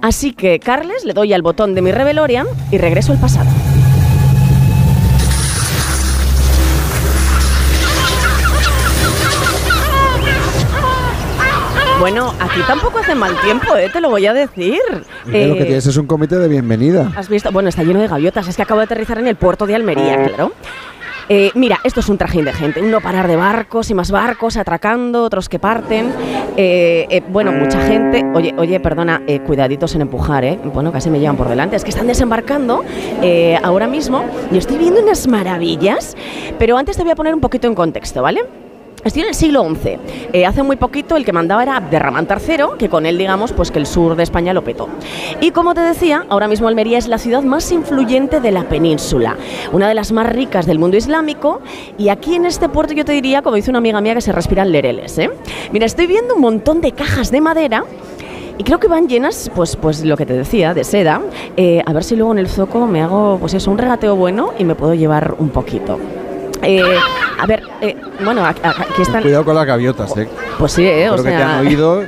[0.05, 3.49] Así que, Carles, le doy al botón de mi Revelorian y regreso al pasado.
[12.01, 13.89] Bueno, aquí tampoco hace mal tiempo, ¿eh?
[13.91, 14.79] te lo voy a decir.
[15.25, 17.11] Mira, lo que Eh, tienes es un comité de bienvenida.
[17.17, 17.51] ¿Has visto?
[17.51, 18.47] Bueno, está lleno de gaviotas.
[18.49, 20.53] Es que acabo de aterrizar en el puerto de Almería, claro.
[21.29, 24.57] Eh, mira, esto es un trajín de gente, no parar de barcos y más barcos
[24.57, 26.13] atracando, otros que parten.
[26.57, 28.25] Eh, eh, bueno, mucha gente.
[28.35, 30.59] Oye, oye, perdona, eh, cuidaditos en empujar, ¿eh?
[30.65, 31.77] Bueno, casi me llevan por delante.
[31.77, 32.85] Es que están desembarcando
[33.63, 36.17] ahora mismo y estoy viendo unas maravillas.
[36.59, 38.64] Pero antes te voy a poner un poquito en contexto, ¿vale?
[39.05, 39.99] Estoy en el siglo XI.
[40.33, 43.71] Eh, hace muy poquito el que mandaba era Abderramán III, que con él digamos pues
[43.71, 44.89] que el sur de España lo petó.
[45.43, 49.37] Y como te decía, ahora mismo Almería es la ciudad más influyente de la península,
[49.73, 51.61] una de las más ricas del mundo islámico.
[51.99, 54.33] Y aquí en este puerto yo te diría, como dice una amiga mía, que se
[54.33, 55.19] respiran lereles.
[55.19, 55.31] ¿eh?
[55.71, 57.85] Mira, estoy viendo un montón de cajas de madera.
[58.57, 61.21] Y creo que van llenas, pues, pues lo que te decía, de seda.
[61.57, 64.55] Eh, a ver si luego en el zoco me hago, pues eso, un regateo bueno
[64.59, 65.99] y me puedo llevar un poquito.
[66.65, 66.83] Eh,
[67.41, 68.61] a ver, eh, bueno, aquí,
[69.03, 69.23] están.
[69.23, 70.29] Cuidado con las gaviotas, ¿eh?
[70.59, 71.59] Pues sí, eh, o que te sea.
[71.59, 72.03] han oído.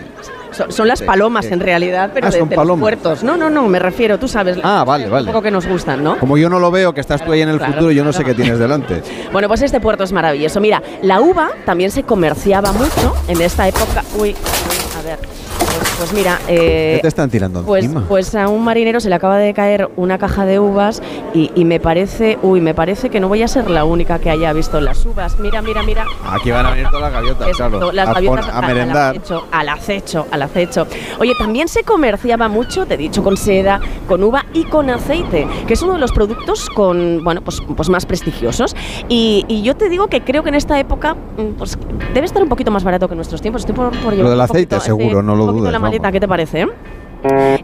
[0.53, 3.23] Son, son las palomas en realidad, pero Ah, de, son de los puertos.
[3.23, 4.57] No, no, no, me refiero, tú sabes.
[4.63, 5.27] Ah, vale, Un vale.
[5.27, 6.17] poco que nos gustan, ¿no?
[6.19, 8.13] Como yo no lo veo, que estás tú ahí en el Claro, futuro, yo no
[8.15, 9.03] sé qué tienes delante.
[9.33, 10.61] Bueno, pues este puerto es maravilloso.
[10.61, 14.03] Mira, la uva también se comerciaba mucho en esta época.
[14.19, 14.35] Uy,
[14.99, 15.19] a ver.
[15.99, 19.39] Pues, mira, eh, ¿Qué te están tirando pues, pues a un marinero se le acaba
[19.39, 21.03] de caer una caja de uvas
[21.33, 24.29] y, y me parece, uy, me parece que no voy a ser la única que
[24.31, 25.39] haya visto las uvas.
[25.41, 26.05] Mira, mira, mira.
[26.29, 27.93] Aquí van a venir todas las gaviotas, claro.
[27.93, 29.15] las a, gaviotas a al- merendar.
[29.15, 30.87] Al acecho, al acecho, al acecho.
[31.19, 35.47] Oye, también se comerciaba mucho, te he dicho, con seda, con uva y con aceite,
[35.67, 38.77] que es uno de los productos con, bueno, pues, pues más prestigiosos.
[39.09, 41.79] Y, y yo te digo que creo que en esta época mm, pues,
[42.13, 43.63] debe estar un poquito más barato que en nuestros tiempos.
[43.63, 46.13] Estoy por, por llevar Lo del aceite, poquito- seguro, no lo dudes, maleta.
[46.13, 46.67] ¿qué te parece?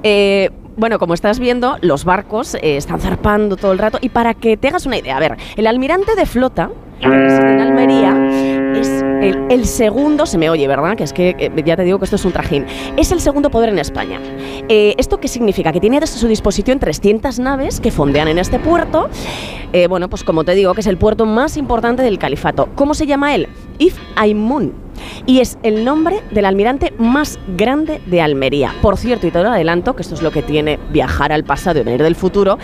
[0.03, 3.99] Eh, bueno, como estás viendo, los barcos eh, están zarpando todo el rato.
[4.01, 6.71] Y para que te hagas una idea, a ver, el almirante de flota
[7.01, 9.03] que reside en Almería es
[9.51, 10.97] el, segundo, se me oye, ¿verdad?
[10.97, 12.67] Que es que eh, ya te digo que esto es un trajín.
[12.97, 14.21] Es el segundo poder en España.
[14.69, 15.73] Eh, ¿Esto qué significa?
[15.73, 19.09] Que tiene a su disposición 300 naves que fondean en este puerto.
[19.73, 22.69] Eh, bueno, pues como te digo, que es el puerto más importante del califato.
[22.75, 23.49] ¿Cómo se llama él?
[23.79, 24.73] If Aimun.
[25.27, 28.75] Y es el nombre del almirante más grande de Almería.
[28.83, 31.81] Por cierto, y te lo adelanto, que esto es lo que tiene viajar al pasado
[31.81, 32.59] y venir del futuro,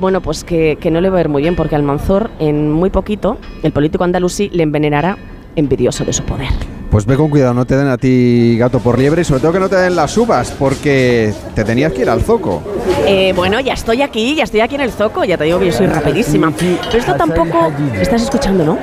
[0.00, 2.90] bueno, pues que, que no le va a ir muy bien, porque Almanzor en muy
[2.90, 5.18] poquito, el político andalusí, le envenenará
[5.56, 6.81] envidioso de su poder.
[6.92, 9.52] Pues ve con cuidado, no te den a ti gato por liebre y sobre todo
[9.54, 12.62] que no te den las uvas, porque te tenías que ir al zoco.
[13.06, 15.66] Eh, bueno, ya estoy aquí, ya estoy aquí en el zoco, ya te digo que
[15.68, 16.52] yo soy rapidísima.
[16.54, 17.72] Pero esto tampoco...
[17.98, 18.78] ¿Estás escuchando, no?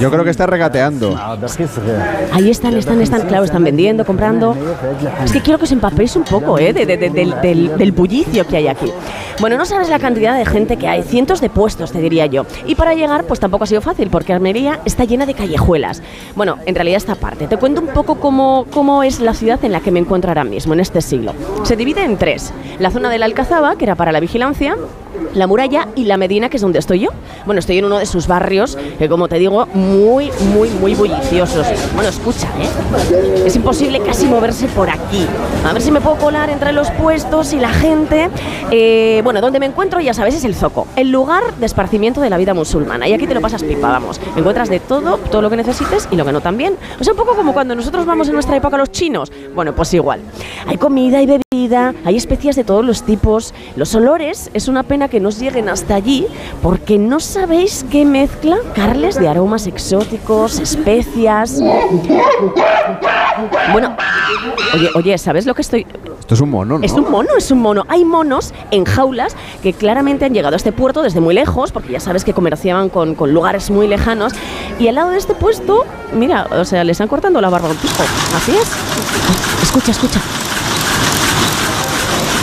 [0.00, 1.16] Yo creo que estás regateando.
[2.32, 4.56] Ahí están, están, están, claro, están vendiendo, comprando.
[5.24, 6.72] Es que quiero que os empapéis un poco, ¿eh?
[6.72, 8.92] de- de- de- del, del- del bullicio que hay aquí.
[9.38, 12.46] Bueno, no sabes la cantidad de gente que hay, cientos de puestos, te diría yo.
[12.66, 16.02] Y para llegar, pues tampoco ha sido fácil, porque Almería está llena de callejuelas.
[16.34, 17.46] Bueno, en realidad esta parte.
[17.46, 20.44] Te cuento un poco cómo, cómo es la ciudad en la que me encuentro ahora
[20.44, 21.32] mismo, en este siglo.
[21.64, 22.52] Se divide en tres.
[22.78, 24.76] La zona de la Alcazaba, que era para la vigilancia,
[25.34, 27.10] la muralla y la Medina, que es donde estoy yo.
[27.44, 31.66] Bueno, estoy en uno de sus barrios, que como te digo, muy, muy, muy bulliciosos.
[31.94, 33.42] Bueno, escucha, ¿eh?
[33.46, 35.26] Es imposible casi moverse por aquí.
[35.64, 38.28] A ver si me puedo colar entre los puestos y la gente.
[38.70, 42.30] Eh, bueno, donde me encuentro, ya sabes, es el Zoco, el lugar de esparcimiento de
[42.30, 43.08] la vida musulmana.
[43.08, 44.20] Y aquí te lo pasas pipa, vamos.
[44.36, 46.76] Encuentras de todo, todo lo que necesites y lo que no también.
[47.00, 49.32] O sea, un poco como cuando nosotros vamos en nuestra época a los chinos.
[49.54, 50.20] Bueno, pues igual.
[50.66, 53.54] Hay comida, hay bebida, hay especias de todos los tipos.
[53.76, 56.26] Los olores, es una pena que nos lleguen hasta allí
[56.62, 61.60] porque no sabéis qué mezcla, Carles, de aromas exóticos, especias.
[63.72, 63.96] Bueno,
[64.74, 65.86] oye, oye, ¿sabes lo que estoy...?
[66.20, 66.84] Esto es un mono, ¿no?
[66.84, 67.84] Es un mono, es un mono.
[67.88, 71.92] Hay monos en jaulas que claramente han llegado a este puerto desde muy lejos, porque
[71.92, 74.32] ya sabes que comerciaban con, con lugares muy lejanos.
[74.80, 75.84] Y al lado de este puesto,
[76.14, 78.02] mira, o sea, le están cortando la barba a un tipo.
[78.36, 78.68] Así es.
[79.62, 80.20] Escucha, escucha.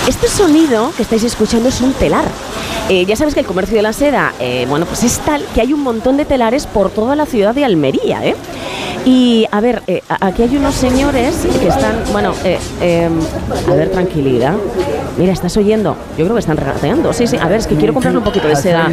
[0.08, 2.26] Este sonido que estáis escuchando es un telar.
[2.90, 5.62] Eh, ya sabes que el comercio de la seda, eh, bueno, pues es tal que
[5.62, 8.36] hay un montón de telares por toda la ciudad de Almería, ¿eh?
[9.06, 13.10] Y a ver, eh, aquí hay unos señores que están, bueno, eh, eh,
[13.70, 14.54] a ver, tranquilidad.
[15.18, 15.96] Mira, ¿estás oyendo?
[16.18, 17.12] Yo creo que están regateando.
[17.12, 18.88] Sí, sí, a ver, es que quiero comprarle un poquito de seda.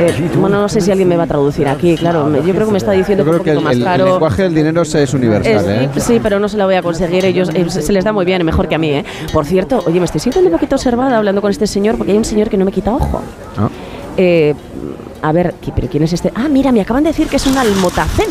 [0.00, 2.30] Eh, bueno, no sé si alguien me va a traducir aquí, claro.
[2.44, 4.04] Yo creo que me está diciendo que un creo que poquito el, más el caro.
[4.12, 5.88] lenguaje del dinero es universal, Es- ¿eh?
[5.96, 7.24] Sí, pero no se la voy a conseguir.
[7.24, 9.04] Ellos eh, se les da muy bien, mejor que a mí, ¿eh?
[9.32, 12.18] Por cierto, oye, me estoy sintiendo un poquito observada hablando con este señor porque hay
[12.18, 13.22] un señor que no me quita ojo.
[13.56, 13.68] Ah.
[14.18, 14.54] Eh,
[15.22, 16.30] a ver, ¿qui- ¿pero quién es este?
[16.34, 18.28] Ah, mira, me acaban de decir que es un almotacén.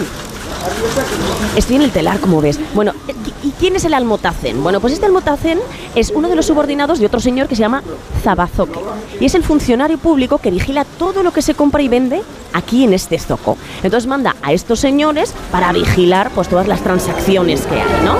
[1.55, 2.59] Estoy en el telar, como ves.
[2.73, 4.61] Bueno, eh, ¿y quién es el almotacén?
[4.63, 5.59] Bueno, pues este almotacén
[5.95, 7.83] es uno de los subordinados de otro señor que se llama
[8.23, 8.79] Zabazoque.
[9.19, 12.21] Y es el funcionario público que vigila todo lo que se compra y vende
[12.53, 13.57] aquí en este zoco.
[13.83, 18.15] Entonces manda a estos señores para vigilar pues todas las transacciones que hay, ¿no?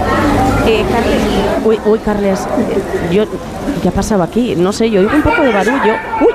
[0.68, 1.22] Eh, Carles,
[1.66, 3.24] uy, uy, Carles, eh, yo,
[3.82, 4.56] ¿qué ha pasado aquí?
[4.56, 5.94] No sé, yo oigo un poco de barullo.
[6.22, 6.34] Uy,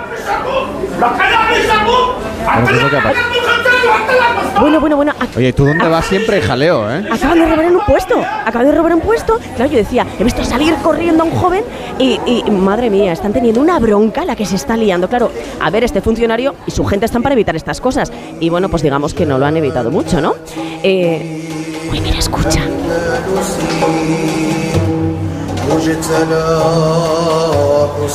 [4.61, 7.05] Bueno, bueno, bueno, Oye, ¿tú dónde vas siempre jaleo, eh?
[7.11, 9.39] Acaban de robar en un puesto, acaban de robar un puesto.
[9.57, 11.65] Claro, yo decía, he visto salir corriendo a un joven
[11.99, 15.09] y, y, madre mía, están teniendo una bronca la que se está liando.
[15.09, 18.13] Claro, a ver, este funcionario y su gente están para evitar estas cosas.
[18.41, 20.35] Y bueno, pues digamos que no lo han evitado mucho, ¿no?
[20.83, 21.49] Eh,
[21.91, 22.61] uy, mira, escucha.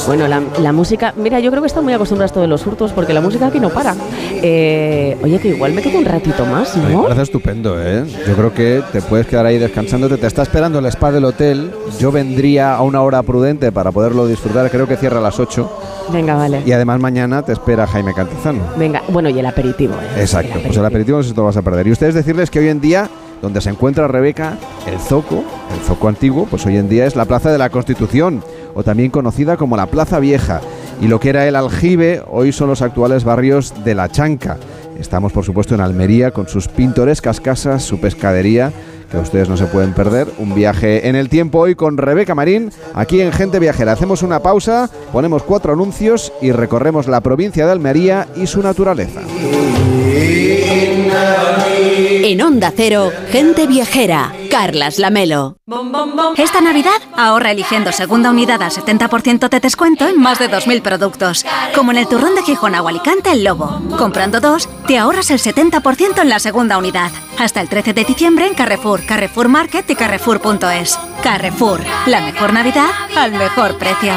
[0.05, 3.13] Bueno, la, la música, mira, yo creo que están muy acostumbrados todos los hurtos porque
[3.13, 3.95] la música aquí no para.
[4.41, 7.03] Eh, oye, que igual me quedo un ratito más, Me ¿no?
[7.03, 8.05] parece estupendo, ¿eh?
[8.27, 10.17] Yo creo que te puedes quedar ahí descansándote.
[10.17, 11.71] Te está esperando el spa del hotel.
[11.99, 14.69] Yo vendría a una hora prudente para poderlo disfrutar.
[14.69, 15.69] Creo que cierra a las 8.
[16.13, 16.61] Venga, vale.
[16.65, 18.61] Y además mañana te espera Jaime Cantizano.
[18.77, 20.21] Venga, bueno, y el aperitivo, ¿eh?
[20.21, 21.87] Exacto, pues el aperitivo no se te lo vas a perder.
[21.87, 23.09] Y ustedes decirles que hoy en día,
[23.41, 25.43] donde se encuentra Rebeca, el Zoco,
[25.73, 28.43] el Zoco antiguo, pues hoy en día es la Plaza de la Constitución,
[28.73, 30.61] o también conocida como la Plaza Vieja.
[31.01, 34.57] Y lo que era el aljibe, hoy son los actuales barrios de La Chanca.
[34.99, 38.71] Estamos, por supuesto, en Almería, con sus pintorescas casas, su pescadería,
[39.11, 40.27] que ustedes no se pueden perder.
[40.39, 43.91] Un viaje en el tiempo hoy con Rebeca Marín, aquí en Gente Viajera.
[43.91, 49.21] Hacemos una pausa, ponemos cuatro anuncios y recorremos la provincia de Almería y su naturaleza.
[52.19, 55.57] En Onda Cero, gente viajera, Carlas Lamelo.
[56.35, 61.45] Esta Navidad ahorra eligiendo segunda unidad al 70% de descuento en más de 2.000 productos.
[61.75, 63.81] Como en el turrón de Gijón o Alicante El Lobo.
[63.97, 67.11] Comprando dos, te ahorras el 70% en la segunda unidad.
[67.37, 70.99] Hasta el 13 de diciembre en Carrefour, Carrefour Market y Carrefour.es.
[71.21, 74.13] Carrefour, la mejor Navidad al mejor precio.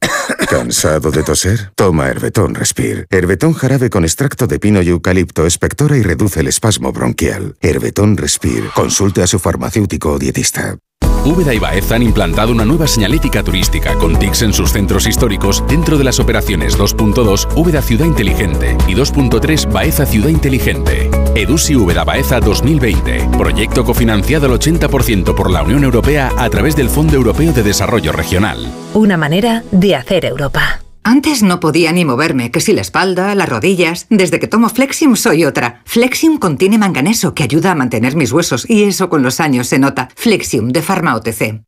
[0.48, 1.72] ¿Cansado de toser?
[1.74, 3.06] Toma Herbetón Respire.
[3.10, 7.56] Herbetón jarabe con extracto de pino y eucalipto espectora y reduce el espasmo bronquial.
[7.60, 8.68] Herbetón Respire.
[8.74, 10.78] Consulte a su farmacéutico o dietista.
[11.24, 15.64] Úbeda y Baeza han implantado una nueva señalética turística con TICs en sus centros históricos
[15.68, 21.10] dentro de las operaciones 2.2 Úbeda Ciudad Inteligente y 2.3 Baeza Ciudad Inteligente.
[21.38, 23.28] Edusi Úbeda Baeza 2020.
[23.38, 28.10] Proyecto cofinanciado al 80% por la Unión Europea a través del Fondo Europeo de Desarrollo
[28.10, 28.66] Regional.
[28.92, 30.80] Una manera de hacer Europa.
[31.04, 34.06] Antes no podía ni moverme, que si la espalda, las rodillas.
[34.10, 35.80] Desde que tomo Flexium soy otra.
[35.84, 39.78] Flexium contiene manganeso que ayuda a mantener mis huesos y eso con los años se
[39.78, 40.08] nota.
[40.16, 41.67] Flexium de Pharma OTC.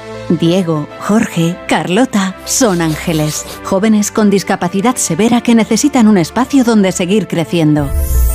[0.29, 7.27] Diego, Jorge, Carlota son ángeles, jóvenes con discapacidad severa que necesitan un espacio donde seguir
[7.27, 7.89] creciendo.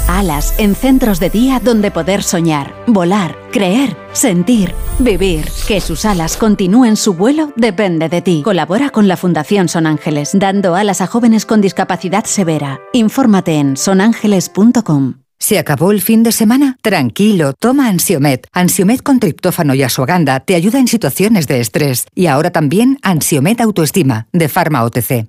[0.09, 5.49] Alas en centros de día donde poder soñar, volar, creer, sentir, vivir.
[5.67, 8.43] Que sus alas continúen su vuelo depende de ti.
[8.45, 12.81] Colabora con la Fundación Son Ángeles, dando alas a jóvenes con discapacidad severa.
[12.93, 15.26] Infórmate en sonángeles.com.
[15.39, 16.79] ¿Se acabó el fin de semana?
[16.83, 18.47] Tranquilo, toma Ansiomet.
[18.53, 22.07] Ansiomet con triptófano y asuaganda te ayuda en situaciones de estrés.
[22.15, 25.27] Y ahora también Ansiomet Autoestima, de Pharma OTC.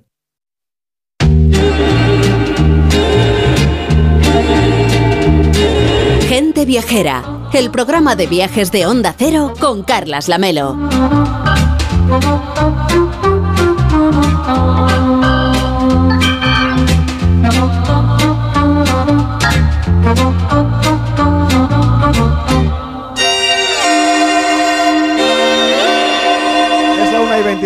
[6.28, 10.76] Gente Viajera, el programa de viajes de Onda Cero con Carlas Lamelo.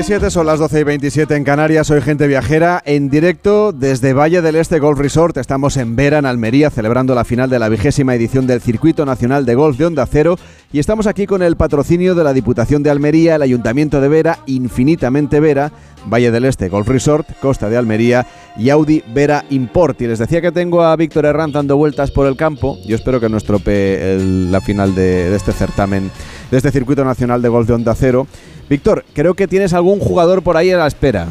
[0.03, 1.87] 27, son las 12 y 27 en Canarias.
[1.87, 5.37] Soy gente viajera en directo desde Valle del Este Golf Resort.
[5.37, 9.47] Estamos en Vera, en Almería, celebrando la final de la vigésima edición del Circuito Nacional
[9.47, 10.37] de Golf de Onda Cero.
[10.73, 14.41] Y estamos aquí con el patrocinio de la Diputación de Almería, el Ayuntamiento de Vera,
[14.47, 15.71] Infinitamente Vera,
[16.13, 18.27] Valle del Este Golf Resort, Costa de Almería
[18.57, 20.03] y Audi Vera Import.
[20.03, 22.77] Y les decía que tengo a Víctor Herranz dando vueltas por el campo.
[22.85, 24.19] Yo espero que no estropee
[24.51, 26.11] la final de, de este certamen,
[26.51, 28.27] de este Circuito Nacional de Golf de Onda Cero.
[28.73, 31.27] Víctor, creo que tienes algún jugador por ahí a la espera.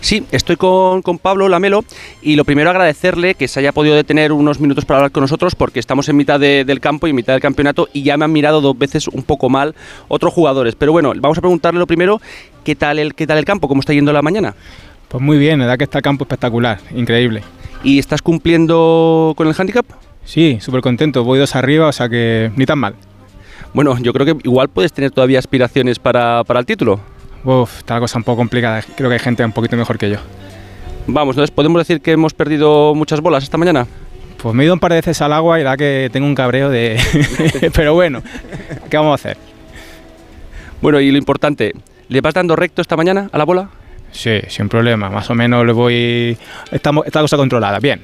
[0.00, 1.84] Sí, estoy con, con Pablo Lamelo
[2.22, 5.56] y lo primero agradecerle que se haya podido detener unos minutos para hablar con nosotros
[5.56, 8.24] porque estamos en mitad de- del campo y en mitad del campeonato y ya me
[8.24, 9.74] han mirado dos veces un poco mal
[10.06, 10.76] otros jugadores.
[10.76, 12.20] Pero bueno, vamos a preguntarle lo primero,
[12.64, 13.66] ¿qué tal el, qué tal el campo?
[13.66, 14.54] ¿Cómo está yendo la mañana?
[15.08, 17.42] Pues muy bien, la verdad que está el campo espectacular, increíble.
[17.82, 19.84] ¿Y estás cumpliendo con el handicap?
[20.24, 22.94] Sí, súper contento, voy dos arriba, o sea que ni tan mal.
[23.72, 27.00] Bueno, yo creo que igual puedes tener todavía aspiraciones para, para el título.
[27.44, 30.10] Uf, está la cosa un poco complicada, creo que hay gente un poquito mejor que
[30.10, 30.18] yo.
[31.06, 33.86] Vamos, entonces podemos decir que hemos perdido muchas bolas esta mañana.
[34.42, 36.34] Pues me he ido un par de veces al agua y la que tengo un
[36.34, 36.98] cabreo de...
[37.74, 38.22] Pero bueno,
[38.88, 39.36] ¿qué vamos a hacer?
[40.80, 41.72] Bueno, y lo importante,
[42.08, 43.68] ¿le vas dando recto esta mañana a la bola?
[44.12, 46.36] Sí, sin problema, más o menos le voy...
[46.72, 48.02] Estamos, está la cosa controlada, bien.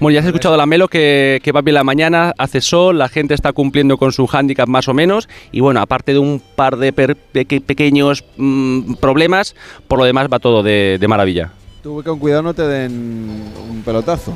[0.00, 3.08] Bueno, ya has escuchado la Melo que, que va bien la mañana, hace sol, la
[3.08, 6.76] gente está cumpliendo con su hándicap más o menos y bueno, aparte de un par
[6.76, 9.56] de per- peque- pequeños mm, problemas,
[9.88, 11.50] por lo demás va todo de, de maravilla.
[11.82, 12.92] Tú con cuidado no te den
[13.70, 14.32] un pelotazo.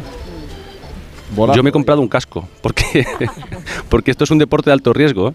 [1.55, 3.07] Yo me he comprado un casco porque,
[3.89, 5.29] porque esto es un deporte de alto riesgo.
[5.29, 5.33] ¿eh?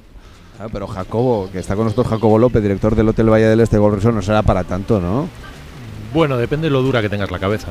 [0.59, 3.77] Ah, pero Jacobo, que está con nosotros Jacobo López, director del Hotel Valle del Este
[3.77, 5.27] Golf Resort, no será para tanto, ¿no?
[6.18, 7.68] Bueno, depende de lo dura que tengas la cabeza.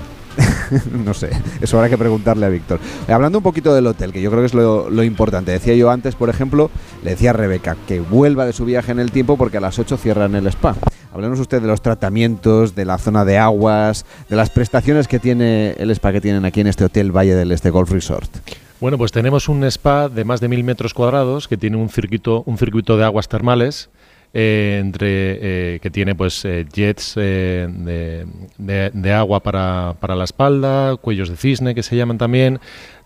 [1.05, 2.79] no sé, eso habrá que preguntarle a Víctor.
[3.09, 5.51] Eh, Hablando un poquito del hotel, que yo creo que es lo, lo importante.
[5.51, 6.71] Decía yo antes, por ejemplo,
[7.03, 9.81] le decía a Rebeca que vuelva de su viaje en el tiempo porque a las
[9.81, 10.77] 8 cierran el spa.
[11.13, 15.73] Háblenos usted de los tratamientos, de la zona de aguas, de las prestaciones que tiene
[15.79, 18.31] el spa que tienen aquí en este hotel Valle del Este Golf Resort.
[18.79, 22.45] Bueno, pues tenemos un spa de más de mil metros cuadrados que tiene un circuito,
[22.47, 23.91] un circuito de aguas termales.
[24.35, 28.27] Eh, entre eh, que tiene pues eh, jets de,
[28.59, 32.61] de- de agua para, para la espalda, cuellos de cisne que se llaman también.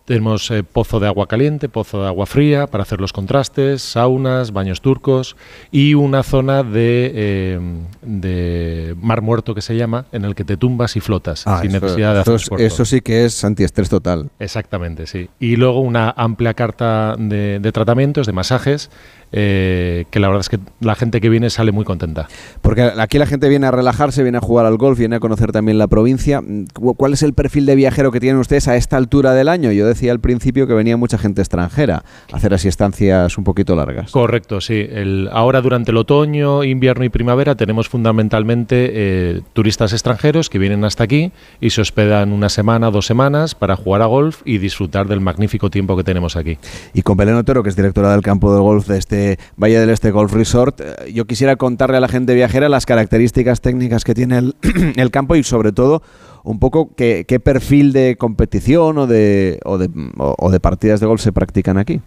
[0.06, 4.80] Tenemos pozo de agua caliente, pozo de agua fría para hacer los contrastes, saunas, baños
[4.80, 5.36] turcos
[5.70, 7.60] y una zona de,
[8.02, 11.70] de mar muerto que se llama, en el que te tumbas y flotas Ah, sin
[11.74, 12.66] eso- necesidad de eso hacer es- esfuerzo.
[12.66, 14.30] eso sí que es antiestrés total.
[14.40, 15.28] Exactamente, sí.
[15.38, 18.90] Y luego una amplia carta de, de tratamientos, de masajes,
[19.32, 22.28] eh, que la verdad es que la gente que viene sale muy contenta.
[22.62, 25.52] Porque aquí la gente viene a relajarse, viene a jugar al golf, viene a conocer
[25.52, 26.43] también la provincia.
[26.74, 29.73] ¿Cu- ¿Cuál es el perfil de viajero que tienen ustedes a esta altura del año?
[29.73, 32.02] Yo decía al principio que venía mucha gente extranjera
[32.32, 34.11] a hacer así estancias un poquito largas.
[34.11, 34.86] Correcto, sí.
[34.90, 40.85] El, ahora durante el otoño, invierno y primavera tenemos fundamentalmente eh, turistas extranjeros que vienen
[40.85, 45.07] hasta aquí y se hospedan una semana, dos semanas para jugar a golf y disfrutar
[45.07, 46.59] del magnífico tiempo que tenemos aquí.
[46.94, 49.19] Y con Belén Otero, que es directora del campo de golf de este
[49.56, 53.60] Valle del Este Golf Resort, eh, yo quisiera contarle a la gente viajera las características
[53.60, 54.55] técnicas que tiene el,
[55.10, 56.02] campo y sobre todo
[56.44, 61.78] un poco qué, perfil de competición o de, o, de, partidas de golf se practican
[61.78, 62.01] aquí.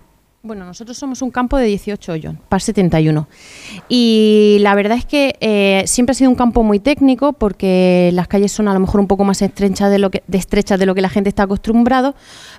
[0.46, 3.30] Bueno, nosotros somos un campo de 18 hoyos, par 71.
[3.88, 8.28] Y la verdad es que eh, siempre ha sido un campo muy técnico porque las
[8.28, 10.96] calles son a lo mejor un poco más estrechas de lo que, estrechas de lo
[10.96, 12.14] que la gente está acostumbrado,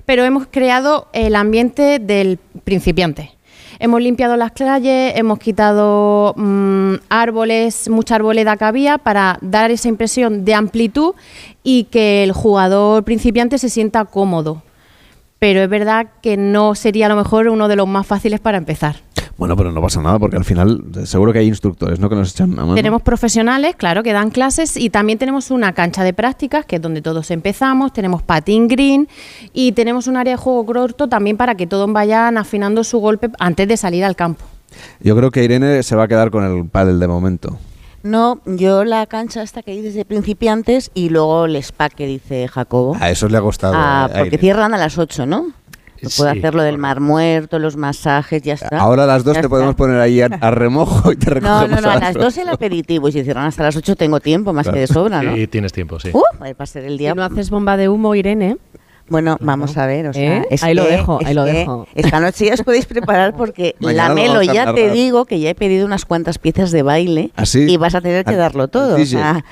[0.07, 3.34] pero hemos creado el ambiente del principiante.
[3.79, 9.87] Hemos limpiado las calles, hemos quitado mm, árboles, mucha arboleda que había para dar esa
[9.87, 11.13] impresión de amplitud
[11.63, 14.61] y que el jugador principiante se sienta cómodo
[15.39, 18.57] pero es verdad que no sería a lo mejor uno de los más fáciles para
[18.57, 18.95] empezar.
[19.37, 22.07] Bueno, pero no pasa nada porque al final seguro que hay instructores, ¿no?
[22.07, 22.75] Que nos echan una mano.
[22.75, 26.81] Tenemos profesionales, claro, que dan clases y también tenemos una cancha de prácticas, que es
[26.81, 29.09] donde todos empezamos, tenemos patín green
[29.51, 33.29] y tenemos un área de juego corto también para que todos vayan afinando su golpe
[33.39, 34.45] antes de salir al campo.
[35.01, 37.57] Yo creo que Irene se va a quedar con el pádel de momento.
[38.03, 42.47] No, yo la cancha esta que dices de principiantes y luego el spa que dice
[42.47, 42.95] Jacobo.
[42.99, 43.73] A eso le ha costado.
[43.75, 44.41] Ah, eh, a porque Irene.
[44.41, 45.47] cierran a las 8, ¿no?
[46.09, 48.77] Puedo Sí, hacer lo del mar muerto, los masajes, ya está.
[48.79, 49.49] Ahora a las dos te está.
[49.49, 52.23] podemos poner ahí a, a remojo y te No, recogemos no, no, a las dos.
[52.35, 54.75] 2 el aperitivo y si cierran hasta las 8 tengo tiempo, más Claro.
[54.75, 55.35] que de sobra, ¿no?
[55.35, 56.09] Sí, tienes tiempo, sí.
[56.13, 57.11] Uh, va a ser el día.
[57.11, 58.57] Si no haces bomba de humo, Irene.
[59.07, 60.47] Bueno, vamos a ver, o sea, ¿Eh?
[60.49, 61.85] es Ahí lo dejo, ahí lo dejo.
[61.93, 65.39] Esta noche ya os podéis preparar porque Mañana la lo Melo ya te digo que
[65.39, 67.67] ya he pedido unas cuantas piezas de baile ¿Ah, sí?
[67.69, 68.95] y vas a tener que Ah, darlo todo.
[68.99, 69.45] o sea,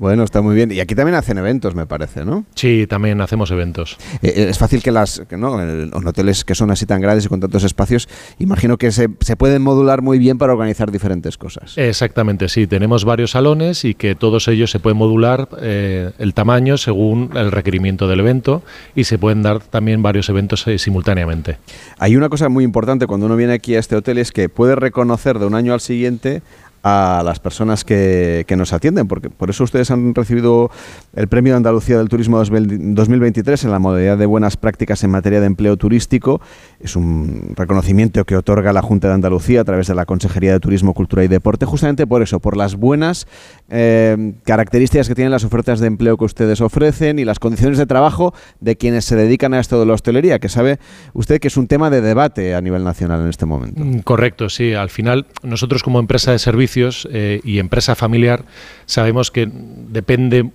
[0.00, 0.72] Bueno, está muy bien.
[0.72, 2.46] Y aquí también hacen eventos, me parece, ¿no?
[2.54, 3.98] Sí, también hacemos eventos.
[4.22, 7.26] Eh, eh, es fácil que las, que no, en hoteles que son así tan grandes
[7.26, 8.08] y con tantos espacios,
[8.38, 11.76] imagino que se, se pueden modular muy bien para organizar diferentes cosas.
[11.76, 12.66] Exactamente, sí.
[12.66, 17.52] Tenemos varios salones y que todos ellos se pueden modular eh, el tamaño según el
[17.52, 18.62] requerimiento del evento
[18.96, 21.58] y se pueden dar también varios eventos eh, simultáneamente.
[21.98, 24.76] Hay una cosa muy importante cuando uno viene aquí a este hotel es que puede
[24.76, 26.40] reconocer de un año al siguiente
[26.82, 30.70] a las personas que, que nos atienden, porque por eso ustedes han recibido
[31.14, 35.10] el Premio de Andalucía del Turismo 2000 2023 en la modalidad de buenas prácticas en
[35.10, 36.40] materia de empleo turístico.
[36.80, 40.60] Es un reconocimiento que otorga la Junta de Andalucía a través de la Consejería de
[40.60, 43.26] Turismo, Cultura y Deporte, justamente por eso, por las buenas
[43.70, 47.86] eh, características que tienen las ofertas de empleo que ustedes ofrecen y las condiciones de
[47.86, 50.78] trabajo de quienes se dedican a esto de la hostelería, que sabe
[51.12, 53.84] usted que es un tema de debate a nivel nacional en este momento.
[53.84, 54.74] Mm, Correcto, sí.
[54.74, 58.44] Al final, nosotros como empresa de servicios eh, y empresa familiar
[58.86, 60.50] sabemos que depende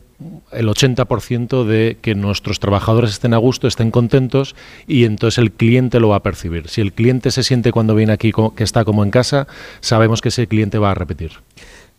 [0.52, 4.56] el 80% de que nuestros trabajadores estén a gusto, estén contentos
[4.88, 6.70] y entonces el cliente lo va a percibir.
[6.70, 9.48] Si el cliente se siente cuando viene aquí que está como en casa,
[9.82, 11.32] sabemos que ese cliente va a repetir.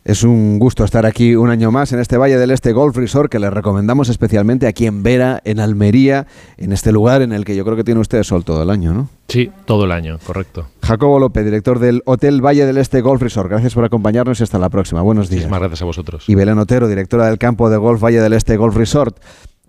[0.07, 3.28] Es un gusto estar aquí un año más en este Valle del Este Golf Resort
[3.28, 6.28] que les recomendamos especialmente aquí en Vera, en Almería,
[6.59, 8.95] en este lugar en el que yo creo que tiene usted sol todo el año,
[8.95, 9.09] ¿no?
[9.27, 10.69] Sí, todo el año, correcto.
[10.81, 13.51] Jacobo López, director del Hotel Valle del Este Golf Resort.
[13.51, 15.03] Gracias por acompañarnos y hasta la próxima.
[15.03, 15.41] Buenos días.
[15.41, 16.28] Muchísimas gracias a vosotros.
[16.28, 19.16] Y Belén Otero, directora del campo de golf Valle del Este Golf Resort.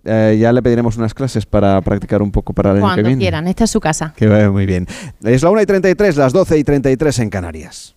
[0.04, 3.08] Eh, ya le pediremos unas clases para practicar un poco para el año que Cuando
[3.08, 3.20] viene.
[3.20, 4.14] quieran, esta es su casa.
[4.16, 4.86] Que vaya muy bien.
[5.24, 7.96] Es la 1 y 33, las 12 y 33 en Canarias.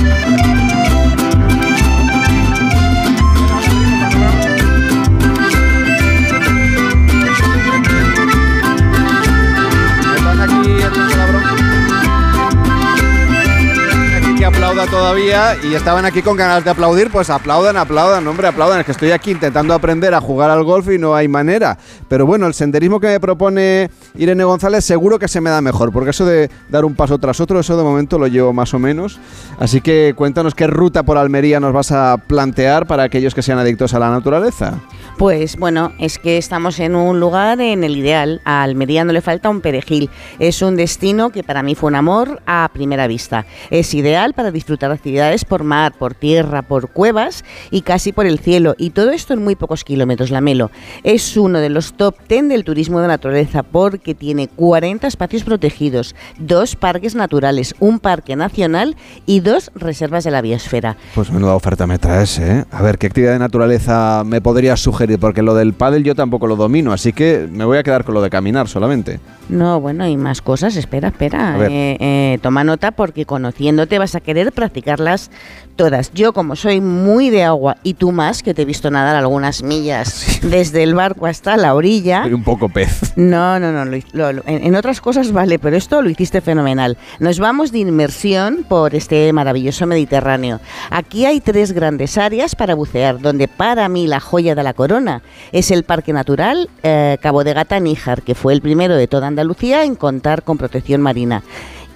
[14.81, 18.79] Aplauda todavía y estaban aquí con ganas de aplaudir, pues aplaudan, aplaudan, hombre, aplaudan.
[18.79, 21.77] Es que estoy aquí intentando aprender a jugar al golf y no hay manera.
[22.07, 25.91] Pero bueno, el senderismo que me propone Irene González seguro que se me da mejor,
[25.91, 28.79] porque eso de dar un paso tras otro, eso de momento lo llevo más o
[28.79, 29.19] menos.
[29.59, 33.59] Así que cuéntanos qué ruta por Almería nos vas a plantear para aquellos que sean
[33.59, 34.79] adictos a la naturaleza.
[35.17, 38.41] Pues bueno, es que estamos en un lugar en el ideal.
[38.45, 40.09] A Almería no le falta un perejil.
[40.39, 43.45] Es un destino que para mí fue un amor a primera vista.
[43.69, 48.39] Es ideal para disfrutar actividades por mar, por tierra, por cuevas y casi por el
[48.39, 48.75] cielo.
[48.77, 50.71] Y todo esto en muy pocos kilómetros, la Melo.
[51.03, 56.15] Es uno de los top 10 del turismo de naturaleza porque tiene 40 espacios protegidos,
[56.37, 58.95] dos parques naturales, un parque nacional
[59.25, 60.97] y dos reservas de la biosfera.
[61.15, 62.65] Pues menuda oferta me traes, ¿eh?
[62.71, 65.19] A ver, ¿qué actividad de naturaleza me podrías sugerir?
[65.19, 68.13] Porque lo del pádel yo tampoco lo domino, así que me voy a quedar con
[68.13, 69.19] lo de caminar solamente.
[69.49, 70.77] No, bueno, hay más cosas.
[70.77, 71.57] Espera, espera.
[71.67, 75.31] Eh, eh, toma nota porque conociéndote vas a querer practicarlas
[75.75, 76.11] todas.
[76.13, 79.63] Yo, como soy muy de agua y tú más, que te he visto nadar algunas
[79.63, 82.23] millas desde el barco hasta la orilla.
[82.23, 83.13] Soy un poco pez.
[83.15, 83.85] No, no, no.
[83.85, 86.97] lo- lo- en, en otras cosas vale, pero esto lo hiciste fenomenal.
[87.19, 90.59] Nos vamos de inmersión por este maravilloso Mediterráneo.
[90.91, 95.23] Aquí hay tres grandes áreas para bucear, donde para mí la joya de la corona
[95.51, 99.25] es el Parque Natural eh, Cabo de Gata Níjar, que fue el primero de toda
[99.27, 101.41] Andalucía en contar con protección marina.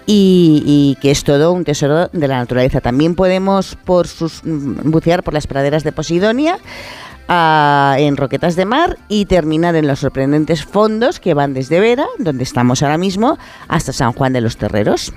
[0.07, 2.79] Y, y que es todo un tesoro de la naturaleza.
[2.79, 6.59] También podemos por sus, mm, bucear por las praderas de Posidonia,
[7.27, 12.05] a- en Roquetas de Mar y terminar en los sorprendentes fondos que van desde Vera,
[12.19, 15.11] donde estamos ahora mismo, hasta San Juan de los Terreros.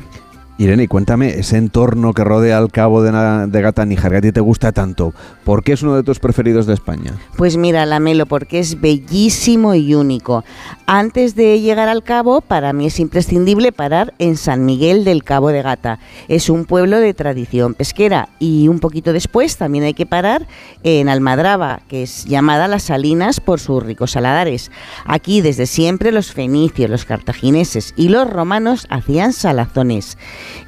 [0.60, 4.40] Irene, cuéntame, ese entorno que rodea al cabo de Gata Níjar, que a ti te
[4.40, 5.14] gusta tanto,
[5.44, 7.12] ¿por qué es uno de tus preferidos de España?
[7.36, 10.44] Pues mira, Lamelo, porque es bellísimo y único.
[10.86, 15.50] Antes de llegar al cabo, para mí es imprescindible parar en San Miguel del Cabo
[15.50, 16.00] de Gata.
[16.26, 20.48] Es un pueblo de tradición pesquera y un poquito después también hay que parar
[20.82, 24.72] en Almadraba, que es llamada Las Salinas por sus ricos saladares.
[25.04, 30.18] Aquí desde siempre los fenicios, los cartagineses y los romanos hacían salazones.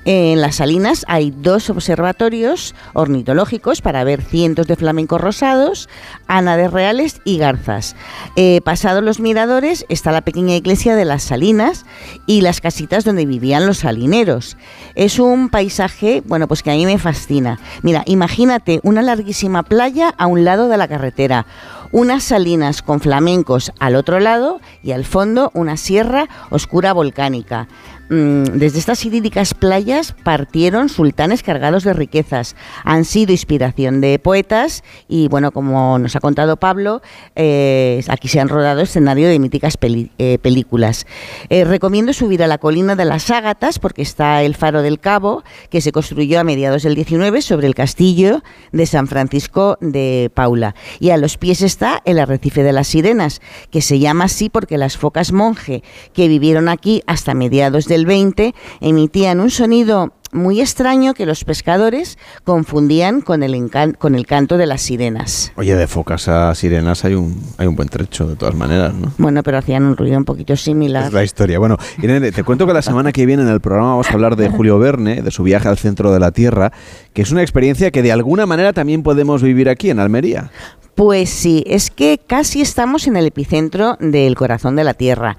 [0.04, 5.88] En las salinas hay dos observatorios ornitológicos para ver cientos de flamencos rosados,
[6.26, 7.96] ánades reales y garzas.
[8.36, 11.84] Eh, pasados los miradores está la pequeña iglesia de las salinas
[12.26, 14.56] y las casitas donde vivían los salineros.
[14.94, 17.58] Es un paisaje, bueno, pues que a mí me fascina.
[17.82, 21.46] Mira, imagínate una larguísima playa a un lado de la carretera,
[21.92, 27.68] unas salinas con flamencos al otro lado y al fondo una sierra oscura volcánica.
[28.10, 32.56] Mm, Desde estas idílicas playas partieron sultanes cargados de riquezas.
[32.82, 37.02] Han sido inspiración de poetas y, bueno, como nos ha contado Pablo,
[37.36, 41.06] eh, aquí se han rodado escenario de míticas eh, películas.
[41.50, 45.44] Eh, recomiendo subir a la colina de las Ágatas porque está el Faro del Cabo,
[45.70, 48.42] que se construyó a mediados del 19 sobre el castillo
[48.72, 50.74] de San Francisco de Paula.
[50.98, 54.78] Y a los pies está el arrecife de las Sirenas, que se llama así porque
[54.78, 61.14] las focas monje que vivieron aquí hasta mediados del 20 emitían un sonido muy extraño
[61.14, 65.52] que los pescadores confundían con el, con el canto de las sirenas.
[65.56, 69.12] Oye, de focas a sirenas hay un, hay un buen trecho, de todas maneras, ¿no?
[69.18, 71.06] Bueno, pero hacían un ruido un poquito similar.
[71.06, 71.58] Es la historia.
[71.58, 74.36] Bueno, Irene, te cuento que la semana que viene en el programa vamos a hablar
[74.36, 76.72] de Julio Verne, de su viaje al centro de la Tierra,
[77.12, 80.50] que es una experiencia que de alguna manera también podemos vivir aquí en Almería.
[80.94, 85.38] Pues sí, es que casi estamos en el epicentro del corazón de la Tierra.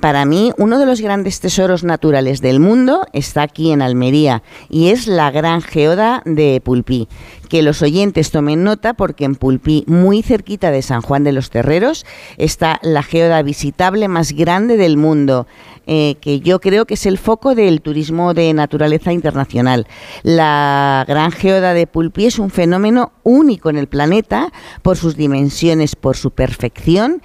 [0.00, 4.88] Para mí, uno de los grandes tesoros naturales del mundo está aquí en Almería y
[4.88, 7.06] es la Gran Geoda de Pulpí.
[7.50, 11.50] Que los oyentes tomen nota porque en Pulpí, muy cerquita de San Juan de los
[11.50, 12.06] Terreros,
[12.38, 15.46] está la geoda visitable más grande del mundo,
[15.86, 19.86] eh, que yo creo que es el foco del turismo de naturaleza internacional.
[20.22, 24.50] La Gran Geoda de Pulpí es un fenómeno único en el planeta
[24.80, 27.20] por sus dimensiones, por su perfección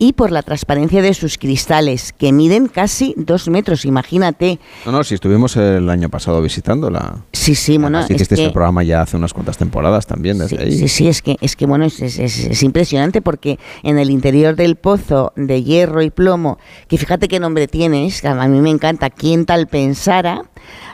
[0.00, 4.60] y por la transparencia de sus cristales, que miden casi dos metros, imagínate.
[4.86, 7.16] No, no, si estuvimos el año pasado visitándola.
[7.32, 10.38] Sí, sí, bueno, Así que es este que- programa ya hace unas cuantas temporadas también
[10.38, 10.72] desde ahí.
[10.78, 14.10] Sí, sí, es que, es que bueno, es, es- es- es impresionante porque en el
[14.10, 18.70] interior del pozo de hierro y plomo, que fíjate qué nombre tienes, a mí me
[18.70, 20.42] encanta, quien tal pensara,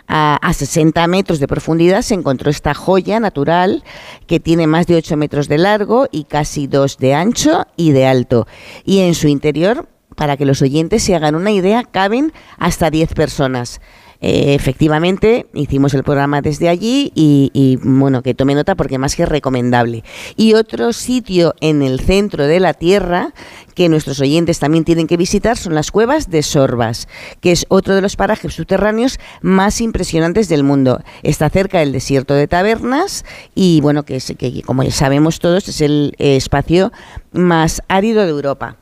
[0.07, 3.85] a, a 60 metros de profundidad se encontró esta joya natural
[4.27, 8.07] que tiene más de 8 metros de largo y casi 2 de ancho y de
[8.07, 8.47] alto.
[8.85, 13.15] Y en su interior, para que los oyentes se hagan una idea, caben hasta 10
[13.15, 13.81] personas.
[14.21, 19.27] Eh, efectivamente, hicimos el programa desde allí y, bueno, que tome nota porque más que
[19.27, 20.05] recomendable.
[20.37, 23.33] Y otro sitio en el centro de la Tierra
[23.75, 27.09] que nuestros oyentes también tienen que visitar son las cuevas de Sorbas,
[27.41, 31.03] que es otro de los parajes subterráneos más impresionantes del mundo.
[31.23, 33.25] Está cerca del desierto de Tabernas
[33.55, 36.93] y bueno, que, es, que como ya sabemos todos es el espacio
[37.33, 38.77] más árido de Europa.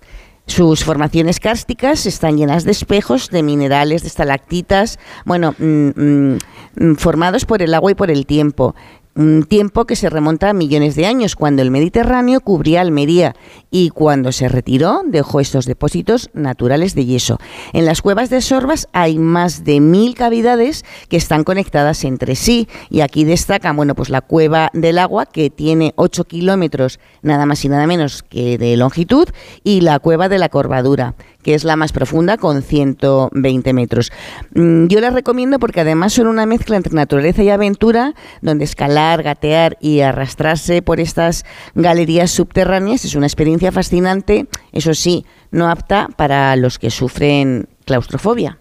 [0.47, 6.39] Sus formaciones kársticas están llenas de espejos, de minerales, de estalactitas, bueno, mm, mm,
[6.77, 8.74] mm, formados por el agua y por el tiempo.
[9.14, 13.36] Un tiempo que se remonta a millones de años, cuando el Mediterráneo cubría Almería
[13.70, 17.39] y cuando se retiró dejó estos depósitos naturales de yeso.
[17.74, 22.68] En las cuevas de Sorbas hay más de mil cavidades que están conectadas entre sí
[22.89, 27.62] y aquí destacan, bueno, pues la cueva del agua que tiene 8 kilómetros nada más
[27.66, 29.28] y nada menos que de longitud
[29.62, 34.12] y la cueva de la Corvadura que es la más profunda con 120 metros.
[34.55, 39.23] Mm, Yo la recomiendo porque además son una mezcla entre naturaleza y aventura, donde escalar,
[39.23, 41.44] gatear y arrastrarse por estas
[41.74, 48.59] galerías subterráneas es una experiencia fascinante, eso sí, no apta para los que sufren claustrofobia.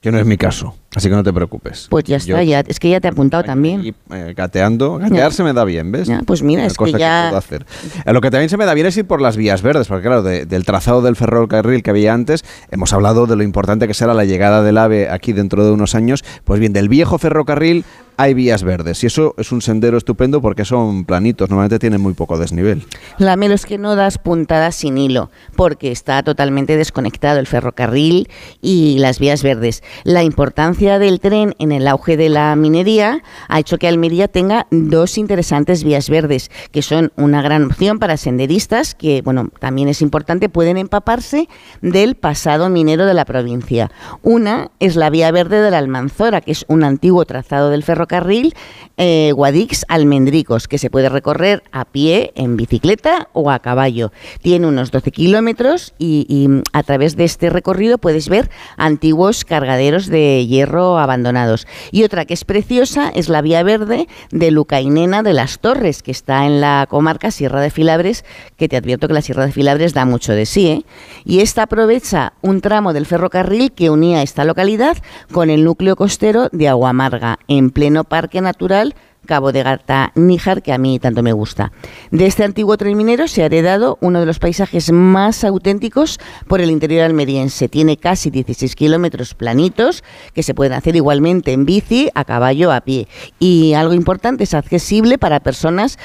[0.00, 1.86] Que no es mi caso, así que no te preocupes.
[1.90, 3.94] Pues ya está, Yo, ya, es que ya te he apuntado también.
[4.12, 6.08] eh, gateando, gatear se me da bien, ¿ves?
[6.08, 7.66] Ya, pues mira, es que cosa ya- puedo hacer.
[8.04, 10.02] Eh, Lo que también se me da bien es ir por las vías verdes, porque
[10.06, 13.94] claro, de- del trazado del ferrocarril que había antes, hemos hablado de lo importante que
[13.94, 16.24] será la llegada del AVE aquí dentro de unos años.
[16.44, 17.84] Pues bien, del viejo ferrocarril
[18.16, 22.12] hay vías verdes y eso es un sendero estupendo porque son planitos, normalmente tienen muy
[22.12, 22.84] poco desnivel.
[23.16, 28.28] La melo es que no das puntadas sin hilo, porque está totalmente desconectado el ferrocarril
[28.60, 29.82] y las vías verdes.
[30.04, 34.66] La importancia del tren en el auge de la minería ha hecho que Almería tenga
[34.70, 40.00] dos interesantes vías verdes, que son una gran opción para senderistas, que, bueno, también es
[40.00, 41.50] importante, pueden empaparse
[41.82, 43.90] del pasado minero de la provincia.
[44.22, 48.54] Una es la vía verde de la Almanzora, que es un antiguo trazado del ferrocarril
[48.96, 54.12] eh, Guadix-Almendricos, que se puede recorrer a pie, en bicicleta o a caballo.
[54.40, 60.06] Tiene unos 12 kilómetros y, y a través de este recorrido puedes ver antiguos cargaderos
[60.06, 61.66] de hierro abandonados.
[61.90, 66.10] Y otra que es preciosa es la vía verde de Lucainena de las Torres, que
[66.10, 68.24] está en la comarca Sierra de Filabres,
[68.56, 70.68] que te advierto que la Sierra de Filabres da mucho de sí.
[70.68, 70.84] ¿eh?
[71.24, 74.96] Y esta aprovecha un tramo del ferrocarril que unía esta localidad
[75.32, 78.94] con el núcleo costero de Aguamarga, en pleno parque natural
[79.26, 81.72] Cabo de Gata Níjar, que a mí tanto me gusta.
[82.10, 86.18] De este antiguo tren minero se ha heredado uno de los paisajes más auténticos
[86.48, 87.68] por el interior almeriense.
[87.68, 90.02] Tiene casi 16 kilómetros planitos
[90.34, 93.08] que se pueden hacer igualmente en bici, a caballo, a pie.
[93.38, 95.98] Y algo importante, es accesible para personas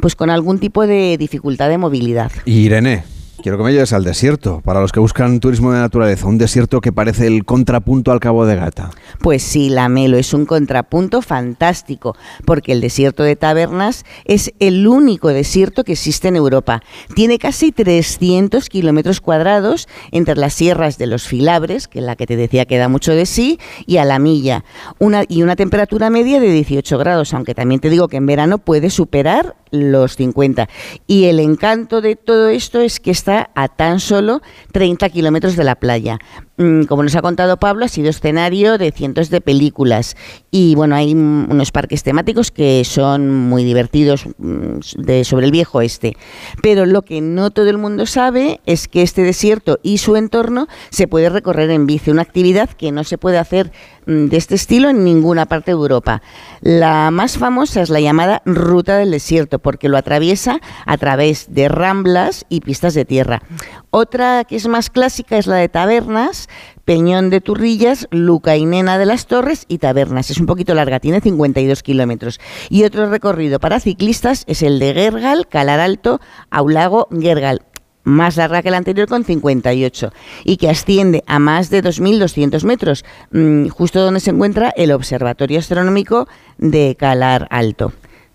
[0.00, 2.30] pues con algún tipo de dificultad de movilidad.
[2.44, 3.04] Irene.
[3.42, 6.82] Quiero que me lleves al desierto, para los que buscan turismo de naturaleza, un desierto
[6.82, 8.90] que parece el contrapunto al Cabo de Gata.
[9.20, 14.86] Pues sí, la Melo es un contrapunto fantástico, porque el desierto de Tabernas es el
[14.86, 16.82] único desierto que existe en Europa.
[17.14, 22.26] Tiene casi 300 kilómetros cuadrados entre las sierras de los Filabres, que es la que
[22.26, 24.64] te decía que da mucho de sí, y a la milla,
[24.98, 28.58] una, y una temperatura media de 18 grados, aunque también te digo que en verano
[28.58, 30.68] puede superar los 50.
[31.06, 34.42] Y el encanto de todo esto es que está a tan solo
[34.72, 36.18] 30 kilómetros de la playa.
[36.60, 40.14] Mm, como nos ha contado Pablo, ha sido escenario de cientos de películas
[40.50, 45.80] y bueno, hay unos parques temáticos que son muy divertidos mm, de, sobre el viejo
[45.80, 46.18] este.
[46.62, 50.68] Pero lo que no todo el mundo sabe es que este desierto y su entorno
[50.90, 53.72] se puede recorrer en bici, una actividad que no se puede hacer
[54.04, 56.20] mm, de este estilo en ninguna parte de Europa.
[56.60, 61.70] La más famosa es la llamada Ruta del Desierto, porque lo atraviesa a través de
[61.70, 63.40] ramblas y pistas de tierra.
[63.88, 66.49] Otra que es más clásica es la de tabernas,
[66.84, 70.30] Peñón de Turrillas, Lucainena de las Torres y Tabernas.
[70.30, 72.40] Es un poquito larga, tiene 52 kilómetros.
[72.68, 76.20] Y otro recorrido para ciclistas es el de Gergal, Calar Alto,
[76.50, 77.62] Aulago, Gergal
[78.02, 80.12] más larga que la anterior con 58
[80.44, 85.58] y que asciende a más de 2.200 metros, mm, justo donde se encuentra el Observatorio
[85.58, 86.26] Astronómico
[86.58, 87.92] de Calar Alto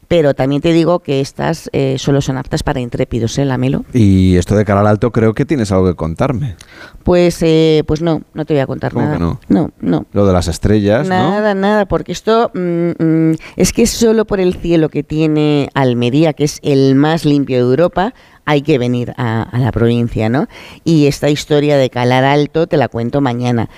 [0.08, 3.86] pero también te digo que estas eh, solo son aptas para intrépidos, ¿eh, Lamelo?
[3.94, 6.56] Y esto de cara al alto creo que tienes algo que contarme.
[7.04, 9.18] Pues, eh, pues no, no te voy a contar ¿Cómo nada.
[9.18, 9.40] que no?
[9.48, 10.06] No, no.
[10.14, 11.16] Lo de las estrellas, ¿no?
[11.16, 16.34] Nada, nada, porque esto mm, mm, es que solo por el cielo que tiene Almería,
[16.34, 18.14] que es el más limpio de Europa,
[18.46, 20.48] hay que venir a, a la provincia, ¿no?
[20.84, 23.70] Y esta historia de Calar Alto te la cuento mañana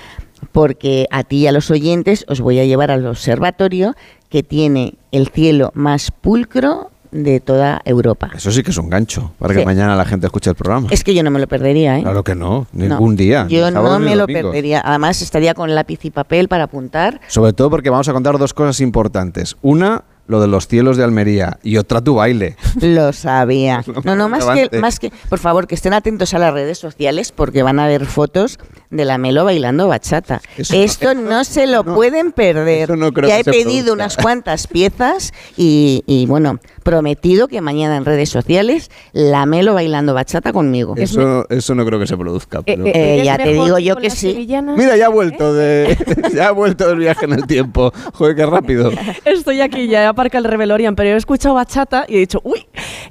[0.51, 3.95] porque a ti y a los oyentes os voy a llevar al observatorio
[4.29, 8.29] que tiene el cielo más pulcro de toda Europa.
[8.35, 9.59] Eso sí que es un gancho, para Sí.
[9.61, 10.89] que mañana la gente escuche el programa.
[10.91, 12.01] Es que yo no me lo perdería, ¿eh?
[12.01, 12.87] Claro que no, No.
[12.87, 13.47] ningún día.
[13.49, 14.81] Yo no me lo perdería.
[14.83, 17.21] Además, estaría con lápiz y papel para apuntar.
[17.27, 19.55] Sobre todo porque vamos a contar dos cosas importantes.
[19.61, 22.55] Una, lo de los cielos de Almería y otra tu baile.
[22.81, 23.83] Lo sabía.
[24.03, 27.31] No, no, más que, más que, por favor, que estén atentos a las redes sociales
[27.31, 28.59] porque van a ver fotos
[28.89, 30.41] de la Melo bailando bachata.
[30.57, 32.95] Esto no se lo pueden perder.
[32.97, 33.93] no creo ya que he pedido produzca.
[33.93, 40.13] unas cuantas piezas y, y, bueno, prometido que mañana en redes sociales la Melo bailando
[40.13, 40.93] bachata conmigo.
[40.95, 42.61] Eso, eso no creo que se produzca.
[42.61, 44.47] pero- Eh, ya te digo yo que sí.
[44.77, 45.97] Mira, ya ha vuelto de,
[46.35, 47.91] ya ha vuelto del viaje en el tiempo.
[48.13, 48.91] Joder, qué rápido.
[49.25, 52.65] Estoy aquí, ya aparca el Revelorian, pero he escuchado bachata y he dicho, uy,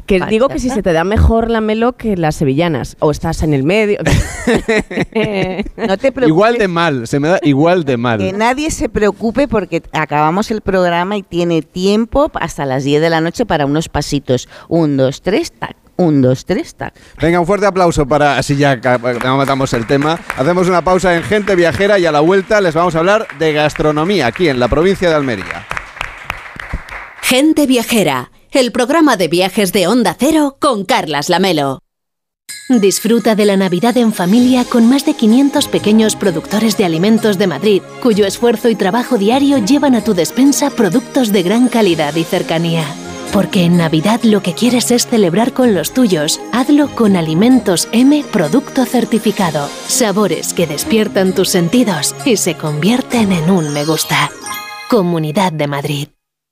[0.07, 3.45] que digo que si se te da mejor la melo que las sevillanas, o estás
[3.45, 3.99] en el medio.
[5.77, 6.28] no te preocupes.
[6.28, 8.39] Igual de mal, se me da igual de Que mal.
[8.39, 13.20] nadie se preocupe porque acabamos el programa y tiene tiempo hasta las 10 de la
[13.20, 14.49] noche para unos pasitos.
[14.69, 15.77] Un, dos, tres, tac.
[15.99, 16.93] Un, dos, tres, tac.
[17.23, 18.81] Venga, un fuerte aplauso para así ya
[19.23, 20.19] matamos el tema.
[20.37, 23.53] Hacemos una pausa en Gente Viajera y a la vuelta les vamos a hablar de
[23.53, 25.66] gastronomía aquí en la provincia de Almería.
[27.23, 31.81] Gente Viajera, el programa de viajes de Onda Cero con Carlas Lamelo.
[32.69, 37.47] Disfruta de la Navidad en familia con más de 500 pequeños productores de alimentos de
[37.47, 42.25] Madrid, cuyo esfuerzo y trabajo diario llevan a tu despensa productos de gran calidad y
[42.25, 42.85] cercanía.
[43.33, 46.41] Porque en Navidad lo que quieres es celebrar con los tuyos.
[46.53, 49.69] Hazlo con Alimentos M Producto Certificado.
[49.89, 54.31] Sabores que despiertan tus sentidos y se convierten en un me gusta.
[54.89, 56.09] Comunidad de Madrid.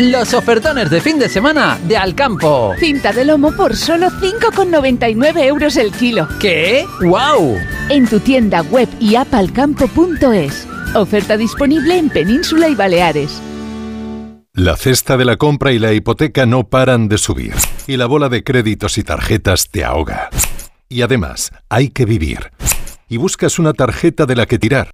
[0.00, 2.72] Los ofertones de fin de semana de Alcampo.
[2.78, 6.26] Cinta de lomo por solo 5,99 euros el kilo.
[6.40, 6.86] ¿Qué?
[7.02, 7.58] ¡Wow!
[7.90, 10.66] En tu tienda web y app alcampo.es.
[10.94, 13.42] Oferta disponible en Península y Baleares.
[14.54, 17.52] La cesta de la compra y la hipoteca no paran de subir.
[17.86, 20.30] Y la bola de créditos y tarjetas te ahoga.
[20.88, 22.52] Y además, hay que vivir.
[23.10, 24.92] Y buscas una tarjeta de la que tirar.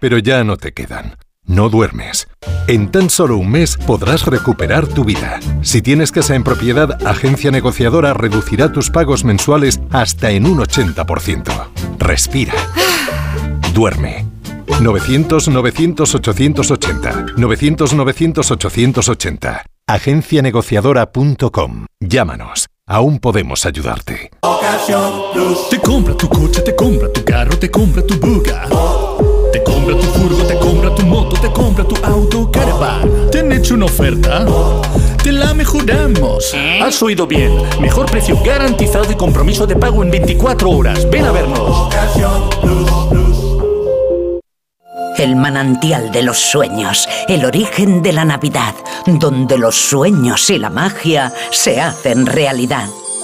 [0.00, 1.16] Pero ya no te quedan.
[1.46, 2.26] No duermes.
[2.66, 5.38] En tan solo un mes podrás recuperar tu vida.
[5.62, 11.68] Si tienes casa en propiedad, Agencia Negociadora reducirá tus pagos mensuales hasta en un 80%.
[11.98, 12.54] Respira.
[13.74, 14.26] Duerme.
[14.66, 17.36] 900-900-880.
[17.36, 19.62] 900-900-880.
[19.86, 21.86] Agencianegociadora.com.
[22.00, 22.66] Llámanos.
[22.88, 24.30] Aún podemos ayudarte.
[25.70, 28.68] Te compra tu coche, te compra tu carro, te compra tu buga.
[29.56, 33.30] Te compra tu furgo, te compra tu moto, te compra tu auto, caravan.
[33.30, 34.44] ¿Te han hecho una oferta?
[35.24, 36.54] Te la mejoramos.
[36.82, 37.56] Has oído bien.
[37.80, 41.08] Mejor precio garantizado y compromiso de pago en 24 horas.
[41.10, 41.88] Ven a vernos.
[45.16, 48.74] El manantial de los sueños, el origen de la Navidad,
[49.06, 52.90] donde los sueños y la magia se hacen realidad.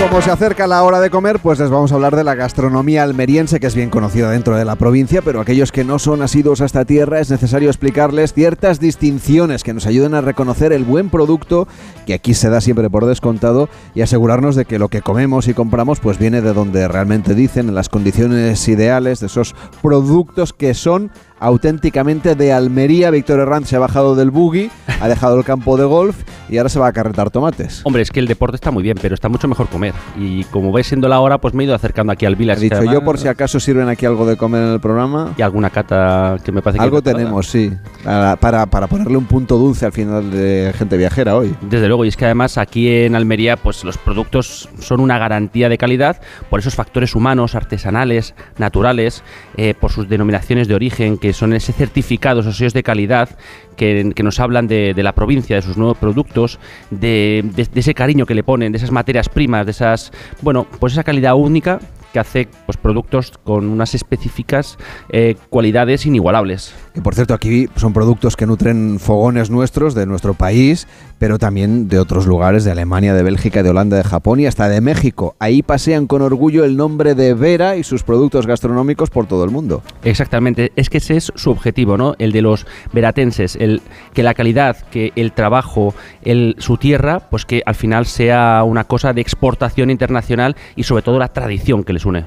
[0.00, 3.02] Como se acerca la hora de comer, pues les vamos a hablar de la gastronomía
[3.02, 6.60] almeriense, que es bien conocida dentro de la provincia, pero aquellos que no son asiduos
[6.60, 11.10] a esta tierra es necesario explicarles ciertas distinciones que nos ayuden a reconocer el buen
[11.10, 11.66] producto
[12.06, 15.54] que aquí se da siempre por descontado y asegurarnos de que lo que comemos y
[15.54, 20.74] compramos pues viene de donde realmente dicen, en las condiciones ideales de esos productos que
[20.74, 23.10] son auténticamente de Almería.
[23.10, 24.70] Víctor Herranz se ha bajado del buggy,
[25.00, 26.16] ha dejado el campo de golf
[26.48, 27.82] y ahora se va a carretar tomates.
[27.84, 29.94] Hombre, es que el deporte está muy bien, pero está mucho mejor comer.
[30.16, 32.60] Y como vais siendo la hora, pues me he ido acercando aquí al Village.
[32.60, 35.34] He dicho yo por si acaso sirven aquí algo de comer en el programa.
[35.36, 36.84] Y alguna cata que me parece que...
[36.84, 37.72] Algo tenemos, sí.
[38.04, 41.54] Para, para, para, ponerle un punto dulce al final de gente viajera hoy.
[41.62, 45.68] Desde luego, y es que además aquí en Almería, pues los productos son una garantía
[45.68, 46.20] de calidad
[46.50, 49.22] por esos factores humanos, artesanales, naturales,
[49.56, 53.30] eh, por sus denominaciones de origen, que son ese certificado, esos sellos de calidad
[53.76, 56.58] que, que nos hablan de, la provincia, de sus nuevos productos,
[56.90, 57.44] de,
[57.74, 61.34] ese cariño que le ponen, de esas materias primas, de esas, bueno, pues esa calidad
[61.34, 61.80] única
[62.12, 64.78] que hace pues, productos con unas específicas
[65.10, 66.74] eh, cualidades inigualables.
[66.98, 70.88] Y por cierto, aquí son productos que nutren fogones nuestros, de nuestro país,
[71.20, 74.68] pero también de otros lugares, de Alemania, de Bélgica, de Holanda, de Japón y hasta
[74.68, 75.36] de México.
[75.38, 79.52] Ahí pasean con orgullo el nombre de Vera y sus productos gastronómicos por todo el
[79.52, 79.80] mundo.
[80.02, 82.16] Exactamente, es que ese es su objetivo, ¿no?
[82.18, 83.80] El de los veratenses, el
[84.12, 88.82] que la calidad, que el trabajo, el, su tierra, pues que al final sea una
[88.82, 92.26] cosa de exportación internacional y sobre todo la tradición que les une.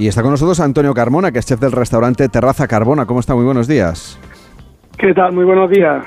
[0.00, 3.04] Y está con nosotros Antonio Carmona, que es chef del restaurante Terraza Carbona.
[3.04, 3.34] ¿Cómo está?
[3.34, 4.18] Muy buenos días.
[4.96, 5.34] ¿Qué tal?
[5.34, 6.02] Muy buenos días.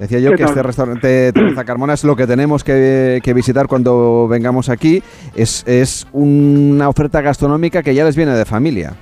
[0.00, 0.48] Decía yo que tal?
[0.48, 5.04] este restaurante Terraza Carmona es lo que tenemos que, que visitar cuando vengamos aquí.
[5.36, 8.94] Es, es, una oferta gastronómica que ya les viene de familia.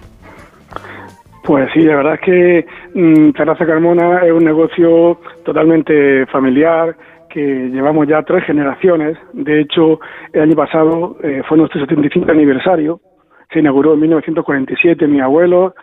[1.42, 6.94] Pues sí, la verdad es que mmm, Terraza Carmona es un negocio totalmente familiar,
[7.30, 9.16] que llevamos ya tres generaciones.
[9.32, 9.98] De hecho,
[10.34, 13.00] el año pasado eh, fue nuestro 75 aniversario.
[13.52, 15.74] Se inauguró en 1947 mi abuelo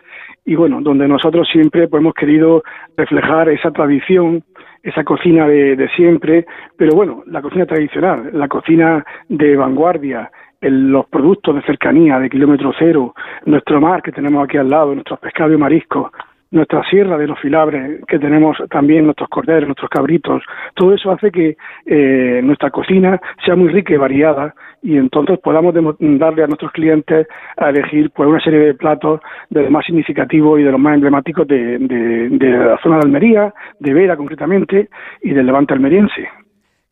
[0.44, 2.62] y bueno, donde nosotros siempre pues, hemos querido
[2.96, 4.42] reflejar esa tradición,
[4.82, 6.44] esa cocina de, de siempre,
[6.76, 10.30] pero bueno, la cocina tradicional, la cocina de vanguardia,
[10.60, 13.14] el- los productos de cercanía, de kilómetro cero,
[13.46, 16.10] nuestro mar que tenemos aquí al lado, nuestros pescados y mariscos,
[16.54, 20.42] nuestra sierra de los filabres que tenemos también, nuestros corderos, nuestros cabritos,
[20.74, 21.56] todo eso hace que
[21.86, 27.26] eh, nuestra cocina sea muy rica y variada y entonces podamos darle a nuestros clientes
[27.56, 29.20] a elegir pues una serie de platos
[29.50, 33.02] de los más significativos y de los más emblemáticos de, de- de la zona de
[33.06, 34.88] Almería, de Vera concretamente
[35.22, 36.28] y del Levante almeriense.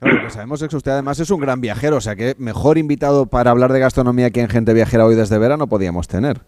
[0.01, 2.35] Claro, lo que sabemos es que usted además es un gran viajero, o sea que
[2.39, 6.09] mejor invitado para hablar de gastronomía que en Gente Viajera hoy desde Vera no podíamos
[6.09, 6.39] tener.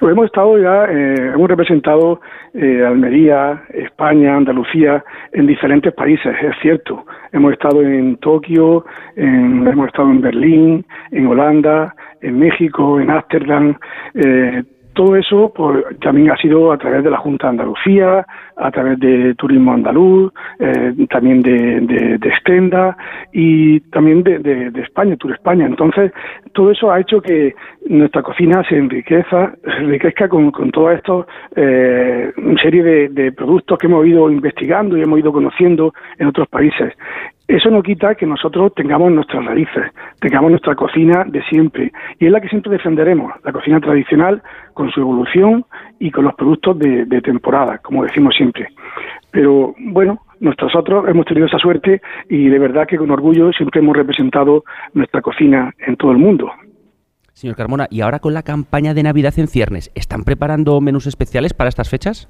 [0.00, 2.20] Pues hemos estado ya, eh, hemos representado
[2.52, 5.02] eh, Almería, España, Andalucía
[5.32, 7.04] en diferentes países, es cierto.
[7.32, 8.84] Hemos estado en Tokio,
[9.16, 13.76] en- hemos estado en Berlín, en Holanda, en México, en Ámsterdam.
[14.14, 14.62] eh,
[14.94, 18.26] todo eso pues, también ha sido a través de la Junta de Andalucía,
[18.56, 22.28] a través de Turismo Andaluz, eh, también de, de, de
[23.32, 25.66] y también de, de- España, Tour España.
[25.66, 26.12] Entonces,
[26.52, 27.54] todo eso ha hecho que
[27.88, 31.26] nuestra cocina se enriqueza, se enriquezca con, con toda esta
[31.56, 36.92] eh, serie de productos que hemos ido investigando y hemos ido conociendo en otros países.
[37.46, 42.32] Eso no quita que nosotros tengamos nuestras raíces, tengamos nuestra cocina de siempre, y es
[42.32, 44.42] la que siempre defenderemos, la cocina tradicional
[44.72, 45.66] con su evolución
[45.98, 48.68] y con los productos de, de temporada, como decimos siempre.
[49.30, 52.00] Pero bueno, nosotros hemos tenido esa suerte
[52.30, 54.64] y de verdad que con orgullo siempre hemos representado
[54.94, 56.50] nuestra cocina en todo el mundo.
[57.34, 61.52] Señor Carmona, y ahora con la campaña de Navidad en ciernes, ¿están preparando menús especiales
[61.52, 62.28] para estas fechas?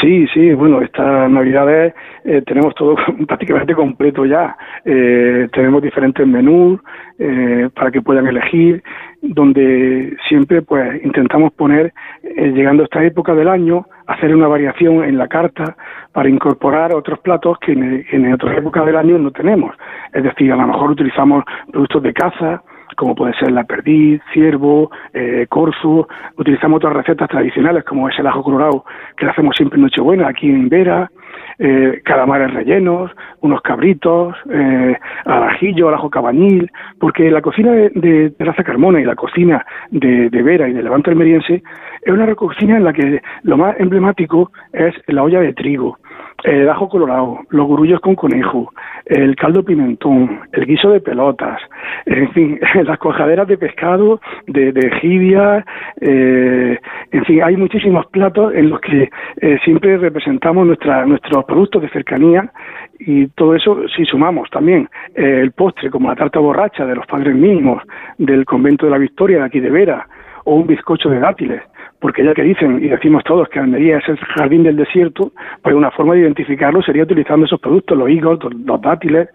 [0.00, 1.94] Sí, sí, bueno, estas navidades
[2.24, 2.96] eh, tenemos todo
[3.26, 4.56] prácticamente completo ya.
[4.84, 6.80] Eh, tenemos diferentes menús
[7.18, 8.82] eh, para que puedan elegir,
[9.20, 15.04] donde siempre pues intentamos poner, eh, llegando a esta época del año, hacer una variación
[15.04, 15.76] en la carta
[16.12, 19.76] para incorporar otros platos que en, en otras épocas del año no tenemos.
[20.14, 22.62] Es decir, a lo mejor utilizamos productos de caza,
[23.00, 26.06] como puede ser la perdiz, ciervo, eh, corzo.
[26.36, 28.84] Utilizamos otras recetas tradicionales, como es el ajo colorado,
[29.16, 31.10] que hacemos siempre en Nochebuena, aquí en Vera,
[31.58, 33.10] eh, calamares rellenos,
[33.40, 39.00] unos cabritos, eh, al ajillo, al ajo cabañil, porque la cocina de, de Terraza Carmona
[39.00, 41.62] y la cocina de, de Vera y de Levante Almeriense
[42.02, 45.98] es una cocina en la que lo más emblemático es la olla de trigo,
[46.44, 48.72] el ajo colorado, los gurullos con conejo,
[49.06, 51.60] el caldo pimentón, el guiso de pelotas,
[52.06, 55.64] en fin, las cojaderas de pescado, de, de jibia,
[56.00, 56.78] eh,
[57.12, 59.10] en fin, hay muchísimos platos en los que
[59.40, 62.50] eh, siempre representamos nuestra, nuestros productos de cercanía
[62.98, 67.06] y todo eso si sumamos también eh, el postre como la tarta borracha de los
[67.06, 67.82] padres mismos
[68.18, 70.06] del convento de la Victoria de aquí de Vera
[70.44, 71.62] o un bizcocho de dátiles
[72.00, 75.32] porque ya que dicen y decimos todos que Almería es el jardín del desierto,
[75.62, 79.28] pues una forma de identificarlo sería utilizando esos productos, los higos, los, dátiles,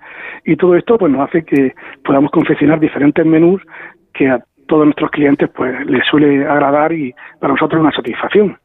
[0.46, 1.74] y todo esto pues nos hace que
[2.04, 3.62] podamos confeccionar diferentes menús
[4.14, 8.58] que a todos nuestros clientes pues les suele agradar y para nosotros es una satisfacción.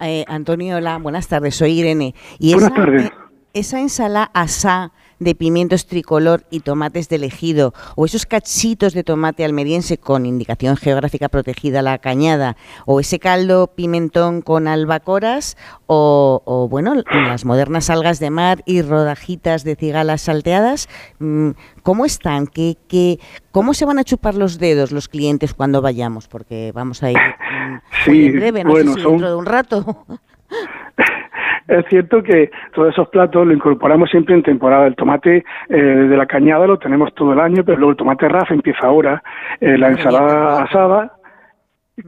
[0.00, 2.14] Eh, Antonio, hola, buenas tardes, soy Irene.
[2.38, 3.06] Y Buenas esa, tardes.
[3.06, 3.10] eh,
[3.54, 4.92] esa ensalada asá
[5.24, 10.76] de pimientos tricolor y tomates del ejido, o esos cachitos de tomate almeriense con indicación
[10.76, 16.94] geográfica protegida la cañada, o ese caldo pimentón con albacoras, o, o, bueno,
[17.26, 20.88] las modernas algas de mar y rodajitas de cigalas salteadas,
[21.18, 21.50] mm,
[21.82, 22.46] ¿cómo están?
[22.46, 23.18] ¿Qué, qué,
[23.50, 26.28] ¿Cómo se van a chupar los dedos los clientes cuando vayamos?
[26.28, 29.36] Porque vamos a ir mm, Sí, en breve, no bueno, sé si son- dentro de
[29.36, 30.06] un rato.
[31.68, 34.86] Es cierto que todos esos platos lo incorporamos siempre en temporada.
[34.86, 38.28] El tomate eh, de la cañada lo tenemos todo el año, pero luego el tomate
[38.28, 39.22] rafa empieza ahora.
[39.60, 41.12] Eh, la ensalada asada,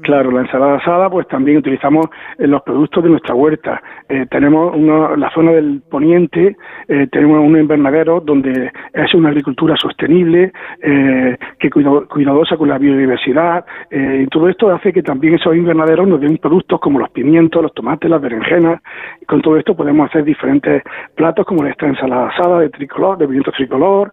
[0.02, 2.06] claro, la ensalada asada, pues también utilizamos
[2.38, 3.82] eh, los productos de nuestra huerta.
[4.08, 6.56] Eh, tenemos uno, la zona del poniente,
[6.88, 10.52] eh, tenemos un invernadero donde es una agricultura sostenible,
[10.82, 16.06] eh, que cuidadosa con la biodiversidad, eh, y todo esto hace que también esos invernaderos
[16.08, 18.80] nos den productos como los pimientos, los tomates, las berenjenas,
[19.20, 20.82] y con todo esto podemos hacer diferentes
[21.14, 24.12] platos como esta ensalada asada de tricolor, de pimiento tricolor,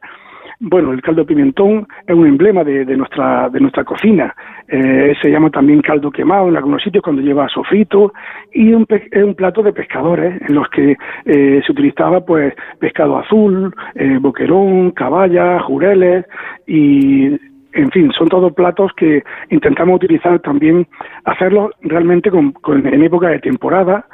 [0.63, 4.35] bueno, el caldo pimentón es un emblema de, de nuestra de nuestra cocina.
[4.73, 8.13] Eh, se llama también caldo quemado en algunos sitios cuando lleva sofrito
[8.53, 10.95] y un un plato de pescadores en los que
[11.25, 16.25] eh, se utilizaba pues pescado azul, eh, boquerón, caballa, jureles
[16.65, 17.25] y
[17.73, 20.87] en fin, son todos platos que intentamos utilizar también,
[21.25, 24.05] hacerlos realmente con, con- en época de temporada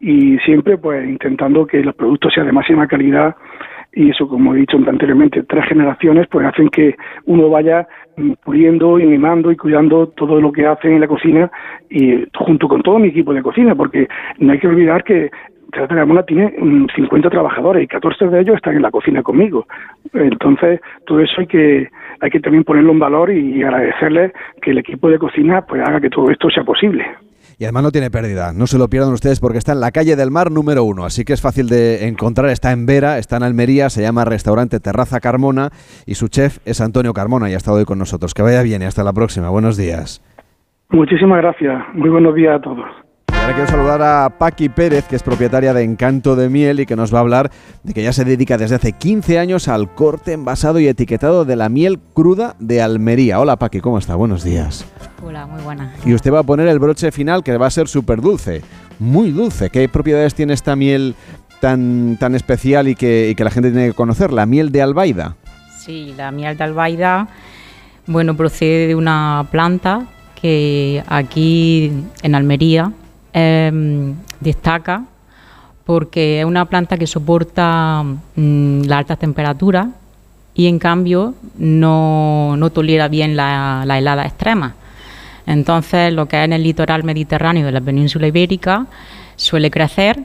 [0.00, 3.34] y siempre pues intentando que los productos sean de máxima calidad.
[3.96, 6.96] Y eso, como he dicho anteriormente, tres generaciones pues hacen que
[7.26, 7.86] uno vaya
[8.44, 11.50] puliendo y mimando y cuidando todo lo que hacen en la cocina
[11.90, 14.08] y junto con todo mi equipo de cocina, porque
[14.38, 15.30] no hay que olvidar que
[15.72, 19.66] Terraza Carmona tiene mm, 50 trabajadores y 14 de ellos están en la cocina conmigo.
[20.12, 21.88] Entonces, todo eso hay que
[22.20, 24.32] hay que también ponerlo en valor y agradecerles
[24.62, 27.04] que el equipo de cocina pues haga que todo esto sea posible.
[27.58, 30.16] Y además no tiene pérdida, no se lo pierdan ustedes porque está en la calle
[30.16, 33.44] del Mar número uno, así que es fácil de encontrar, está en Vera, está en
[33.44, 35.70] Almería, se llama Restaurante Terraza Carmona
[36.06, 38.34] y su chef es Antonio Carmona y ha estado hoy con nosotros.
[38.34, 40.22] Que vaya bien y hasta la próxima, buenos días.
[40.90, 43.03] Muchísimas gracias, muy buenos días a todos.
[43.44, 46.96] Ahora quiero saludar a Paqui Pérez, que es propietaria de Encanto de Miel y que
[46.96, 47.50] nos va a hablar
[47.82, 51.54] de que ya se dedica desde hace 15 años al corte, envasado y etiquetado de
[51.54, 53.38] la miel cruda de Almería.
[53.38, 54.14] Hola Paqui, ¿cómo está?
[54.14, 54.86] Buenos días.
[55.22, 55.92] Hola, muy buena.
[56.06, 58.62] Y usted va a poner el broche final que va a ser súper dulce,
[58.98, 59.68] muy dulce.
[59.68, 61.14] ¿Qué propiedades tiene esta miel
[61.60, 64.32] tan, tan especial y que, y que la gente tiene que conocer?
[64.32, 65.36] La miel de albaida.
[65.80, 67.28] Sí, la miel de albaida,
[68.06, 70.06] bueno, procede de una planta
[70.40, 71.92] que aquí
[72.22, 72.90] en Almería
[73.34, 75.04] em, destaca
[75.84, 79.90] porque es una planta que soporta mm, la alta temperatura
[80.54, 84.74] y en cambio no, no tolera bien la, la helada extrema.
[85.46, 88.86] Entonces, lo que es en el litoral mediterráneo de la península ibérica
[89.36, 90.24] suele crecer,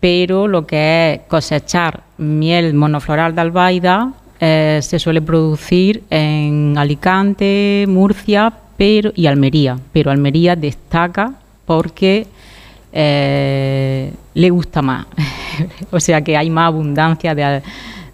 [0.00, 7.86] pero lo que es cosechar miel monofloral de albaida eh, se suele producir en Alicante,
[7.88, 9.76] Murcia y Almería.
[9.92, 11.32] Pero Almería destaca
[11.68, 12.26] porque
[12.92, 15.06] eh, le gusta más.
[15.92, 17.62] o sea que hay más abundancia de,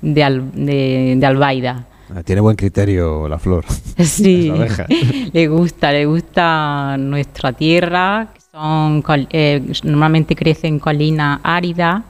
[0.02, 1.84] de, al- de- de albaida.
[2.14, 3.64] Ah, Tiene buen criterio la flor.
[4.02, 4.86] Sí, La abeja.
[5.32, 8.28] le gusta, le gusta nuestra tierra.
[8.34, 12.02] que Son, eh, normalmente crecen en colinas áridas,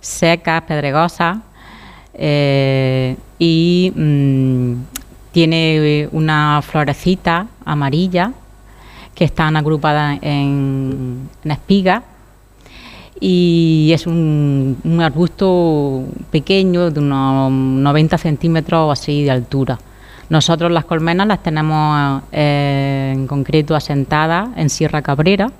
[0.00, 1.38] secas, pedregosas.
[2.14, 4.72] eh, y mm,
[5.32, 8.32] tiene una florecita amarilla
[9.20, 12.02] que están agrupadas en, en espigas
[13.20, 19.78] y es un, un arbusto pequeño de unos 90 centímetros o así de altura.
[20.30, 25.52] Nosotros las colmenas las tenemos eh, en concreto asentadas en Sierra Cabrera,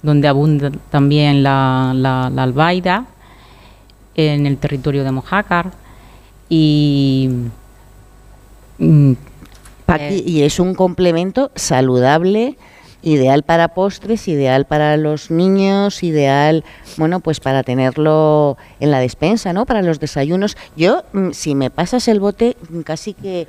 [0.00, 3.06] donde abunda también la, la, la albaida,
[4.14, 5.72] en el territorio de Mojácar
[6.48, 7.28] y...
[9.88, 12.58] Paqui, y es un complemento saludable,
[13.00, 16.62] ideal para postres, ideal para los niños, ideal,
[16.98, 19.64] bueno, pues para tenerlo en la despensa, ¿no?
[19.64, 20.58] Para los desayunos.
[20.76, 22.54] Yo, mm, si me pasas el bote,
[22.84, 23.46] casi que...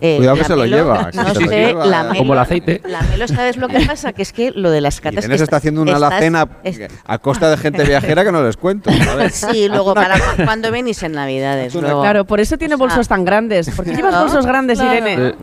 [0.00, 1.84] eh, Cuidado que se lo lleva, No sé, lleva.
[1.86, 2.80] la melo- Como el aceite.
[2.86, 4.12] La melo, ¿sabes lo que pasa?
[4.12, 5.24] Que es que lo de las catas...
[5.24, 8.42] Inés que está haciendo una estás- alacena es- a costa de gente viajera que no
[8.42, 8.90] les cuento.
[8.92, 9.34] ¿sabes?
[9.50, 11.74] Sí, luego para cu- cuando venís en Navidades.
[11.74, 12.00] luego.
[12.02, 13.70] Claro, por eso tiene bolsos tan grandes.
[13.70, 14.96] ¿Por qué llevas bolsos grandes, claro.
[14.98, 15.28] Irene?
[15.28, 15.34] Eh,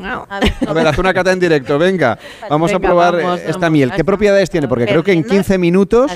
[0.67, 2.17] A ver, haz una cata en directo, venga.
[2.49, 3.71] Vamos a probar vamos, eh, esta vamos.
[3.71, 3.91] miel.
[3.91, 4.67] ¿Qué propiedades tiene?
[4.67, 6.11] Porque creo que en 15 minutos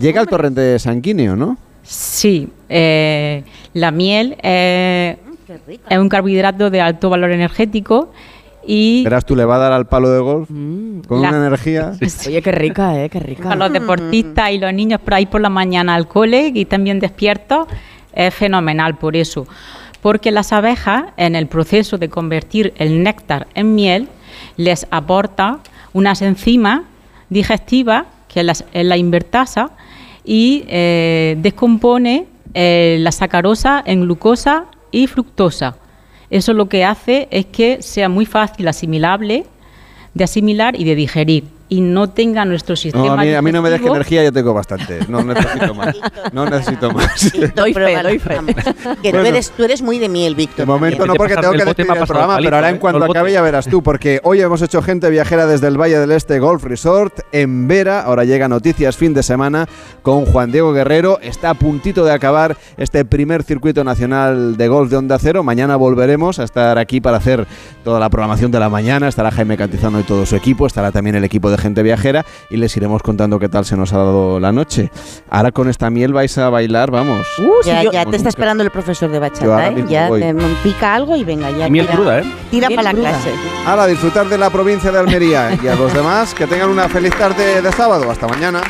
[0.00, 1.56] llega al torrente sanguíneo, ¿no?
[1.82, 5.16] Sí, eh, la miel eh,
[5.88, 8.10] es un carbohidrato de alto valor energético
[8.66, 11.00] y Verás, tú le va a dar al palo de golf Mm.
[11.08, 11.92] con La- una energía.
[12.26, 13.08] Oye, qué rica, ¿eh?
[13.08, 13.44] Qué rica.
[13.44, 17.00] para los deportistas y los niños por ahí por la mañana al cole y también
[17.00, 17.66] despiertos
[18.12, 19.46] es fenomenal por eso.
[20.02, 24.08] Porque las abejas, en el proceso de convertir el néctar en miel,
[24.56, 25.58] les aporta
[25.92, 26.82] unas enzimas
[27.30, 29.70] digestivas, que es la, es la invertasa,
[30.24, 35.76] y eh, descompone eh, la sacarosa en glucosa y fructosa.
[36.30, 39.46] Eso lo que hace es que sea muy fácil asimilable,
[40.14, 43.52] de asimilar y de digerir, y no tenga nuestro sistema No, a, mí, a mí
[43.52, 45.00] no me digestivo- energía, ya tengo bastante.
[45.08, 45.96] No necesito más.
[46.32, 47.32] No necesito más.
[47.54, 48.38] Doy fe, doy fe.
[49.02, 50.58] Que tú, eres, tú eres muy de miel, Víctor.
[50.60, 52.78] De momento no, porque tengo que despedir el pasado programa, palito, pero ahora en ¿eh?
[52.78, 53.18] cuanto el bote.
[53.18, 56.38] acabe ya verás tú, porque hoy hemos hecho gente viajera desde el Valle del Este
[56.38, 58.00] Golf Resort en Vera.
[58.02, 59.68] Ahora llega Noticias fin de semana
[60.02, 61.18] con Juan Diego Guerrero.
[61.20, 65.42] Está a puntito de acabar este primer circuito nacional de golf de Onda Cero.
[65.44, 67.46] Mañana volveremos a estar aquí para hacer
[67.84, 69.08] toda la programación de la mañana.
[69.08, 70.66] Estará Jaime Cantizano y todo su equipo.
[70.66, 73.92] Estará también el equipo de gente viajera y les iremos contando qué tal se nos
[73.92, 74.90] ha dado la noche.
[75.28, 77.26] Ahora con esta miel vais a bailar, vamos.
[77.64, 79.84] ya, yo- ya te está esperando el profesor de bachata, ¿eh?
[79.88, 80.20] Ya voy.
[80.20, 81.66] te pica algo y venga, ya.
[81.66, 82.24] Y miel tira- cruda, ¿eh?
[82.50, 83.10] Tira para la cruda.
[83.10, 83.30] clase.
[83.66, 87.14] Ahora disfrutar de la provincia de Almería y a los demás que tengan una feliz
[87.16, 88.10] tarde de sábado.
[88.10, 88.60] Hasta mañana.